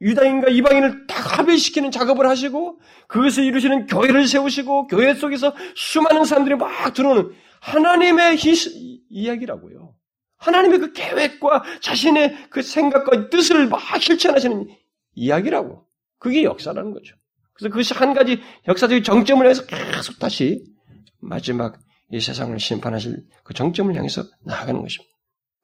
유다인과 0.00 0.48
이방인을 0.50 1.06
딱 1.06 1.38
합의시키는 1.38 1.90
작업을 1.90 2.28
하시고 2.28 2.80
그것을 3.08 3.44
이루시는 3.44 3.86
교회를 3.86 4.26
세우시고 4.26 4.86
교회 4.86 5.14
속에서 5.14 5.54
수많은 5.74 6.24
사람들이 6.24 6.56
막 6.56 6.94
들어오는 6.94 7.32
하나님의 7.60 8.36
히스, 8.36 8.70
이야기라고요. 9.10 9.94
하나님의 10.36 10.78
그 10.78 10.92
계획과 10.92 11.64
자신의 11.80 12.48
그 12.50 12.62
생각과 12.62 13.28
뜻을 13.28 13.66
막 13.66 13.80
실천하시는 14.00 14.68
이야기라고. 15.14 15.84
그게 16.18 16.44
역사라는 16.44 16.92
거죠. 16.92 17.16
그래서 17.52 17.70
그것이 17.70 17.94
한 17.94 18.14
가지 18.14 18.40
역사적인 18.68 19.02
정점을 19.02 19.44
해서 19.48 19.66
계속 19.66 20.18
다시 20.18 20.64
마지막 21.20 21.78
이 22.12 22.20
세상을 22.20 22.58
심판하실 22.58 23.24
그 23.42 23.52
정점을 23.52 23.94
향해서 23.94 24.22
나아가는 24.44 24.80
것입니다. 24.80 25.12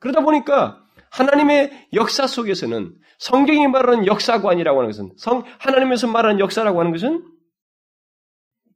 그러다 0.01 0.21
보니까 0.21 0.84
하나님의 1.15 1.89
역사 1.93 2.27
속에서는 2.27 2.93
성경이 3.19 3.69
말하는 3.69 4.07
역사관이라고 4.07 4.81
하는 4.81 4.91
것은 4.91 5.13
성 5.17 5.45
하나님에서 5.59 6.09
말하는 6.09 6.41
역사라고 6.41 6.81
하는 6.81 6.91
것은 6.91 7.25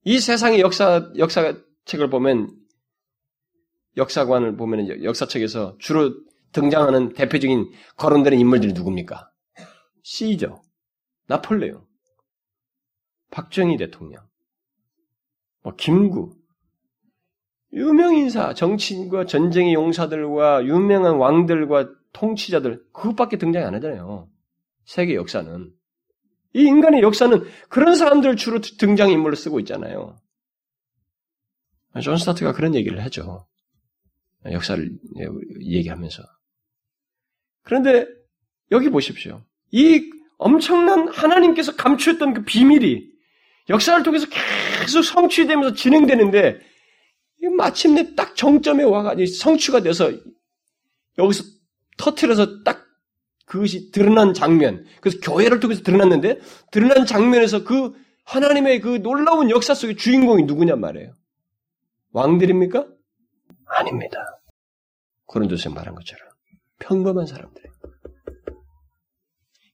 이 0.05 0.21
세상의 0.21 0.61
역사 0.61 1.11
역사책을 1.17 2.09
보면 2.11 2.51
역사관을 3.97 4.57
보면 4.57 5.03
역사책에서 5.03 5.79
주로 5.81 6.15
등장하는 6.53 7.15
대표적인 7.15 7.73
거론되는 7.97 8.39
인물들이 8.39 8.73
누굽니까? 8.73 9.31
시저, 10.03 10.63
나폴레옹, 11.27 11.85
박정희 13.33 13.77
대통령, 13.77 14.23
뭐 15.63 15.75
김구, 15.77 16.37
유명 17.73 18.15
인사, 18.15 18.55
정치인과 18.55 19.27
전쟁의 19.27 19.75
용사들과 19.75 20.65
유명한 20.65 21.17
왕들과 21.17 21.98
통치자들 22.19 22.85
그것밖에 22.93 23.39
등장이 23.39 23.65
안 23.65 23.75
하잖아요. 23.75 24.29
세계 24.85 25.15
역사는 25.15 25.73
이 26.55 26.63
인간의 26.63 27.03
역사는 27.03 27.45
그런 27.69 27.95
사람들 27.95 28.37
주로 28.37 28.61
등장 28.61 29.11
인물로 29.11 29.37
쓰고 29.37 29.61
있잖아요. 29.61 30.17
존 32.03 32.17
스토트가 32.17 32.53
그런 32.53 32.75
얘기를 32.75 33.03
하죠. 33.05 33.47
역사를 34.47 34.91
얘기하면서. 35.61 36.23
그런데 37.63 38.07
여기 38.71 38.89
보십시오. 38.89 39.45
이 39.71 40.11
엄청난 40.39 41.09
하나님께서 41.09 41.77
감추었던 41.77 42.35
그 42.35 42.45
비밀이 42.45 43.11
역사를 43.69 44.03
통해서 44.03 44.27
계속 44.81 45.03
성취되면서 45.03 45.75
진행되는데 45.75 46.61
마침내 47.57 48.15
딱 48.15 48.35
정점에 48.35 48.85
와가지고 48.85 49.27
성취가 49.27 49.83
돼서 49.83 50.11
여기서 51.19 51.45
터트려서 51.99 52.63
딱 52.63 52.87
그것이 53.47 53.91
드러난 53.91 54.35
장면. 54.35 54.85
그래서 55.01 55.19
교회를 55.21 55.61
통해서 55.61 55.83
드러났는데 55.83 56.41
드러난 56.71 57.07
장면에서 57.07 57.65
그 57.65 57.95
하나님의 58.25 58.81
그 58.81 59.03
놀라운 59.03 59.51
역사 59.51 59.75
속의 59.75 59.97
주인공이 59.97 60.45
누구냐 60.45 60.77
말이에요. 60.77 61.13
왕들입니까? 62.13 62.87
아닙니다. 63.67 64.19
고린도서 65.27 65.71
말한 65.71 65.95
것처럼 65.95 66.29
평범한 66.79 67.27
사람들이에요. 67.27 67.73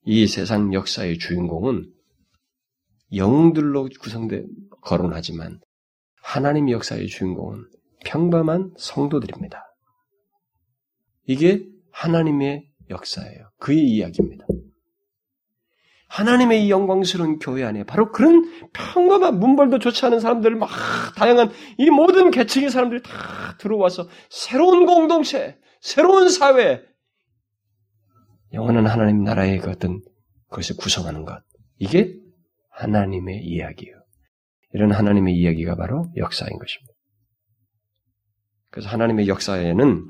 이 0.06 0.26
세상 0.26 0.72
역사의 0.72 1.18
주인공은 1.18 1.90
영웅들로 3.14 3.88
구성된 4.00 4.48
거론하지만 4.82 5.60
하나님 6.22 6.70
역사의 6.70 7.08
주인공은 7.08 7.64
평범한 8.04 8.72
성도들입니다. 8.76 9.62
이게 11.26 11.66
하나님의 11.94 12.66
역사예요. 12.90 13.50
그의 13.58 13.80
이야기입니다. 13.80 14.44
하나님의 16.08 16.66
이 16.66 16.70
영광스러운 16.70 17.38
교회 17.38 17.64
안에 17.64 17.84
바로 17.84 18.12
그런 18.12 18.44
평범한 18.72 19.40
문벌도 19.40 19.78
좋지 19.80 20.06
않은 20.06 20.20
사람들 20.20 20.54
막 20.54 20.70
다양한 21.16 21.50
이 21.78 21.90
모든 21.90 22.30
계층의 22.30 22.70
사람들이 22.70 23.02
다 23.02 23.56
들어와서 23.58 24.08
새로운 24.28 24.86
공동체, 24.86 25.58
새로운 25.80 26.28
사회, 26.28 26.82
영원한 28.52 28.86
하나님 28.86 29.24
나라의 29.24 29.58
그 29.58 29.70
어떤 29.70 30.02
것을 30.50 30.76
구성하는 30.76 31.24
것. 31.24 31.42
이게 31.78 32.14
하나님의 32.70 33.44
이야기예요. 33.44 33.96
이런 34.72 34.92
하나님의 34.92 35.34
이야기가 35.34 35.74
바로 35.74 36.12
역사인 36.16 36.58
것입니다. 36.58 36.94
그래서 38.70 38.88
하나님의 38.88 39.26
역사에는 39.26 40.08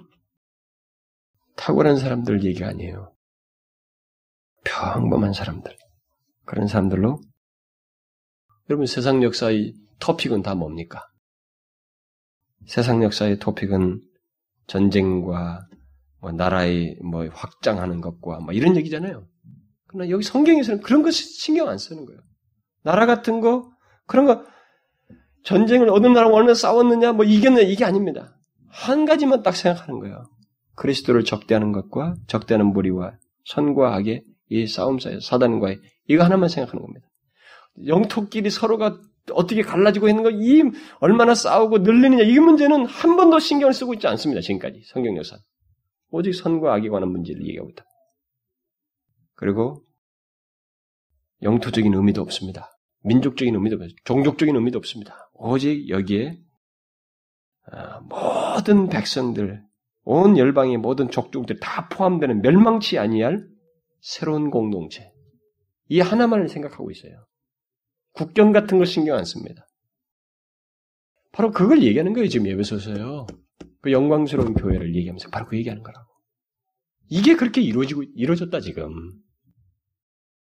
탁월한 1.57 1.97
사람들 1.97 2.45
얘기가 2.45 2.69
아니에요. 2.69 3.13
평범한 4.65 5.33
사람들. 5.33 5.77
그런 6.45 6.67
사람들로 6.67 7.21
여러분 8.71 8.87
세상 8.87 9.23
역사의 9.23 9.75
토픽은 9.99 10.43
다 10.43 10.55
뭡니까? 10.55 11.07
세상 12.67 13.03
역사의 13.03 13.39
토픽은 13.39 14.01
전쟁과 14.67 15.67
뭐 16.21 16.33
나라의 16.33 16.99
뭐 17.03 17.27
확장하는 17.31 18.01
것과 18.01 18.41
뭐 18.41 18.53
이런 18.55 18.77
얘기잖아요. 18.77 19.27
그러나 19.87 20.11
여기 20.11 20.25
성경에서는 20.25 20.81
그런 20.81 21.03
것 21.03 21.13
신경 21.13 21.69
안 21.69 21.79
쓰는 21.79 22.07
거예요. 22.07 22.21
나라 22.83 23.07
같은 23.07 23.41
거 23.41 23.71
그런 24.07 24.25
거 24.27 24.45
전쟁을 25.45 25.91
어느 25.91 26.07
나라가 26.07 26.35
얼마나 26.35 26.55
싸웠느냐 26.55 27.13
뭐 27.13 27.25
이겼느냐 27.25 27.67
이게 27.67 27.85
아닙니다. 27.85 28.39
한 28.69 29.05
가지만 29.05 29.43
딱 29.43 29.55
생각하는 29.55 30.01
거예요. 30.01 30.25
그리스도를 30.77 31.25
적대하는 31.25 31.73
것과 31.73 32.15
적대하는 32.27 32.73
무리와 32.73 33.17
선과 33.47 33.95
악의 33.97 34.25
이 34.51 34.67
싸움 34.67 34.99
사이 34.99 35.21
사단과의 35.21 35.81
이거 36.09 36.25
하나만 36.25 36.49
생각하는 36.49 36.83
겁니다. 36.83 37.09
영토끼리 37.87 38.51
서로가 38.51 39.01
어떻게 39.33 39.63
갈라지고 39.63 40.09
있는 40.09 40.23
거, 40.23 40.31
이 40.31 40.63
얼마나 41.01 41.35
싸우고 41.35 41.79
늘리느냐 41.79 42.25
이 42.25 42.39
문제는 42.39 42.87
한 42.87 43.17
번도 43.17 43.39
신경을 43.39 43.73
쓰고 43.73 43.95
있지 43.95 44.07
않습니다. 44.07 44.41
지금까지 44.43 44.83
성경 44.87 45.17
역사. 45.17 45.37
오직 46.11 46.35
선과 46.35 46.75
악에 46.75 46.89
관한 46.89 47.11
문제를 47.11 47.43
얘기하고 47.47 47.71
있다. 47.71 47.85
그리고 49.35 49.83
영토적인 51.43 51.93
의미도 51.93 52.23
없습니다. 52.23 52.71
민족적인 53.03 53.55
의미도 53.55 53.77
없습니다. 53.77 54.01
종족적인 54.05 54.55
의미도 54.55 54.79
없습니다. 54.79 55.31
오직 55.35 55.89
여기에 55.89 56.39
아, 57.73 58.01
모든 58.01 58.89
백성들, 58.89 59.65
온 60.05 60.37
열방의 60.37 60.77
모든 60.77 61.11
족족들 61.11 61.61
다 61.61 61.89
포함되는 61.89 62.43
멸망치 62.43 62.99
아니할 62.99 63.47
새로운 64.01 64.51
공동체. 64.51 65.11
이 65.89 66.01
하나만을 66.01 66.49
생각하고 66.49 66.91
있어요. 66.91 67.27
국경 68.13 68.53
같은 68.53 68.79
걸 68.79 68.87
신경 68.87 69.17
안 69.17 69.25
씁니다. 69.25 69.67
바로 71.33 71.51
그걸 71.51 71.83
얘기하는 71.83 72.13
거예요, 72.13 72.29
지금 72.29 72.47
예배소서요. 72.47 73.27
그 73.81 73.93
영광스러운 73.93 74.55
교회를 74.55 74.95
얘기하면서 74.95 75.31
바로 75.31 75.47
그 75.47 75.57
얘기하는 75.57 75.83
거라고. 75.83 76.07
이게 77.09 77.35
그렇게 77.35 77.61
이루어지고, 77.61 78.05
이루어졌다, 78.15 78.61
지금. 78.61 78.93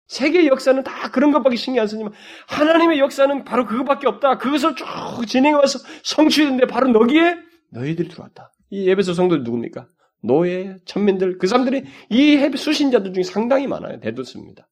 세계 0.07 0.45
역사는 0.45 0.83
다 0.83 1.09
그런 1.11 1.31
것밖에 1.31 1.55
신경 1.55 1.83
안 1.83 1.87
쓰지만 1.87 2.13
하나님의 2.47 2.99
역사는 2.99 3.43
바로 3.43 3.65
그것밖에 3.65 4.07
없다. 4.07 4.37
그것을 4.37 4.75
쭉 4.75 4.85
진행해와서 5.27 5.79
성취했는데 6.03 6.67
바로 6.67 6.89
너기에 6.89 7.37
너희들이 7.71 8.09
들어왔다. 8.09 8.51
이 8.69 8.87
예배소 8.87 9.13
성도들 9.13 9.43
누굽니까? 9.43 9.87
노예, 10.21 10.77
천민들, 10.85 11.37
그 11.37 11.47
사람들이 11.47 11.83
이 12.09 12.57
수신자들 12.57 13.13
중에 13.13 13.23
상당히 13.23 13.67
많아요. 13.67 13.99
대도수입니다. 13.99 14.67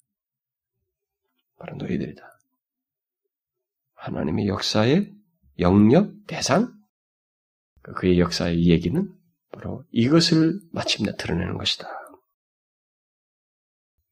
바로 1.60 1.78
너희들이다. 1.78 2.24
하나님의 3.96 4.48
역사의 4.48 5.14
영역, 5.60 6.12
대상, 6.28 6.74
그의 7.84 8.20
역사의 8.20 8.66
얘기는 8.68 9.14
바로 9.52 9.86
이것을 9.92 10.60
마침내 10.72 11.16
드러내는 11.16 11.58
것이다. 11.58 11.88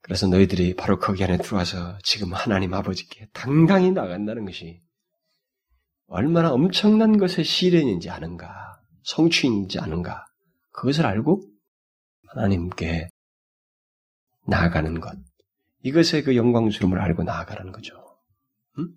그래서 0.02 0.28
너희들이 0.28 0.76
바로 0.76 1.00
거기 1.00 1.24
안에 1.24 1.38
들어와서 1.38 1.98
지금 2.04 2.34
하나님 2.34 2.74
아버지께 2.74 3.30
당당히 3.34 3.92
나간다는 3.92 4.46
것이 4.46 4.82
얼마나 6.08 6.52
엄청난 6.52 7.18
것의 7.18 7.46
시련인지 7.46 8.10
아는가, 8.10 8.71
성취인지 9.04 9.80
아는가, 9.80 10.26
그것을 10.72 11.06
알고 11.06 11.42
하나님께 12.28 13.10
나아가는 14.48 15.00
것. 15.00 15.18
이것의 15.84 16.24
그 16.24 16.36
영광스러움을 16.36 17.00
알고 17.00 17.24
나아가라는 17.24 17.72
거죠. 17.72 17.96
음? 18.78 18.94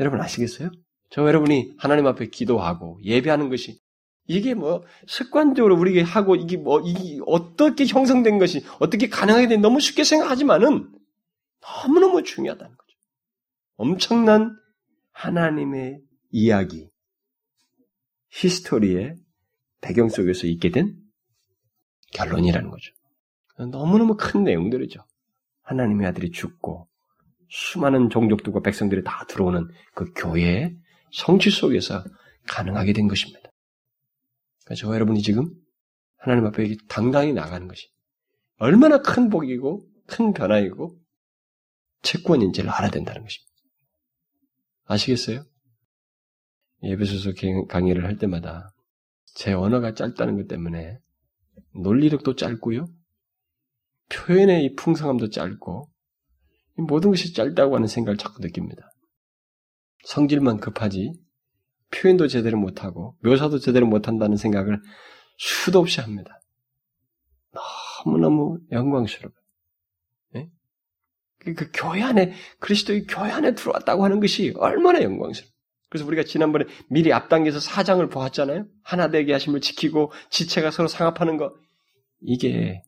여러분 0.00 0.20
아시겠어요? 0.20 0.70
저 1.10 1.26
여러분이 1.26 1.74
하나님 1.78 2.06
앞에 2.06 2.26
기도하고 2.26 3.00
예배하는 3.02 3.48
것이 3.48 3.80
이게 4.26 4.52
뭐 4.52 4.84
습관적으로 5.06 5.76
우리가 5.78 6.06
하고 6.06 6.36
이게 6.36 6.58
뭐 6.58 6.80
이게 6.80 7.18
어떻게 7.26 7.86
형성된 7.86 8.38
것이 8.38 8.62
어떻게 8.78 9.08
가능하게 9.08 9.48
된 9.48 9.60
너무 9.62 9.80
쉽게 9.80 10.04
생각하지만은 10.04 10.92
너무너무 11.62 12.22
중요하다는 12.22 12.76
거죠. 12.76 12.98
엄청난 13.76 14.54
하나님의 15.12 16.02
이야기, 16.30 16.90
히스토리의 18.30 19.16
배경 19.80 20.08
속에서 20.08 20.46
있게 20.46 20.70
된 20.70 20.96
결론이라는 22.14 22.70
거죠. 22.70 22.92
너무너무 23.70 24.16
큰 24.16 24.44
내용들이죠. 24.44 25.04
하나님의 25.62 26.06
아들이 26.06 26.30
죽고 26.30 26.88
수많은 27.48 28.10
종족들과 28.10 28.60
백성들이 28.60 29.02
다 29.04 29.24
들어오는 29.28 29.68
그 29.94 30.12
교회의 30.14 30.76
성취 31.12 31.50
속에서 31.50 32.04
가능하게 32.46 32.92
된 32.92 33.08
것입니다. 33.08 33.50
그러니까 34.64 34.80
저와 34.80 34.94
여러분이 34.94 35.22
지금 35.22 35.50
하나님 36.18 36.46
앞에 36.46 36.76
당당히 36.88 37.32
나가는 37.32 37.66
것이 37.66 37.88
얼마나 38.58 39.00
큰 39.00 39.30
복이고 39.30 39.86
큰 40.06 40.32
변화이고 40.32 40.98
채권인지를 42.02 42.70
알아야 42.70 42.90
된다는 42.90 43.22
것입니다. 43.22 43.52
아시겠어요? 44.84 45.44
예배소서 46.82 47.32
강의를 47.68 48.04
할 48.04 48.16
때마다 48.16 48.72
제 49.34 49.52
언어가 49.52 49.94
짧다는 49.94 50.36
것 50.36 50.48
때문에 50.48 50.98
논리력도 51.74 52.36
짧고요. 52.36 52.86
표현의 54.10 54.64
이 54.64 54.74
풍성함도 54.74 55.30
짧고 55.30 55.88
모든 56.76 57.10
것이 57.10 57.34
짧다고 57.34 57.74
하는 57.74 57.86
생각을 57.86 58.16
자꾸 58.16 58.40
느낍니다. 58.40 58.90
성질만 60.04 60.58
급하지 60.58 61.12
표현도 61.90 62.28
제대로 62.28 62.58
못하고 62.58 63.16
묘사도 63.22 63.58
제대로 63.58 63.86
못한다는 63.86 64.36
생각을 64.36 64.80
수도 65.36 65.78
없이 65.80 66.00
합니다. 66.00 66.40
너무너무 68.04 68.58
영광스러워요. 68.70 69.34
네? 70.34 70.50
그, 71.38 71.54
그, 71.54 71.70
교회 71.72 72.02
안에 72.02 72.32
그리스도의 72.60 73.06
교회 73.06 73.30
안에 73.30 73.54
들어왔다고 73.54 74.04
하는 74.04 74.20
것이 74.20 74.52
얼마나 74.56 75.02
영광스러워. 75.02 75.50
그래서 75.88 76.06
우리가 76.06 76.24
지난번에 76.24 76.66
미리 76.88 77.12
앞당겨서 77.12 77.60
사장을 77.60 78.06
보았잖아요. 78.08 78.66
하나 78.82 79.10
되게 79.10 79.32
하심을 79.32 79.60
지키고 79.60 80.12
지체가 80.30 80.70
서로 80.70 80.88
상합하는 80.88 81.36
것. 81.36 81.54
이게 82.20 82.82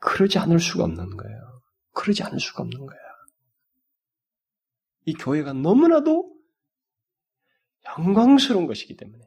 그러지 0.00 0.38
않을 0.38 0.58
수가 0.58 0.84
없는 0.84 1.16
거예요. 1.16 1.62
그러지 1.92 2.22
않을 2.22 2.40
수가 2.40 2.62
없는 2.62 2.86
거야. 2.86 2.98
이 5.04 5.14
교회가 5.14 5.52
너무나도 5.52 6.34
영광스러운 7.98 8.66
것이기 8.66 8.96
때문에 8.96 9.24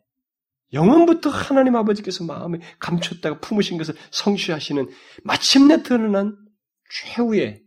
영원부터 0.73 1.29
하나님 1.29 1.75
아버지께서 1.75 2.23
마음에 2.25 2.59
감췄다가 2.79 3.39
품으신 3.39 3.77
것을 3.77 3.95
성취하시는 4.11 4.87
마침내 5.23 5.81
드러난 5.81 6.37
최후의 6.91 7.63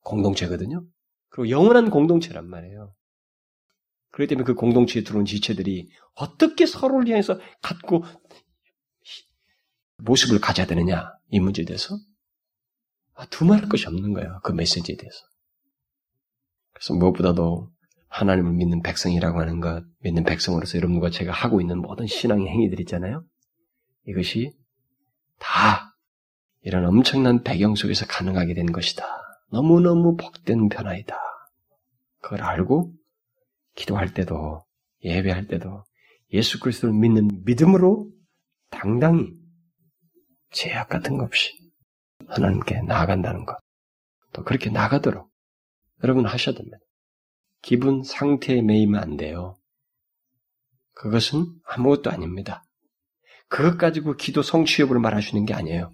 공동체거든요. 0.00 0.84
그리고 1.28 1.50
영원한 1.50 1.90
공동체란 1.90 2.48
말이에요. 2.48 2.94
그렇기 4.16 4.30
때문에 4.30 4.46
그 4.46 4.54
공동체에 4.54 5.02
들어온 5.02 5.26
지체들이 5.26 5.90
어떻게 6.14 6.64
서로를 6.64 7.06
향해서 7.06 7.38
갖고 7.60 8.02
모습을 9.98 10.40
가져야 10.40 10.66
되느냐 10.66 11.12
이 11.28 11.38
문제에 11.38 11.66
대해서 11.66 11.98
아, 13.12 13.26
두말할 13.26 13.68
것이 13.68 13.86
없는 13.86 14.14
거예요. 14.14 14.40
그 14.42 14.52
메시지에 14.52 14.96
대해서. 14.96 15.18
그래서 16.72 16.94
무엇보다도 16.94 17.70
하나님을 18.08 18.52
믿는 18.54 18.80
백성이라고 18.82 19.38
하는 19.38 19.60
것, 19.60 19.84
믿는 20.00 20.24
백성으로서 20.24 20.78
여러분과 20.78 21.10
제가 21.10 21.32
하고 21.32 21.60
있는 21.60 21.78
모든 21.82 22.06
신앙의 22.06 22.48
행위들 22.48 22.80
있잖아요. 22.80 23.22
이것이 24.06 24.50
다 25.38 25.94
이런 26.62 26.86
엄청난 26.86 27.42
배경 27.42 27.74
속에서 27.74 28.06
가능하게 28.06 28.54
된 28.54 28.72
것이다. 28.72 29.04
너무너무 29.52 30.16
복된 30.16 30.70
변화이다. 30.70 31.16
그걸 32.22 32.42
알고 32.42 32.94
기도할 33.76 34.12
때도 34.12 34.64
예배할 35.04 35.46
때도 35.46 35.84
예수 36.32 36.58
그리스도를 36.58 36.92
믿는 36.92 37.44
믿음으로 37.44 38.10
당당히 38.70 39.32
제약 40.50 40.88
같은 40.88 41.16
거 41.16 41.24
없이 41.24 41.52
하나님께 42.26 42.82
나아간다는 42.82 43.44
것. 43.44 43.56
또 44.32 44.42
그렇게 44.42 44.70
나가도록 44.70 45.30
여러분 46.02 46.26
하셔야 46.26 46.54
됩니다. 46.56 46.78
기분 47.62 48.02
상태에 48.02 48.62
매이면 48.62 49.00
안 49.00 49.16
돼요. 49.16 49.56
그것은 50.94 51.46
아무것도 51.64 52.10
아닙니다. 52.10 52.64
그것 53.48 53.78
가지고 53.78 54.16
기도 54.16 54.42
성취 54.42 54.82
여부를 54.82 55.00
말하시는 55.00 55.44
게 55.44 55.54
아니에요. 55.54 55.92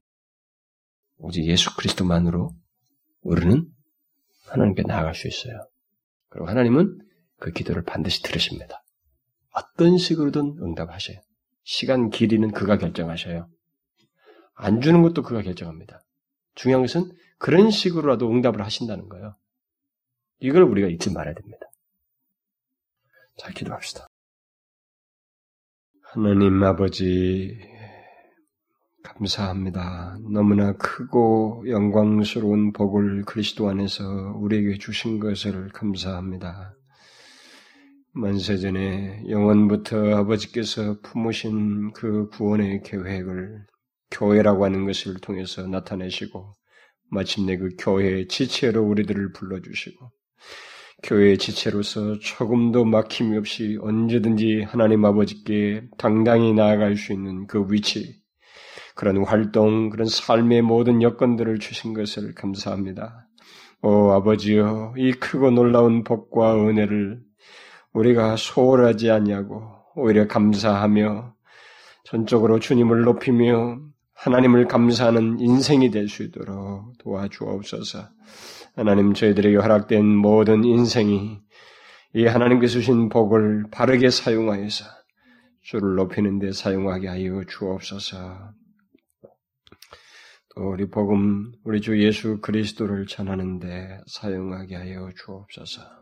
오직 1.19 1.45
예수 1.45 1.77
그리스도만으로 1.77 2.51
우리는 3.21 3.69
하나님께 4.47 4.83
나아갈 4.83 5.15
수 5.15 5.29
있어요. 5.29 5.69
그리고 6.29 6.49
하나님은 6.49 6.99
그 7.43 7.51
기도를 7.51 7.83
반드시 7.83 8.23
들으십니다. 8.23 8.85
어떤 9.53 9.99
식으로든 9.99 10.59
응답하셔요. 10.63 11.19
시간 11.65 12.09
길이는 12.09 12.53
그가 12.53 12.79
결정하셔요. 12.79 13.49
안 14.55 14.81
주는 14.81 15.03
것도 15.03 15.25
그가 15.25 15.43
결정합니다. 15.43 16.05
중요한 16.55 16.83
것은 16.85 17.11
그런 17.39 17.73
식으로라도 17.73 18.31
응답을 18.31 18.63
하신다는 18.63 19.09
거예요. 19.09 19.37
이걸 20.39 20.63
우리가 20.63 20.87
잊지 20.87 21.13
말아야 21.13 21.35
됩니다. 21.35 21.67
자, 23.39 23.51
기도합시다. 23.51 24.07
하나님 26.03 26.63
아버지, 26.63 27.59
감사합니다. 29.03 30.17
너무나 30.33 30.75
크고 30.75 31.65
영광스러운 31.67 32.73
복을 32.73 33.25
그리스도 33.25 33.69
안에서 33.69 34.05
우리에게 34.37 34.79
주신 34.79 35.19
것을 35.19 35.71
감사합니다. 35.71 36.77
만세전에 38.15 39.25
영원부터 39.29 40.17
아버지께서 40.17 41.01
품으신 41.03 41.93
그 41.93 42.29
구원의 42.29 42.83
계획을 42.83 43.65
교회라고 44.11 44.67
하는 44.67 44.85
것을 44.85 45.15
통해서 45.21 45.67
나타내시고 45.67 46.53
마침내 47.11 47.57
그 47.57 47.71
교회의 47.79 48.29
지체로 48.29 48.83
우리들을 48.83 49.33
불러주시고 49.33 50.11
교회의 51.03 51.39
지체로서 51.39 52.19
조금도 52.19 52.85
막힘이 52.85 53.37
없이 53.39 53.79
언제든지 53.81 54.63
하나님 54.69 55.05
아버지께 55.07 55.89
당당히 55.97 56.53
나아갈 56.53 56.97
수 56.97 57.13
있는 57.13 57.47
그 57.47 57.67
위치, 57.71 58.23
그런 58.95 59.25
활동, 59.25 59.89
그런 59.89 60.07
삶의 60.07 60.63
모든 60.63 61.03
여건들을 61.03 61.59
주신 61.59 61.95
것을 61.95 62.35
감사합니다. 62.35 63.27
오 63.81 64.13
아버지여, 64.13 64.95
이 64.97 65.13
크고 65.13 65.51
놀라운 65.51 66.05
복과 66.05 66.69
은혜를 66.69 67.21
우리가 67.93 68.37
소홀하지 68.37 69.11
않냐고 69.11 69.63
오히려 69.95 70.27
감사하며 70.27 71.35
전적으로 72.05 72.59
주님을 72.59 73.03
높이며 73.03 73.81
하나님을 74.15 74.67
감사하는 74.67 75.41
인생이 75.41 75.91
될 75.91 76.09
수 76.09 76.23
있도록 76.23 76.97
도와주옵소서. 76.99 78.09
하나님 78.77 79.15
저희들에게 79.15 79.57
허락된 79.57 80.05
모든 80.05 80.65
인생이 80.65 81.41
이 82.15 82.27
하나님께서 82.27 82.75
주신 82.75 83.09
복을 83.09 83.65
바르게 83.71 84.11
사용하여서 84.11 84.85
주를 85.63 85.95
높이는 85.97 86.39
데 86.39 86.53
사용하게 86.53 87.09
하여 87.09 87.43
주옵소서. 87.49 88.53
또 90.55 90.71
우리 90.71 90.89
복음 90.89 91.53
우리 91.65 91.81
주 91.81 92.03
예수 92.03 92.41
그리스도를 92.41 93.07
전하는 93.07 93.59
데 93.59 94.01
사용하게 94.07 94.77
하여 94.77 95.11
주옵소서. 95.17 96.02